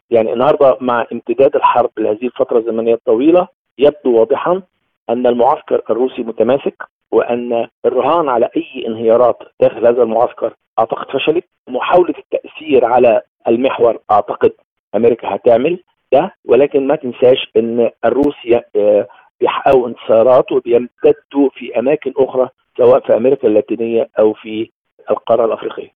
يعني 0.09 0.33
النهارده 0.33 0.77
مع 0.81 1.05
امتداد 1.13 1.55
الحرب 1.55 1.89
لهذه 1.97 2.25
الفترة 2.25 2.57
الزمنية 2.59 2.93
الطويلة 2.93 3.47
يبدو 3.77 4.19
واضحا 4.19 4.61
أن 5.09 5.27
المعسكر 5.27 5.81
الروسي 5.89 6.21
متماسك 6.21 6.83
وأن 7.11 7.67
الرهان 7.85 8.29
على 8.29 8.49
أي 8.57 8.87
انهيارات 8.87 9.37
داخل 9.61 9.87
هذا 9.87 10.03
المعسكر 10.03 10.53
أعتقد 10.79 11.11
فشلت. 11.11 11.43
محاولة 11.69 12.13
التأثير 12.19 12.85
على 12.85 13.21
المحور 13.47 13.97
أعتقد 14.11 14.51
أمريكا 14.95 15.35
هتعمل. 15.35 15.79
ده 16.13 16.35
ولكن 16.45 16.87
ما 16.87 16.95
تنساش 16.95 17.51
إن 17.57 17.89
الروس 18.05 18.35
آه، 18.75 19.07
بيحققوا 19.39 19.87
انتصارات 19.87 20.51
وبيمتدوا 20.51 21.49
في 21.53 21.79
أماكن 21.79 22.13
أخرى 22.17 22.49
سواء 22.77 22.99
في 23.07 23.15
أمريكا 23.15 23.47
اللاتينية 23.47 24.09
أو 24.19 24.33
في 24.33 24.69
القارة 25.09 25.45
الأفريقية. 25.45 25.95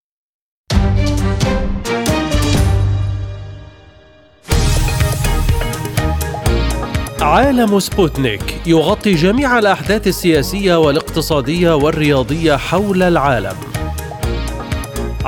عالم 7.22 7.78
سبوتنيك 7.78 8.66
يغطي 8.66 9.14
جميع 9.14 9.58
الأحداث 9.58 10.06
السياسية 10.06 10.76
والاقتصادية 10.76 11.74
والرياضية 11.74 12.56
حول 12.56 13.02
العالم. 13.02 13.79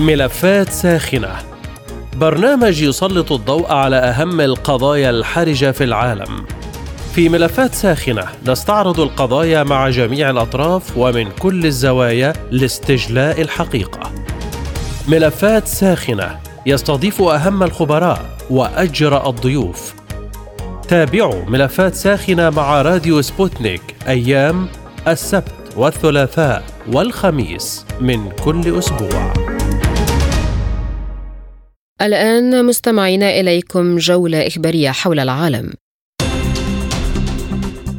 ملفات 0.00 0.68
ساخنة. 0.68 1.36
برنامج 2.16 2.82
يسلط 2.82 3.32
الضوء 3.32 3.72
على 3.72 3.96
أهم 3.96 4.40
القضايا 4.40 5.10
الحرجة 5.10 5.70
في 5.70 5.84
العالم. 5.84 6.44
في 7.14 7.28
ملفات 7.28 7.74
ساخنة 7.74 8.24
نستعرض 8.46 9.00
القضايا 9.00 9.62
مع 9.62 9.88
جميع 9.90 10.30
الأطراف 10.30 10.96
ومن 10.96 11.30
كل 11.30 11.66
الزوايا 11.66 12.32
لاستجلاء 12.50 13.40
الحقيقة. 13.40 14.10
ملفات 15.08 15.68
ساخنة 15.68 16.38
يستضيف 16.66 17.22
أهم 17.22 17.62
الخبراء 17.62 18.24
وأجرأ 18.50 19.28
الضيوف. 19.28 19.94
تابعوا 20.88 21.44
ملفات 21.48 21.94
ساخنة 21.94 22.50
مع 22.50 22.82
راديو 22.82 23.22
سبوتنيك 23.22 23.82
أيام 24.08 24.68
السبت 25.08 25.54
والثلاثاء 25.76 26.62
والخميس 26.92 27.86
من 28.00 28.30
كل 28.44 28.78
أسبوع. 28.78 29.45
الآن 32.02 32.64
مستمعينا 32.64 33.40
إليكم 33.40 33.96
جولة 33.96 34.46
إخبارية 34.46 34.90
حول 34.90 35.20
العالم. 35.20 35.72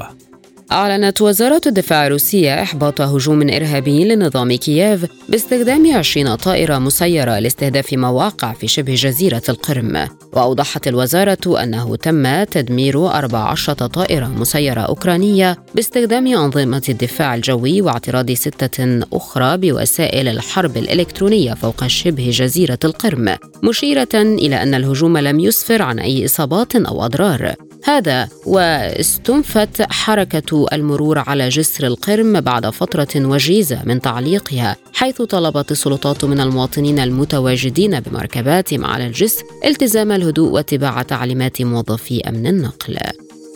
أعلنت 0.72 1.22
وزارة 1.22 1.62
الدفاع 1.68 2.08
الروسية 2.08 2.62
إحباط 2.62 3.02
هجوم 3.02 3.50
إرهابي 3.50 4.06
لنظام 4.06 4.54
كييف 4.56 5.06
باستخدام 5.30 5.94
20 5.94 6.36
طائرة 6.36 6.78
مسيرة 6.78 7.40
لاستهداف 7.40 7.94
مواقع 7.94 8.54
في 8.54 8.68
شبه 8.68 8.96
جزيرة 8.96 9.42
القرم. 9.50 10.08
وأوضحت 10.34 10.88
الوزارة 10.88 11.64
أنه 11.64 11.96
تم 11.96 12.44
تدمير 12.44 13.08
14 13.08 13.74
طائرة 13.74 14.28
مسيرة 14.28 14.82
أوكرانية 14.82 15.58
باستخدام 15.76 16.28
أنظمة 16.28 16.84
الدفاع 16.90 17.36
الجوي 17.36 17.82
واعتراض 17.82 18.32
ستة 18.32 19.00
أخرى 19.14 19.58
بوسائل 19.58 20.28
الحرب 20.28 20.78
الإلكترونية 20.78 21.54
فوق 21.54 21.88
شبه 21.88 22.30
جزيرة 22.30 22.80
القرم 22.84 23.36
مشيرة 23.64 24.16
إلى 24.16 24.64
أن 24.64 24.74
الهجوم 24.74 25.18
لم 25.18 25.40
يسفر 25.40 25.82
عن 25.82 26.00
أي 26.00 26.26
إصابات 26.26 26.76
أو 26.76 27.06
أضرار. 27.06 27.69
هذا 27.84 28.28
واستنفت 28.46 29.82
حركة 29.82 30.66
المرور 30.74 31.20
على 31.20 31.50
جسر 31.50 31.88
القرم 31.88 32.42
بعد 32.42 32.70
فترة 32.70 33.08
وجيزة 33.16 33.82
من 33.86 34.02
تعليقها 34.02 34.76
حيث 34.94 35.22
طلبت 35.22 35.72
السلطات 35.72 36.26
من 36.26 36.40
المواطنين 36.40 37.00
المتواجدين 37.00 38.00
بمركباتهم 38.00 38.86
على 38.86 39.08
الجسر 39.08 39.44
التزام 39.66 40.12
الهدوء 40.12 40.50
واتباع 40.50 41.02
تعليمات 41.02 41.62
موظفي 41.62 42.30
أمن 42.30 42.48
النقل. 42.48 42.98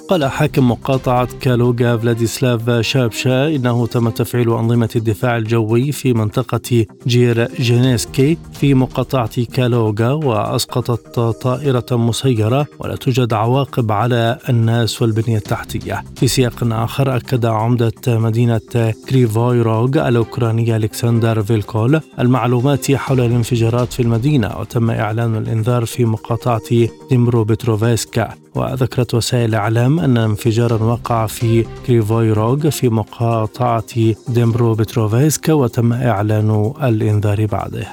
قال 0.09 0.25
حاكم 0.25 0.71
مقاطعة 0.71 1.27
كالوغا 1.39 1.97
فلاديسلاف 1.97 2.69
شابشا 2.69 3.47
إنه 3.55 3.87
تم 3.87 4.09
تفعيل 4.09 4.49
أنظمة 4.49 4.89
الدفاع 4.95 5.37
الجوي 5.37 5.91
في 5.91 6.13
منطقة 6.13 6.85
دزيرجينسكي 7.07 8.37
في 8.53 8.73
مقاطعة 8.73 9.43
كالوغا 9.43 10.11
وأسقطت 10.11 11.19
طائرة 11.19 11.85
مسيرة 11.91 12.67
ولا 12.79 12.95
توجد 12.95 13.33
عواقب 13.33 13.91
على 13.91 14.37
الناس 14.49 15.01
والبنية 15.01 15.37
التحتية. 15.37 16.03
في 16.15 16.27
سياق 16.27 16.53
آخر 16.63 17.15
أكد 17.15 17.45
عمدة 17.45 17.91
مدينة 18.07 18.93
كريفويروغ 19.09 20.07
الأوكرانية 20.07 20.75
ألكسندر 20.75 21.43
فيلكول 21.43 22.01
المعلومات 22.19 22.91
حول 22.91 23.19
الانفجارات 23.19 23.93
في 23.93 24.01
المدينة 24.01 24.57
وتم 24.59 24.89
إعلان 24.91 25.35
الإنذار 25.35 25.85
في 25.85 26.05
مقاطعة 26.05 26.87
دنيبرو 27.09 27.43
بتروفيسكا 27.43 28.29
وذكرت 28.55 29.13
وسائل 29.13 29.55
الإعلام 29.93 29.99
أن 29.99 30.17
انفجارا 30.17 30.83
وقع 30.83 31.27
في 31.27 31.65
كريفويروغ 31.87 32.69
في 32.69 32.89
مقاطعة 32.89 34.13
دنيبرو 34.27 34.73
بتروفيسكا 34.75 35.53
وتم 35.53 35.93
إعلان 35.93 36.73
الإنذار 36.83 37.45
بعده. 37.45 37.87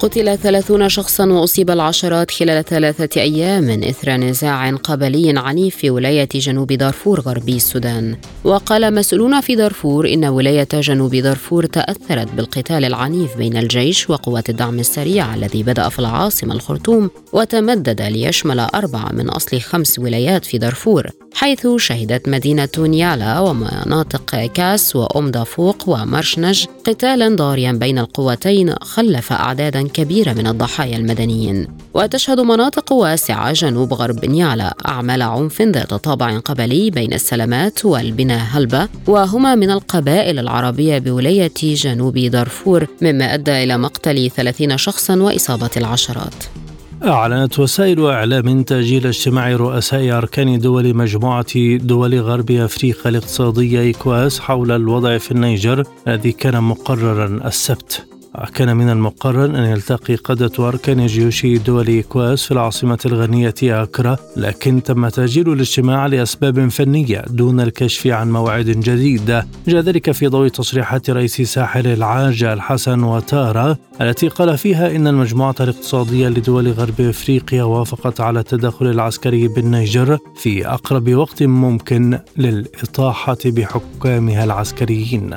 قتل 0.00 0.38
ثلاثون 0.38 0.88
شخصا 0.88 1.26
وأصيب 1.26 1.70
العشرات 1.70 2.30
خلال 2.30 2.64
ثلاثة 2.64 3.20
أيام 3.20 3.70
إثر 3.70 4.10
نزاع 4.10 4.70
قبلي 4.70 5.38
عنيف 5.38 5.76
في 5.76 5.90
ولاية 5.90 6.28
جنوب 6.34 6.72
دارفور 6.72 7.20
غربي 7.20 7.56
السودان. 7.56 8.16
وقال 8.44 8.94
مسؤولون 8.94 9.40
في 9.40 9.54
دارفور 9.54 10.08
إن 10.12 10.24
ولاية 10.24 10.68
جنوب 10.74 11.14
دارفور 11.14 11.66
تأثرت 11.66 12.28
بالقتال 12.36 12.84
العنيف 12.84 13.36
بين 13.36 13.56
الجيش 13.56 14.10
وقوات 14.10 14.50
الدعم 14.50 14.78
السريع 14.78 15.34
الذي 15.34 15.62
بدأ 15.62 15.88
في 15.88 15.98
العاصمة 15.98 16.54
الخرطوم 16.54 17.10
وتمدد 17.32 18.02
ليشمل 18.02 18.60
أربعة 18.60 19.12
من 19.12 19.28
أصل 19.28 19.60
خمس 19.60 19.98
ولايات 19.98 20.44
في 20.44 20.58
دارفور. 20.58 21.21
حيث 21.34 21.66
شهدت 21.76 22.28
مدينة 22.28 22.68
نيالا 22.78 23.40
ومناطق 23.40 24.36
كاس 24.54 24.96
وأم 24.96 25.30
دافوق 25.30 25.88
ومرشنج 25.88 26.64
قتالا 26.84 27.36
ضاريا 27.36 27.72
بين 27.72 27.98
القوتين 27.98 28.74
خلف 28.74 29.32
أعدادا 29.32 29.88
كبيرة 29.88 30.32
من 30.32 30.46
الضحايا 30.46 30.96
المدنيين. 30.96 31.66
وتشهد 31.94 32.40
مناطق 32.40 32.92
واسعة 32.92 33.52
جنوب 33.52 33.94
غرب 33.94 34.24
نيالا. 34.24 34.74
أعمال 34.88 35.22
عنف 35.22 35.62
ذات 35.62 35.94
طابع 35.94 36.38
قبلي 36.38 36.90
بين 36.90 37.12
السلامات 37.12 37.84
والبني 37.84 38.36
هلبة 38.36 38.88
وهما 39.06 39.54
من 39.54 39.70
القبائل 39.70 40.38
العربية 40.38 40.98
بولاية 40.98 41.52
جنوب 41.60 42.18
دارفور 42.18 42.86
مما 43.02 43.34
أدى 43.34 43.64
إلى 43.64 43.78
مقتل 43.78 44.30
30 44.30 44.76
شخصا 44.76 45.16
وإصابة 45.16 45.70
العشرات. 45.76 46.61
أعلنت 47.04 47.58
وسائل 47.58 48.06
إعلام 48.06 48.62
تأجيل 48.62 49.06
اجتماع 49.06 49.56
رؤساء 49.56 50.18
أركان 50.18 50.58
دول 50.58 50.96
مجموعة 50.96 51.76
دول 51.76 52.20
غرب 52.20 52.50
أفريقيا 52.50 53.10
الاقتصادية 53.10 53.80
إيكواس 53.80 54.40
حول 54.40 54.70
الوضع 54.70 55.18
في 55.18 55.30
النيجر 55.30 55.84
الذي 56.08 56.32
كان 56.32 56.62
مقررا 56.62 57.40
السبت. 57.46 58.06
كان 58.54 58.76
من 58.76 58.90
المقرر 58.90 59.44
أن 59.44 59.64
يلتقي 59.64 60.14
قادة 60.14 60.68
أركان 60.68 61.06
جيوش 61.06 61.46
دول 61.46 61.86
إيكواس 61.86 62.44
في 62.44 62.52
العاصمة 62.52 62.98
الغنية 63.06 63.54
أكرا 63.62 64.16
لكن 64.36 64.82
تم 64.82 65.08
تأجيل 65.08 65.52
الاجتماع 65.52 66.06
لأسباب 66.06 66.68
فنية 66.68 67.24
دون 67.28 67.60
الكشف 67.60 68.06
عن 68.06 68.32
موعد 68.32 68.64
جديد. 68.64 69.42
جاء 69.68 69.80
ذلك 69.80 70.10
في 70.10 70.26
ضوء 70.26 70.48
تصريحات 70.48 71.10
رئيس 71.10 71.40
ساحل 71.40 71.86
العاج 71.86 72.44
الحسن 72.44 73.02
وتارا 73.02 73.76
التي 74.00 74.28
قال 74.28 74.58
فيها 74.58 74.96
إن 74.96 75.06
المجموعة 75.06 75.54
الاقتصادية 75.60 76.28
لدول 76.28 76.68
غرب 76.68 77.00
أفريقيا 77.00 77.62
وافقت 77.62 78.20
على 78.20 78.40
التدخل 78.40 78.86
العسكري 78.86 79.48
بالنيجر 79.48 80.18
في 80.36 80.66
أقرب 80.66 81.14
وقت 81.14 81.42
ممكن 81.42 82.18
للإطاحة 82.36 83.38
بحكامها 83.46 84.44
العسكريين. 84.44 85.34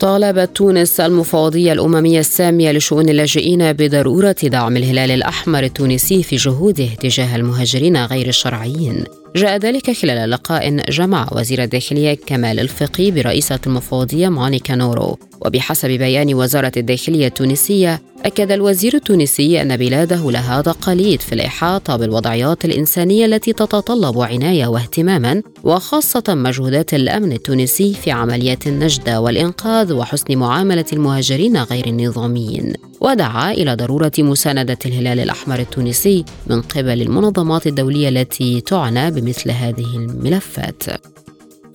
طالبت 0.00 0.56
تونس 0.56 1.00
المفوضية 1.00 1.72
الأممية 1.72 2.20
السامية 2.20 2.72
لشؤون 2.72 3.08
اللاجئين 3.08 3.72
بضرورة 3.72 4.36
دعم 4.42 4.76
الهلال 4.76 5.10
الأحمر 5.10 5.62
التونسي 5.62 6.22
في 6.22 6.36
جهوده 6.36 6.88
تجاه 7.00 7.36
المهاجرين 7.36 8.04
غير 8.04 8.28
الشرعيين. 8.28 9.04
جاء 9.36 9.56
ذلك 9.56 9.90
خلال 9.90 10.30
لقاء 10.30 10.90
جمع 10.90 11.28
وزير 11.32 11.62
الداخلية 11.62 12.18
كمال 12.26 12.60
الفقي 12.60 13.10
برئيسة 13.10 13.58
المفوضية 13.66 14.28
مونيكا 14.28 14.74
نورو. 14.74 15.18
وبحسب 15.40 15.88
بيان 15.88 16.34
وزارة 16.34 16.72
الداخلية 16.76 17.26
التونسية 17.26 18.00
أكد 18.24 18.52
الوزير 18.52 18.94
التونسي 18.94 19.62
أن 19.62 19.76
بلاده 19.76 20.30
لها 20.30 20.62
تقاليد 20.62 21.20
في 21.20 21.32
الإحاطة 21.32 21.96
بالوضعيات 21.96 22.64
الإنسانية 22.64 23.26
التي 23.26 23.52
تتطلب 23.52 24.20
عناية 24.20 24.66
واهتماما 24.66 25.42
وخاصة 25.64 26.24
مجهودات 26.28 26.94
الأمن 26.94 27.32
التونسي 27.32 27.94
في 27.94 28.10
عمليات 28.10 28.66
النجدة 28.66 29.20
والإنقاذ 29.20 29.92
وحسن 29.92 30.36
معاملة 30.36 30.84
المهاجرين 30.92 31.56
غير 31.56 31.86
النظاميين. 31.86 32.72
ودعا 33.00 33.52
إلى 33.52 33.74
ضرورة 33.74 34.12
مساندة 34.18 34.78
الهلال 34.86 35.20
الأحمر 35.20 35.58
التونسي 35.58 36.24
من 36.46 36.62
قبل 36.62 37.02
المنظمات 37.02 37.66
الدولية 37.66 38.08
التي 38.08 38.60
تعنى 38.60 39.10
بمثل 39.10 39.50
هذه 39.50 39.96
الملفات. 39.96 40.82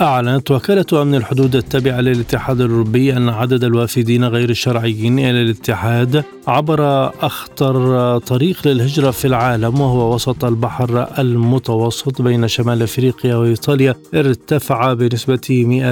أعلنت 0.01 0.51
وكالة 0.51 1.01
أمن 1.01 1.15
الحدود 1.15 1.55
التابعة 1.55 2.01
للاتحاد 2.01 2.61
الأوروبي 2.61 3.17
أن 3.17 3.29
عدد 3.29 3.63
الوافدين 3.63 4.25
غير 4.25 4.49
الشرعيين 4.49 5.19
إلى 5.19 5.41
الاتحاد 5.41 6.23
عبر 6.47 7.07
أخطر 7.25 8.17
طريق 8.17 8.67
للهجرة 8.67 9.11
في 9.11 9.25
العالم 9.27 9.81
وهو 9.81 10.15
وسط 10.15 10.45
البحر 10.45 11.07
المتوسط 11.19 12.21
بين 12.21 12.47
شمال 12.47 12.81
أفريقيا 12.83 13.35
وإيطاليا 13.35 13.95
ارتفع 14.13 14.93
بنسبة 14.93 15.37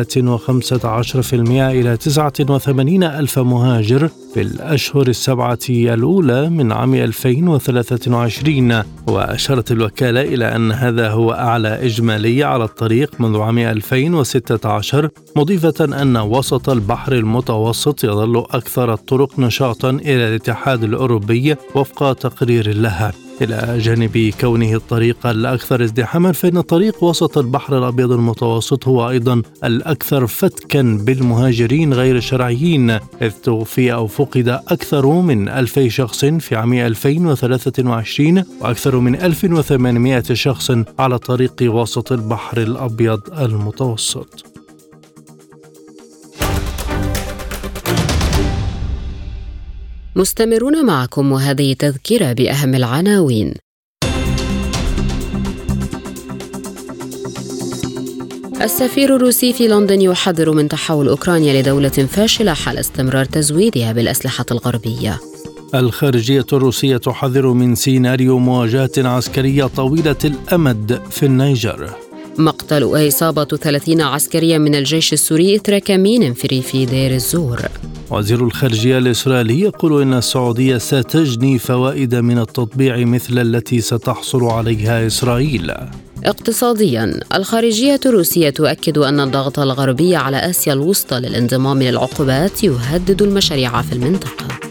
115% 0.10 1.34
إلى 1.34 1.98
89 1.98 3.04
ألف 3.04 3.40
مهاجر 3.40 4.10
في 4.34 4.42
الأشهر 4.42 5.08
السبعة 5.08 5.60
الأولى 5.70 6.50
من 6.50 6.72
عام 6.72 6.96
2023 6.96 8.84
وأشارت 9.08 9.72
الوكالة 9.72 10.22
إلى 10.22 10.56
أن 10.56 10.72
هذا 10.72 11.10
هو 11.10 11.32
أعلى 11.32 11.86
إجمالي 11.86 12.44
على 12.44 12.64
الطريق 12.64 13.12
منذ 13.20 13.40
عام 13.40 13.60
2016 13.92 15.10
مضيفة 15.36 16.02
أن 16.02 16.18
وسط 16.18 16.70
البحر 16.70 17.14
المتوسط 17.14 18.04
يظل 18.04 18.38
أكثر 18.38 18.94
الطرق 18.94 19.40
نشاطا 19.40 19.90
إلى 19.90 20.28
الاتحاد 20.28 20.84
الأوروبي 20.84 21.56
وفق 21.76 22.14
تقرير 22.14 22.76
لها. 22.76 23.14
إلى 23.42 23.80
جانب 23.80 24.34
كونه 24.42 24.74
الطريق 24.74 25.28
الأكثر 25.28 25.84
ازدحاما 25.84 26.32
فإن 26.32 26.62
طريق 26.62 27.04
وسط 27.04 27.38
البحر 27.38 27.78
الأبيض 27.78 28.12
المتوسط 28.12 28.88
هو 28.88 29.10
أيضا 29.10 29.42
الأكثر 29.64 30.28
فتكا 30.28 30.82
بالمهاجرين 30.82 31.94
غير 31.94 32.16
الشرعيين 32.16 32.90
إذ 33.22 33.32
توفي 33.44 33.94
أو 33.94 34.08
فقد 34.08 34.48
أكثر 34.68 35.06
من 35.06 35.50
ألفي 35.50 35.90
شخص 35.90 36.26
في 36.26 36.56
عام 36.56 36.74
2023 36.74 38.44
وأكثر 38.62 39.00
من 39.00 39.16
1800 39.16 40.24
شخص 40.34 40.72
على 41.00 41.20
طريق 41.20 41.56
وسط 41.62 42.12
البحر 42.12 42.58
الأبيض 42.58 43.22
المتوسط. 43.40 44.51
مستمرون 50.22 50.86
معكم 50.86 51.32
وهذه 51.32 51.74
تذكرة 51.74 52.34
بأهم 52.34 52.76
العناوين. 52.76 53.54
السفير 58.62 59.16
الروسي 59.16 59.54
في 59.54 59.68
لندن 59.68 60.02
يحذر 60.02 60.52
من 60.52 60.68
تحول 60.68 61.08
أوكرانيا 61.08 61.62
لدولة 61.62 61.90
فاشلة 61.90 62.54
حال 62.54 62.78
استمرار 62.78 63.26
تزويدها 63.26 63.92
بالأسلحة 63.92 64.46
الغربية. 64.52 65.20
الخارجية 65.76 66.46
الروسية 66.54 66.98
تحذر 66.98 67.48
من 67.48 67.76
سيناريو 67.76 68.40
مواجهة 68.40 68.92
عسكرية 68.98 69.66
طويلة 69.66 70.22
الأمد 70.26 71.02
في 71.10 71.26
النيجر. 71.26 71.90
مقتل 72.38 72.84
وإصابة 72.84 73.44
30 73.44 74.02
عسكريا 74.02 74.58
من 74.58 74.76
الجيش 74.76 75.14
السوري 75.14 75.56
إثر 75.56 75.80
كمين 75.80 76.34
في 76.34 76.48
ريف 76.48 76.76
دير 76.76 77.12
الزور. 77.12 77.62
وزير 78.12 78.46
الخارجية 78.46 78.98
الإسرائيلي 78.98 79.60
يقول 79.60 80.02
إن 80.02 80.14
السعودية 80.14 80.78
ستجني 80.78 81.60
فوائد 81.60 82.16
من 82.16 82.40
التطبيع 82.40 82.98
مثل 83.06 83.40
التي 83.40 83.82
ستحصل 83.82 84.44
عليها 84.44 85.08
إسرائيل. 85.08 85.74
اقتصاديا 86.24 87.20
الخارجية 87.36 88.00
الروسية 88.06 88.50
تؤكد 88.50 88.98
أن 88.98 89.20
الضغط 89.20 89.60
الغربي 89.60 90.16
على 90.16 90.38
آسيا 90.38 90.74
الوسطى 90.74 91.20
للانضمام 91.20 91.84
للعقوبات 91.84 92.64
يهدد 92.64 93.22
المشاريع 93.22 93.82
في 93.82 93.94
المنطقة. 93.94 94.71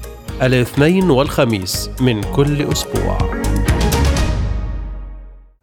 الاثنين 0.41 1.09
والخميس 1.09 1.89
من 2.01 2.23
كل 2.23 2.61
أسبوع. 2.61 3.17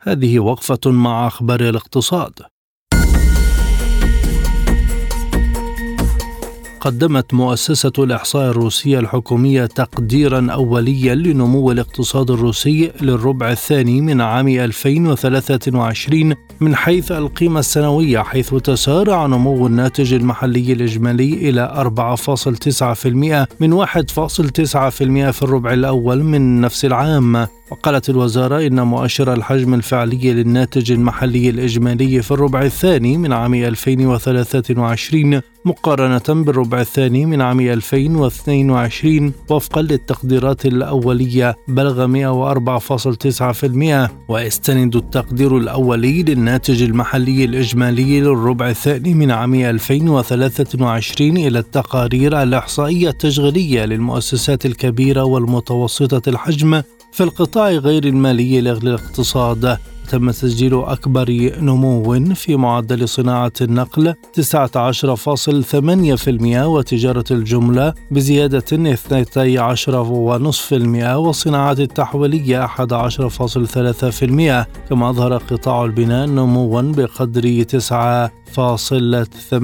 هذه 0.00 0.38
وقفة 0.38 0.90
مع 0.90 1.26
أخبار 1.26 1.60
الاقتصاد. 1.60 2.32
قدمت 6.80 7.34
مؤسسة 7.34 7.92
الإحصاء 7.98 8.50
الروسية 8.50 8.98
الحكومية 8.98 9.66
تقديرا 9.66 10.52
أوليا 10.52 11.14
لنمو 11.14 11.72
الاقتصاد 11.72 12.30
الروسي 12.30 12.92
للربع 13.00 13.50
الثاني 13.50 14.00
من 14.00 14.20
عام 14.20 14.48
2023 14.48 16.34
من 16.60 16.76
حيث 16.76 17.12
القيمة 17.12 17.60
السنوية 17.60 18.18
حيث 18.18 18.54
تسارع 18.54 19.26
نمو 19.26 19.66
الناتج 19.66 20.14
المحلي 20.14 20.72
الإجمالي 20.72 21.50
إلى 21.50 21.92
4.9% 21.98 23.06
من 23.60 23.84
1.9% 23.86 23.90
في 25.30 25.42
الربع 25.42 25.72
الأول 25.72 26.24
من 26.24 26.60
نفس 26.60 26.84
العام. 26.84 27.46
وقالت 27.70 28.10
الوزارة 28.10 28.66
إن 28.66 28.80
مؤشر 28.80 29.32
الحجم 29.32 29.74
الفعلي 29.74 30.32
للناتج 30.32 30.92
المحلي 30.92 31.50
الإجمالي 31.50 32.22
في 32.22 32.30
الربع 32.30 32.62
الثاني 32.62 33.16
من 33.16 33.32
عام 33.32 33.54
2023 33.54 35.40
مقارنة 35.64 36.42
بالربع 36.44 36.80
الثاني 36.80 37.26
من 37.26 37.40
عام 37.40 37.60
2022 37.60 39.32
وفقا 39.50 39.82
للتقديرات 39.82 40.66
الأولية 40.66 41.56
بلغ 41.68 42.06
104.9% 44.08 44.10
ويستند 44.28 44.96
التقدير 44.96 45.56
الأولي 45.56 46.22
للناتج 46.22 46.82
المحلي 46.82 47.44
الإجمالي 47.44 48.20
للربع 48.20 48.70
الثاني 48.70 49.14
من 49.14 49.30
عام 49.30 49.54
2023 49.54 51.36
إلى 51.36 51.58
التقارير 51.58 52.42
الإحصائية 52.42 53.08
التشغيلية 53.08 53.84
للمؤسسات 53.84 54.66
الكبيرة 54.66 55.24
والمتوسطة 55.24 56.28
الحجم 56.28 56.82
في 57.12 57.22
القطاع 57.22 57.70
غير 57.70 58.04
المالي 58.04 58.61
للاقتصاد 58.61 59.78
تم 60.09 60.30
تسجيل 60.30 60.74
أكبر 60.74 61.30
نمو 61.61 62.34
في 62.34 62.56
معدل 62.56 63.09
صناعة 63.09 63.52
النقل 63.61 64.14
19.8% 64.40 64.46
وتجارة 66.56 67.24
الجملة 67.30 67.94
بزيادة 68.11 68.61
12.5% 68.61 68.74
والصناعات 71.16 71.80
التحويلية 71.80 72.66
11.3% 72.66 72.70
كما 74.88 75.11
أظهر 75.11 75.36
قطاع 75.36 75.84
البناء 75.84 76.26
نموا 76.26 76.82
بقدر 76.82 77.62
9 77.62 78.30
فاصل 78.52 79.26
8% 79.50 79.56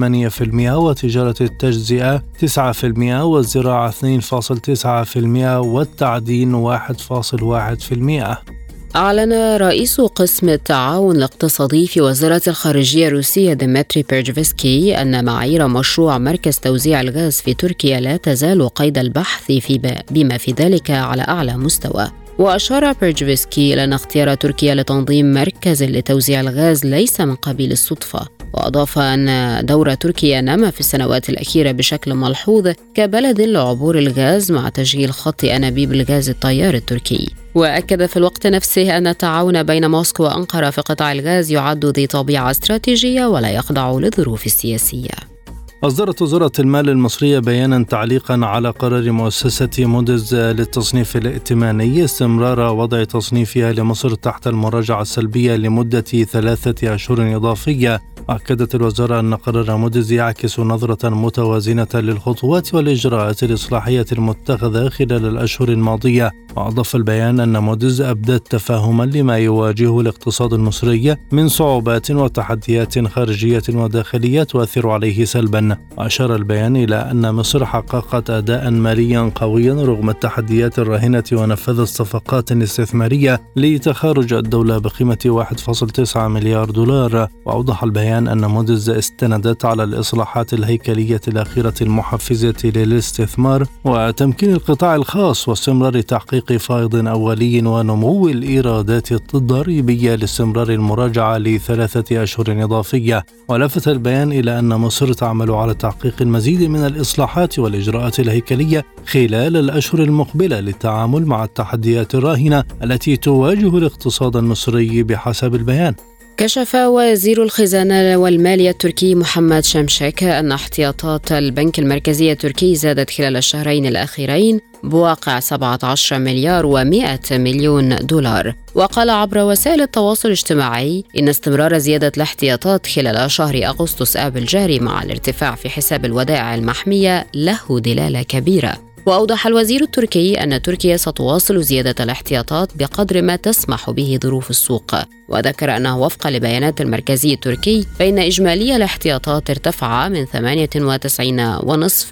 وتجارة 0.59 1.35
التجزئة 1.41 2.23
9% 2.45 2.83
والزراعة 3.03 3.91
2.9% 3.91 5.17
والتعدين 5.43 6.77
1.1% 6.77 8.64
أعلن 8.95 9.57
رئيس 9.57 10.01
قسم 10.01 10.49
التعاون 10.49 11.15
الاقتصادي 11.15 11.87
في 11.87 12.01
وزارة 12.01 12.41
الخارجية 12.47 13.07
الروسية 13.07 13.53
ديمتري 13.53 14.05
بيرجفسكي 14.09 15.01
أن 15.01 15.25
معايير 15.25 15.67
مشروع 15.67 16.17
مركز 16.17 16.59
توزيع 16.59 17.01
الغاز 17.01 17.41
في 17.41 17.53
تركيا 17.53 17.99
لا 17.99 18.17
تزال 18.17 18.69
قيد 18.69 18.97
البحث 18.97 19.43
في 19.45 19.97
بما 20.11 20.37
في 20.37 20.51
ذلك 20.51 20.91
على 20.91 21.21
أعلى 21.21 21.57
مستوى. 21.57 22.11
وأشار 22.39 22.93
بيرجفسكي 22.93 23.73
إلى 23.73 23.83
أن 23.83 23.93
اختيار 23.93 24.35
تركيا 24.35 24.75
لتنظيم 24.75 25.33
مركز 25.33 25.83
لتوزيع 25.83 26.41
الغاز 26.41 26.85
ليس 26.85 27.21
من 27.21 27.35
قبيل 27.35 27.71
الصدفة. 27.71 28.34
وأضاف 28.55 28.99
أن 28.99 29.59
دور 29.65 29.93
تركيا 29.93 30.41
نما 30.41 30.69
في 30.71 30.79
السنوات 30.79 31.29
الأخيرة 31.29 31.71
بشكل 31.71 32.13
ملحوظ 32.13 32.71
كبلد 32.93 33.41
لعبور 33.41 33.97
الغاز 33.97 34.51
مع 34.51 34.69
تشغيل 34.69 35.13
خط 35.13 35.43
أنابيب 35.43 35.93
الغاز 35.93 36.29
التيار 36.29 36.73
التركي. 36.73 37.33
وأكد 37.55 38.05
في 38.05 38.17
الوقت 38.17 38.47
نفسه 38.47 38.97
أن 38.97 39.07
التعاون 39.07 39.63
بين 39.63 39.91
موسكو 39.91 40.23
وأنقرة 40.23 40.69
في 40.69 40.81
قطاع 40.81 41.11
الغاز 41.11 41.51
يعد 41.51 41.85
ذي 41.85 42.07
طبيعة 42.07 42.51
استراتيجية 42.51 43.25
ولا 43.25 43.49
يخضع 43.49 43.91
للظروف 43.91 44.45
السياسية. 44.45 45.35
أصدرت 45.83 46.21
وزارة 46.21 46.51
المال 46.59 46.89
المصرية 46.89 47.39
بيانا 47.39 47.83
تعليقا 47.83 48.39
على 48.45 48.69
قرار 48.69 49.11
مؤسسة 49.11 49.69
موديز 49.79 50.35
للتصنيف 50.35 51.17
الائتماني 51.17 52.05
استمرار 52.05 52.59
وضع 52.59 53.03
تصنيفها 53.03 53.71
لمصر 53.71 54.15
تحت 54.15 54.47
المراجعة 54.47 55.01
السلبية 55.01 55.55
لمدة 55.55 56.01
ثلاثة 56.01 56.95
أشهر 56.95 57.35
إضافية. 57.35 58.01
أكدت 58.29 58.75
الوزارة 58.75 59.19
أن 59.19 59.35
قرار 59.35 59.77
موديز 59.77 60.11
يعكس 60.11 60.59
نظرة 60.59 61.09
متوازنة 61.09 61.87
للخطوات 61.93 62.73
والإجراءات 62.73 63.43
الإصلاحية 63.43 64.05
المتخذة 64.11 64.89
خلال 64.89 65.25
الأشهر 65.25 65.69
الماضية. 65.69 66.31
وأضاف 66.55 66.95
البيان 66.95 67.39
أن 67.39 67.57
موديز 67.57 68.01
أبدت 68.01 68.51
تفاهما 68.51 69.03
لما 69.03 69.37
يواجهه 69.37 70.01
الاقتصاد 70.01 70.53
المصري 70.53 71.15
من 71.31 71.47
صعوبات 71.47 72.11
وتحديات 72.11 73.07
خارجية 73.07 73.63
وداخلية 73.69 74.43
تؤثر 74.43 74.89
عليه 74.89 75.25
سلبا. 75.25 75.77
وأشار 75.97 76.35
البيان 76.35 76.75
إلى 76.75 76.95
أن 76.95 77.33
مصر 77.33 77.65
حققت 77.65 78.29
أداء 78.29 78.71
ماليا 78.71 79.31
قويا 79.35 79.73
رغم 79.73 80.09
التحديات 80.09 80.79
الراهنة 80.79 81.23
ونفذت 81.33 81.87
صفقات 81.87 82.51
استثمارية 82.51 83.41
لتخارج 83.55 84.33
الدولة 84.33 84.77
بقيمة 84.77 85.17
1.9 85.25 86.17
مليار 86.17 86.71
دولار. 86.71 87.27
وأوضح 87.45 87.83
البيان 87.83 88.14
أن 88.17 88.45
مودز 88.45 88.89
استندت 88.89 89.65
على 89.65 89.83
الإصلاحات 89.83 90.53
الهيكلية 90.53 91.21
الأخيرة 91.27 91.73
المحفزة 91.81 92.55
للاستثمار 92.63 93.65
وتمكين 93.85 94.53
القطاع 94.53 94.95
الخاص 94.95 95.49
واستمرار 95.49 96.01
تحقيق 96.01 96.53
فائض 96.53 97.07
أولي 97.07 97.67
ونمو 97.67 98.29
الإيرادات 98.29 99.11
الضريبية 99.11 100.15
لاستمرار 100.15 100.69
المراجعة 100.69 101.37
لثلاثة 101.37 102.23
أشهر 102.23 102.63
إضافية. 102.63 103.25
ولفت 103.47 103.87
البيان 103.87 104.31
إلى 104.31 104.59
أن 104.59 104.69
مصر 104.69 105.13
تعمل 105.13 105.51
على 105.51 105.73
تحقيق 105.73 106.15
المزيد 106.21 106.63
من 106.63 106.85
الإصلاحات 106.85 107.59
والإجراءات 107.59 108.19
الهيكلية 108.19 108.85
خلال 109.07 109.57
الأشهر 109.57 110.01
المقبلة 110.01 110.59
للتعامل 110.59 111.25
مع 111.25 111.43
التحديات 111.43 112.15
الراهنة 112.15 112.63
التي 112.83 113.17
تواجه 113.17 113.77
الاقتصاد 113.77 114.35
المصري 114.35 115.03
بحسب 115.03 115.55
البيان. 115.55 115.95
كشف 116.37 116.75
وزير 116.75 117.43
الخزانة 117.43 118.17
والمالية 118.17 118.69
التركي 118.69 119.15
محمد 119.15 119.63
شمشك 119.63 120.23
أن 120.23 120.51
احتياطات 120.51 121.31
البنك 121.31 121.79
المركزي 121.79 122.31
التركي 122.31 122.75
زادت 122.75 123.09
خلال 123.09 123.37
الشهرين 123.37 123.85
الأخيرين 123.85 124.59
بواقع 124.83 125.39
17 125.39 126.19
مليار 126.19 126.63
و100 126.65 127.31
مليون 127.31 127.95
دولار. 127.95 128.55
وقال 128.75 129.09
عبر 129.09 129.37
وسائل 129.37 129.81
التواصل 129.81 130.27
الاجتماعي 130.27 131.03
إن 131.19 131.29
استمرار 131.29 131.77
زيادة 131.77 132.11
الاحتياطات 132.17 132.87
خلال 132.87 133.31
شهر 133.31 133.65
أغسطس 133.65 134.17
آب 134.17 134.37
الجاري 134.37 134.79
مع 134.79 135.03
الارتفاع 135.03 135.55
في 135.55 135.69
حساب 135.69 136.05
الودائع 136.05 136.55
المحمية 136.55 137.27
له 137.33 137.79
دلالة 137.79 138.21
كبيرة. 138.21 138.94
وأوضح 139.05 139.47
الوزير 139.47 139.81
التركي 139.81 140.43
أن 140.43 140.61
تركيا 140.61 140.97
ستواصل 140.97 141.63
زيادة 141.63 142.03
الاحتياطات 142.03 142.69
بقدر 142.75 143.21
ما 143.21 143.35
تسمح 143.35 143.89
به 143.89 144.19
ظروف 144.23 144.49
السوق. 144.49 144.95
وذكر 145.29 145.77
أنه 145.77 145.97
وفقا 145.97 146.31
لبيانات 146.31 146.81
المركزي 146.81 147.33
التركي 147.33 147.87
فإن 147.99 148.19
إجمالي 148.19 148.75
الاحتياطات 148.75 149.49
ارتفع 149.49 150.09
من 150.09 150.25
98.5 150.25 150.31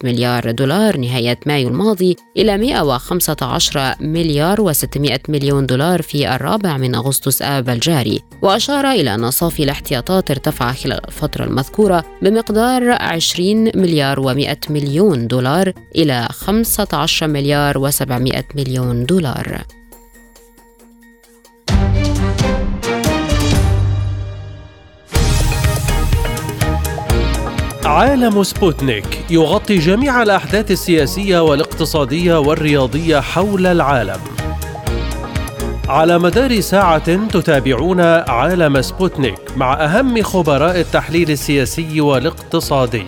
مليار 0.04 0.52
دولار 0.52 0.98
نهاية 0.98 1.40
مايو 1.46 1.68
الماضي 1.68 2.16
إلى 2.38 2.58
115 2.58 3.96
مليار 4.00 4.74
و600 4.74 5.20
مليون 5.30 5.66
دولار 5.66 6.02
في 6.02 6.36
الرابع 6.36 6.78
من 6.78 6.96
أغسطس 6.96 7.42
آب 7.42 7.70
الجاري. 7.70 8.22
وأشار 8.42 8.92
إلى 8.92 9.16
أن 9.16 9.32
صافي 9.32 9.64
الاحتياطات 9.64 10.32
ارتفع 10.32 10.74
خلال 10.74 11.08
الفترة 11.08 11.46
المذكورة 11.46 12.06
بمقدار 12.22 12.90
20 12.90 13.64
مليار 13.64 14.24
و100 14.24 14.72
مليون 14.72 15.28
دولار 15.28 15.74
إلى 15.96 16.28
15 16.86 17.28
مليار 17.28 17.92
و700 17.92 18.44
مليون 18.56 19.06
دولار 19.06 19.62
عالم 27.86 28.44
سبوتنيك 28.44 29.26
يغطي 29.30 29.78
جميع 29.78 30.22
الأحداث 30.22 30.72
السياسية 30.72 31.40
والاقتصادية 31.40 32.40
والرياضية 32.40 33.20
حول 33.20 33.68
العالم. 33.68 34.20
على 35.88 36.20
مدار 36.20 36.60
ساعة 36.60 37.28
تتابعون 37.28 38.02
عالم 38.02 38.82
سبوتنيك 38.82 39.58
مع 39.58 39.74
أهم 39.74 40.24
خبراء 40.24 40.80
التحليل 40.80 41.32
السياسي 41.32 42.02
والاقتصادي. 42.02 43.06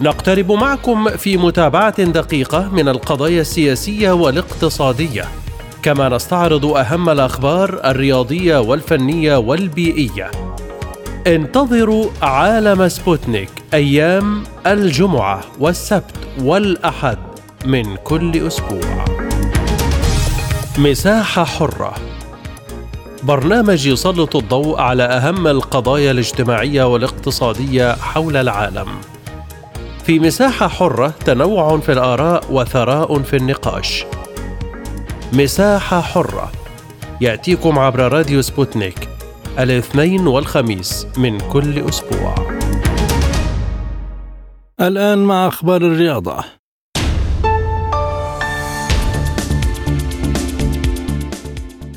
نقترب 0.00 0.52
معكم 0.52 1.08
في 1.08 1.36
متابعة 1.36 2.02
دقيقة 2.02 2.68
من 2.68 2.88
القضايا 2.88 3.40
السياسية 3.40 4.10
والاقتصادية. 4.10 5.24
كما 5.82 6.08
نستعرض 6.08 6.66
أهم 6.66 7.08
الأخبار 7.08 7.80
الرياضية 7.84 8.58
والفنية 8.58 9.36
والبيئية. 9.36 10.30
انتظروا 11.26 12.10
عالم 12.22 12.88
سبوتنيك 12.88 13.50
أيام 13.74 14.44
الجمعة 14.66 15.44
والسبت 15.60 16.14
والأحد 16.40 17.18
من 17.66 17.96
كل 17.96 18.46
أسبوع. 18.46 19.04
مساحة 20.78 21.44
حرة 21.44 21.94
برنامج 23.22 23.86
يسلط 23.86 24.36
الضوء 24.36 24.80
على 24.80 25.02
أهم 25.02 25.46
القضايا 25.46 26.10
الاجتماعية 26.10 26.84
والاقتصادية 26.84 27.92
حول 27.92 28.36
العالم. 28.36 28.88
في 30.06 30.18
مساحة 30.18 30.68
حرة 30.68 31.08
تنوع 31.08 31.78
في 31.78 31.92
الآراء 31.92 32.44
وثراء 32.50 33.22
في 33.22 33.36
النقاش. 33.36 34.04
مساحة 35.32 36.00
حرة 36.00 36.52
يأتيكم 37.20 37.78
عبر 37.78 38.12
راديو 38.12 38.42
سبوتنيك 38.42 39.08
الاثنين 39.58 40.26
والخميس 40.26 41.06
من 41.16 41.38
كل 41.40 41.88
أسبوع. 41.88 42.34
الآن 44.80 45.18
مع 45.18 45.48
أخبار 45.48 45.82
الرياضة. 45.82 46.55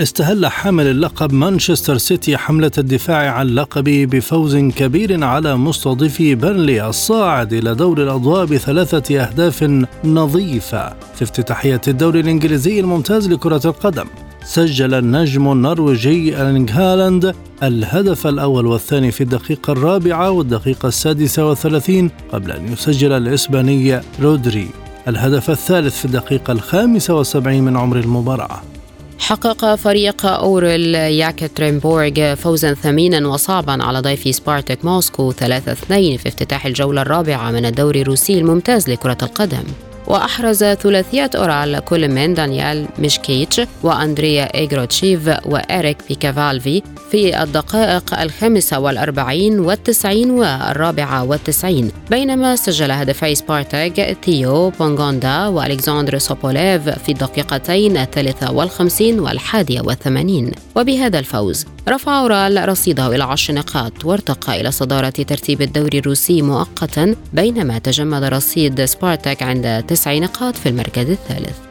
استهل 0.02 0.48
حامل 0.48 0.88
اللقب 0.88 1.34
مانشستر 1.34 1.98
سيتي 1.98 2.38
حملة 2.38 2.72
الدفاع 2.78 3.32
عن 3.32 3.48
لقبه 3.48 4.06
بفوز 4.06 4.56
كبير 4.56 5.24
على 5.24 5.58
مستضيفي 5.58 6.36
بيرنلي 6.36 6.88
الصاعد 6.88 7.54
إلى 7.54 7.76
دور 7.76 8.04
الأضواء 8.04 8.46
بثلاثة 8.46 9.22
أهداف 9.22 9.64
نظيفة 10.04 10.90
في 11.16 11.24
افتتاحية 11.24 11.82
الدوري 11.88 12.20
الإنجليزي 12.20 12.80
الممتاز 12.80 13.30
لكرة 13.30 13.62
القدم. 13.66 14.06
سجل 14.44 14.94
النجم 14.94 15.52
النرويجي 15.52 16.42
أرلينغ 16.42 16.72
هالاند 16.72 17.36
الهدف 17.64 18.28
الأول 18.28 18.66
والثاني 18.66 19.12
في 19.12 19.22
الدقيقة 19.22 19.74
الرابعة 19.74 20.32
والدقيقة 20.32 20.88
السادسة 20.88 21.46
والثلاثين 21.46 22.12
قبل 22.32 22.52
أن 22.52 22.74
يسجل 22.74 23.12
الإسباني 23.12 24.02
رودري 24.22 24.68
الهدف 25.08 25.50
الثالث 25.50 26.00
في 26.00 26.06
الدقيقة 26.06 26.52
الخامسة 26.52 27.14
والسبعين 27.14 27.64
من 27.64 27.78
عمر 27.78 28.00
المباراة 28.00 28.62
حقق 29.20 29.76
فريق 29.76 30.26
أورال 30.26 30.96
يكاترينبورغ 30.96 32.36
فوزا 32.36 32.74
ثمينا 32.74 33.28
وصعبا 33.28 33.84
على 33.84 34.00
ضيفه 34.00 34.36
سبارتاك 34.36 34.86
موسكو 34.86 35.32
3-2 35.32 35.36
في 35.88 36.28
افتتاح 36.28 36.66
الجولة 36.66 37.02
الرابعة 37.02 37.52
من 37.52 37.66
الدوري 37.66 38.02
الروسي 38.02 38.40
الممتاز 38.40 38.90
لكرة 38.90 39.18
القدم. 39.24 39.64
وأحرز 40.10 40.64
ثلاثية 40.64 41.30
أورال 41.36 41.80
كل 41.80 42.08
من 42.08 42.34
دانيال 42.34 42.88
ميشكيتش 43.00 43.62
وأندريا 43.84 44.56
إيغروتشيف 44.56 45.30
وإريك 45.46 45.98
بيكافالفي 46.10 46.82
في 47.12 47.44
الدقائق 47.44 48.20
الخامسة 48.20 48.80
والأربعين 48.80 49.60
والتسعين 49.60 50.32
والرابعة 50.32 51.24
والتسعين. 51.24 51.92
بينما 52.10 52.56
سجل 52.56 52.92
هدفي 52.92 53.36
سبارتاك 53.36 54.18
ثيو 54.26 54.70
بونغوندا 54.70 55.48
وألكسندر 55.48 56.18
سوبوليف 56.18 56.90
في 56.90 57.12
الدقيقتين 57.12 57.98
الثالثة 57.98 58.52
والخمسين 58.52 59.20
والحادية 59.20 59.82
والثمانين. 59.82 60.52
وبهذا 60.76 61.20
الفوز 61.20 61.66
رفع 61.90 62.20
أورال 62.20 62.70
رصيده 62.70 63.16
إلى 63.16 63.24
عشر 63.24 63.54
نقاط 63.54 64.06
وارتقى 64.06 64.62
إلى 64.62 64.72
صدارة 64.72 65.10
ترتيب 65.10 65.62
الدوري 65.62 66.00
الروسي 66.00 66.42
مؤقتا 66.42 67.16
بينما 67.34 67.80
تجمد 67.80 68.24
رصيد 68.24 68.86
سبارتاك 68.86 69.44
عند 69.44 69.84
تسع 70.00 70.14
نقاط 70.14 70.58
في 70.58 70.70
المركز 70.70 71.10
الثالث. 71.10 71.69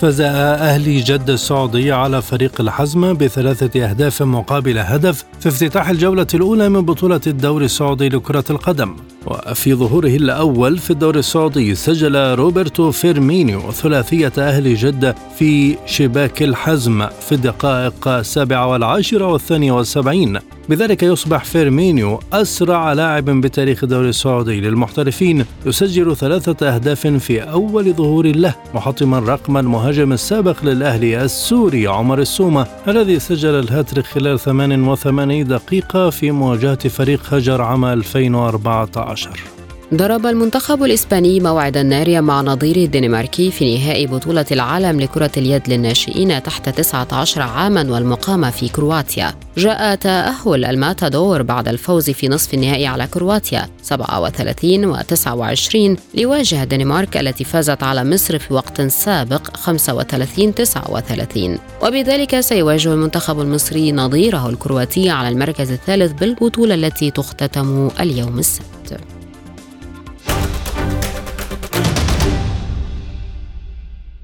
فاز 0.00 0.20
أهلي 0.20 1.00
جدة 1.00 1.34
السعودية 1.34 1.94
على 1.94 2.22
فريق 2.22 2.60
الحزم 2.60 3.12
بثلاثة 3.12 3.90
أهداف 3.90 4.22
مقابل 4.22 4.78
هدف 4.78 5.24
في 5.40 5.48
افتتاح 5.48 5.88
الجولة 5.88 6.26
الأولى 6.34 6.68
من 6.68 6.80
بطولة 6.80 7.20
الدوري 7.26 7.64
السعودي 7.64 8.08
لكرة 8.08 8.44
القدم. 8.50 8.96
وفي 9.26 9.74
ظهوره 9.74 10.16
الأول 10.16 10.78
في 10.78 10.90
الدوري 10.90 11.18
السعودي 11.18 11.74
سجل 11.74 12.34
روبرتو 12.34 12.90
فيرمينيو 12.90 13.72
ثلاثية 13.72 14.32
أهلي 14.38 14.74
جدة 14.74 15.14
في 15.38 15.76
شباك 15.86 16.42
الحزم 16.42 17.06
في 17.20 17.32
الدقائق 17.32 18.08
السابعة 18.08 18.66
والعاشرة 18.66 19.26
والثانية 19.26 19.72
والسبعين. 19.72 20.38
بذلك 20.68 21.02
يصبح 21.02 21.44
فيرمينيو 21.44 22.20
أسرع 22.32 22.92
لاعب 22.92 23.24
بتاريخ 23.24 23.84
الدوري 23.84 24.08
السعودي 24.08 24.60
للمحترفين 24.60 25.44
يسجل 25.66 26.16
ثلاثة 26.16 26.74
أهداف 26.74 27.06
في 27.06 27.42
أول 27.42 27.92
ظهور 27.92 28.26
له 28.26 28.54
محطما 28.74 29.18
رقم 29.18 29.56
المهاجم 29.88 30.12
السابق 30.12 30.64
للأهلي 30.64 31.24
السوري 31.24 31.86
عمر 31.86 32.18
السومة 32.18 32.66
الذي 32.88 33.18
سجل 33.18 33.54
الهاتريك 33.58 34.06
خلال 34.06 34.40
88 34.40 35.44
دقيقة 35.44 36.10
في 36.10 36.30
مواجهة 36.30 36.88
فريق 36.88 37.34
هجر 37.34 37.62
عام 37.62 37.84
2014 37.84 39.57
ضرب 39.94 40.26
المنتخب 40.26 40.84
الإسباني 40.84 41.40
موعدا 41.40 41.82
ناريا 41.82 42.20
مع 42.20 42.40
نظيره 42.40 42.84
الدنماركي 42.84 43.50
في 43.50 43.78
نهائي 43.78 44.06
بطولة 44.06 44.46
العالم 44.52 45.00
لكرة 45.00 45.30
اليد 45.36 45.68
للناشئين 45.68 46.42
تحت 46.42 46.68
19 46.68 47.42
عاما 47.42 47.92
والمقامة 47.92 48.50
في 48.50 48.68
كرواتيا. 48.68 49.34
جاء 49.56 49.94
تأهل 49.94 50.64
الماتادور 50.64 51.42
بعد 51.42 51.68
الفوز 51.68 52.10
في 52.10 52.28
نصف 52.28 52.54
النهائي 52.54 52.86
على 52.86 53.06
كرواتيا 53.06 53.68
37 53.82 54.84
و 54.84 54.96
29 54.96 55.96
ليواجه 56.14 56.62
الدنمارك 56.62 57.16
التي 57.16 57.44
فازت 57.44 57.82
على 57.82 58.04
مصر 58.04 58.38
في 58.38 58.54
وقت 58.54 58.82
سابق 58.82 59.56
35 59.56 60.54
39 60.54 61.58
وبذلك 61.82 62.40
سيواجه 62.40 62.92
المنتخب 62.92 63.40
المصري 63.40 63.92
نظيره 63.92 64.48
الكرواتي 64.48 65.10
على 65.10 65.28
المركز 65.28 65.70
الثالث 65.70 66.12
بالبطولة 66.12 66.74
التي 66.74 67.10
تختتم 67.10 67.90
اليوم 68.00 68.38
السبت. 68.38 69.17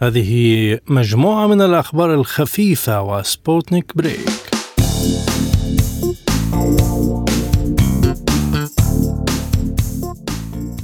هذه 0.02 0.78
مجموعة 0.88 1.46
من 1.46 1.62
الأخبار 1.62 2.14
الخفيفة 2.14 3.02
وسبوتنيك 3.02 3.96
break 3.96 4.54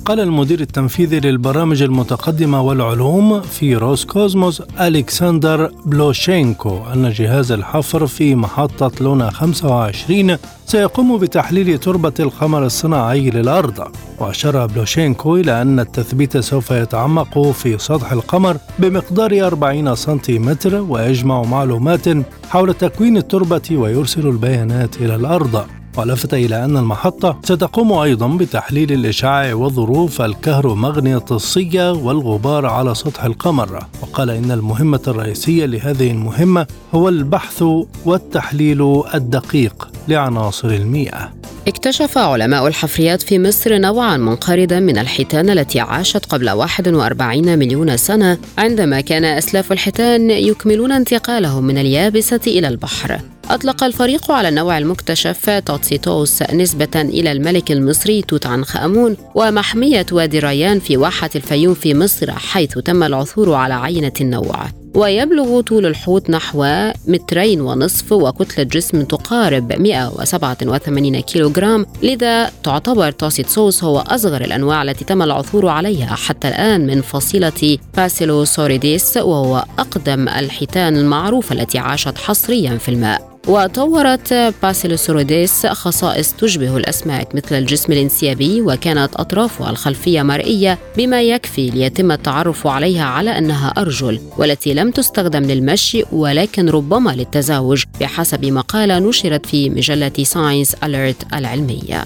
قال 0.04 0.20
المدير 0.20 0.60
التنفيذي 0.60 1.20
للبرامج 1.20 1.82
المتقدمة 1.82 2.62
والعلوم 2.62 3.40
في 3.40 3.76
روسكوزموس 3.76 4.62
ألكسندر 4.80 5.72
بلوشينكو 5.86 6.78
أن 6.94 7.10
جهاز 7.10 7.52
الحفر 7.52 8.06
في 8.06 8.34
محطة 8.34 8.92
لونا 9.00 9.30
25 9.30 10.36
سيقوم 10.66 11.18
بتحليل 11.18 11.78
تربة 11.78 12.12
القمر 12.20 12.66
الصناعي 12.66 13.30
للأرض. 13.30 13.80
وأشار 14.18 14.66
بلوشينكو 14.66 15.36
إلى 15.36 15.62
أن 15.62 15.80
التثبيت 15.80 16.38
سوف 16.38 16.70
يتعمق 16.70 17.50
في 17.50 17.78
سطح 17.78 18.12
القمر 18.12 18.56
بمقدار 18.78 19.46
40 19.46 19.94
سنتيمتر 19.94 20.74
ويجمع 20.74 21.42
معلومات 21.42 22.08
حول 22.50 22.74
تكوين 22.74 23.16
التربة 23.16 23.62
ويرسل 23.72 24.26
البيانات 24.26 24.96
إلى 24.96 25.14
الأرض. 25.14 25.79
ولفت 25.96 26.34
إلى 26.34 26.64
أن 26.64 26.76
المحطة 26.76 27.38
ستقوم 27.44 27.92
أيضا 27.92 28.28
بتحليل 28.28 28.92
الإشعاع 28.92 29.54
وظروف 29.54 30.22
الكهرومغناطيسية 30.22 31.92
والغبار 31.92 32.66
على 32.66 32.94
سطح 32.94 33.24
القمر. 33.24 33.86
وقال 34.02 34.30
إن 34.30 34.50
المهمة 34.50 35.00
الرئيسية 35.08 35.66
لهذه 35.66 36.10
المهمة 36.10 36.66
هو 36.94 37.08
البحث 37.08 37.64
والتحليل 38.04 39.02
الدقيق 39.14 39.88
لعناصر 40.08 40.68
المياه. 40.68 41.32
اكتشف 41.68 42.18
علماء 42.18 42.66
الحفريات 42.66 43.22
في 43.22 43.38
مصر 43.38 43.78
نوعا 43.78 44.16
منقرضا 44.16 44.80
من 44.80 44.98
الحيتان 44.98 45.50
التي 45.50 45.80
عاشت 45.80 46.26
قبل 46.26 46.50
41 46.50 47.58
مليون 47.58 47.96
سنة 47.96 48.38
عندما 48.58 49.00
كان 49.00 49.24
أسلاف 49.24 49.72
الحيتان 49.72 50.30
يكملون 50.30 50.92
انتقالهم 50.92 51.64
من 51.64 51.78
اليابسة 51.78 52.40
إلى 52.46 52.68
البحر. 52.68 53.20
أطلق 53.50 53.84
الفريق 53.84 54.30
على 54.30 54.48
النوع 54.48 54.78
المكتشف 54.78 55.50
توتسيتوس 55.66 56.42
نسبة 56.42 56.88
إلى 56.94 57.32
الملك 57.32 57.72
المصري 57.72 58.22
توت 58.22 58.46
عنخ 58.46 58.76
آمون 58.76 59.16
ومحمية 59.34 60.06
وادي 60.12 60.38
ريان 60.38 60.80
في 60.80 60.96
واحة 60.96 61.30
الفيوم 61.36 61.74
في 61.74 61.94
مصر 61.94 62.32
حيث 62.32 62.78
تم 62.78 63.02
العثور 63.02 63.54
على 63.54 63.74
عينة 63.74 64.12
النوع. 64.20 64.66
ويبلغ 64.94 65.60
طول 65.60 65.86
الحوت 65.86 66.30
نحو 66.30 66.90
مترين 67.06 67.60
ونصف 67.60 68.12
وكتلة 68.12 68.64
جسم 68.64 69.02
تقارب 69.02 69.72
187 69.72 71.20
كيلوغرام 71.20 71.86
لذا 72.02 72.50
تعتبر 72.64 73.10
توتسيتوس 73.10 73.84
هو 73.84 73.98
أصغر 73.98 74.40
الأنواع 74.40 74.82
التي 74.82 75.04
تم 75.04 75.22
العثور 75.22 75.68
عليها 75.68 76.14
حتى 76.14 76.48
الآن 76.48 76.86
من 76.86 77.00
فصيلة 77.00 77.78
باسيلوسوريديس 77.96 79.16
وهو 79.16 79.64
أقدم 79.78 80.28
الحيتان 80.28 80.96
المعروفة 80.96 81.54
التي 81.54 81.78
عاشت 81.78 82.18
حصريا 82.18 82.78
في 82.78 82.88
الماء. 82.88 83.39
وطورت 83.48 84.34
باسيلوسوريديس 84.62 85.66
خصائص 85.66 86.32
تشبه 86.32 86.76
الأسماك 86.76 87.34
مثل 87.34 87.54
الجسم 87.58 87.92
الانسيابي 87.92 88.60
وكانت 88.62 89.14
أطرافها 89.16 89.70
الخلفية 89.70 90.22
مرئية 90.22 90.78
بما 90.96 91.22
يكفي 91.22 91.70
ليتم 91.70 92.12
التعرف 92.12 92.66
عليها 92.66 93.04
على 93.04 93.38
أنها 93.38 93.68
أرجل 93.68 94.20
والتي 94.38 94.74
لم 94.74 94.90
تستخدم 94.90 95.42
للمشي 95.42 96.02
ولكن 96.12 96.68
ربما 96.68 97.10
للتزاوج 97.10 97.84
بحسب 98.00 98.44
مقالة 98.44 98.98
نشرت 98.98 99.46
في 99.46 99.70
مجلة 99.70 100.12
ساينس 100.22 100.74
أليرت 100.74 101.34
العلمية. 101.34 102.04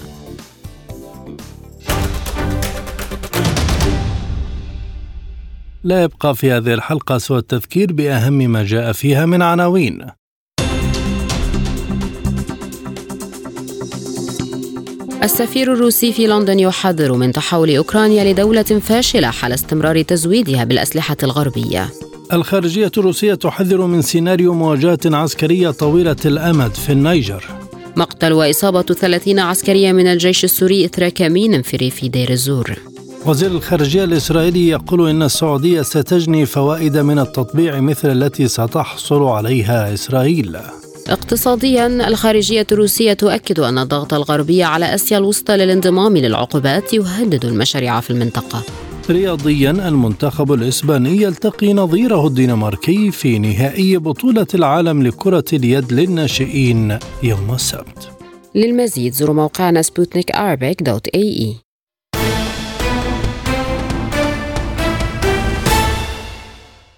لا 5.83 6.03
يبقى 6.03 6.35
في 6.35 6.51
هذه 6.51 6.73
الحلقة 6.73 7.17
سوى 7.17 7.37
التذكير 7.37 7.93
بأهم 7.93 8.33
ما 8.33 8.63
جاء 8.63 8.91
فيها 8.91 9.25
من 9.25 9.41
عناوين. 9.41 10.05
السفير 15.25 15.73
الروسي 15.73 16.13
في 16.13 16.27
لندن 16.27 16.59
يحذر 16.59 17.13
من 17.13 17.31
تحول 17.31 17.75
أوكرانيا 17.75 18.33
لدولة 18.33 18.63
فاشلة 18.63 19.29
حال 19.31 19.53
استمرار 19.53 20.01
تزويدها 20.01 20.63
بالأسلحة 20.63 21.17
الغربية. 21.23 21.89
الخارجية 22.33 22.91
الروسية 22.97 23.33
تحذر 23.33 23.85
من 23.85 24.01
سيناريو 24.01 24.53
مواجهة 24.53 24.99
عسكرية 25.05 25.71
طويلة 25.71 26.15
الأمد 26.25 26.73
في 26.73 26.91
النيجر. 26.91 27.43
مقتل 27.95 28.33
وإصابة 28.33 28.81
30 28.81 29.39
عسكريا 29.39 29.91
من 29.91 30.07
الجيش 30.07 30.43
السوري 30.43 30.85
اثر 30.85 31.09
كمين 31.09 31.61
في 31.61 31.77
ريف 31.77 32.05
دير 32.05 32.29
الزور. 32.29 32.79
وزير 33.25 33.51
الخارجية 33.51 34.03
الإسرائيلي 34.03 34.67
يقول 34.67 35.09
إن 35.09 35.23
السعودية 35.23 35.81
ستجني 35.81 36.45
فوائد 36.45 36.97
من 36.97 37.19
التطبيع 37.19 37.79
مثل 37.79 38.11
التي 38.11 38.47
ستحصل 38.47 39.23
عليها 39.23 39.93
إسرائيل. 39.93 40.57
اقتصاديا 41.09 42.07
الخارجية 42.07 42.67
الروسية 42.71 43.13
تؤكد 43.13 43.59
أن 43.59 43.77
الضغط 43.77 44.13
الغربي 44.13 44.63
على 44.63 44.95
آسيا 44.95 45.17
الوسطى 45.17 45.57
للانضمام 45.57 46.17
للعقوبات 46.17 46.93
يهدد 46.93 47.45
المشاريع 47.45 47.99
في 47.99 48.09
المنطقة. 48.09 48.63
رياضيا 49.09 49.71
المنتخب 49.71 50.53
الإسباني 50.53 51.21
يلتقي 51.21 51.73
نظيره 51.73 52.27
الدنماركي 52.27 53.11
في 53.11 53.39
نهائي 53.39 53.97
بطولة 53.97 54.47
العالم 54.53 55.03
لكرة 55.03 55.45
اليد 55.53 55.93
للناشئين 55.93 56.99
يوم 57.23 57.53
السبت. 57.53 58.09
للمزيد 58.55 59.13
زوروا 59.13 59.35
موقعنا 59.35 59.81
سبوتنيك 59.81 60.31
dot 60.81 61.07
ae. 61.07 61.64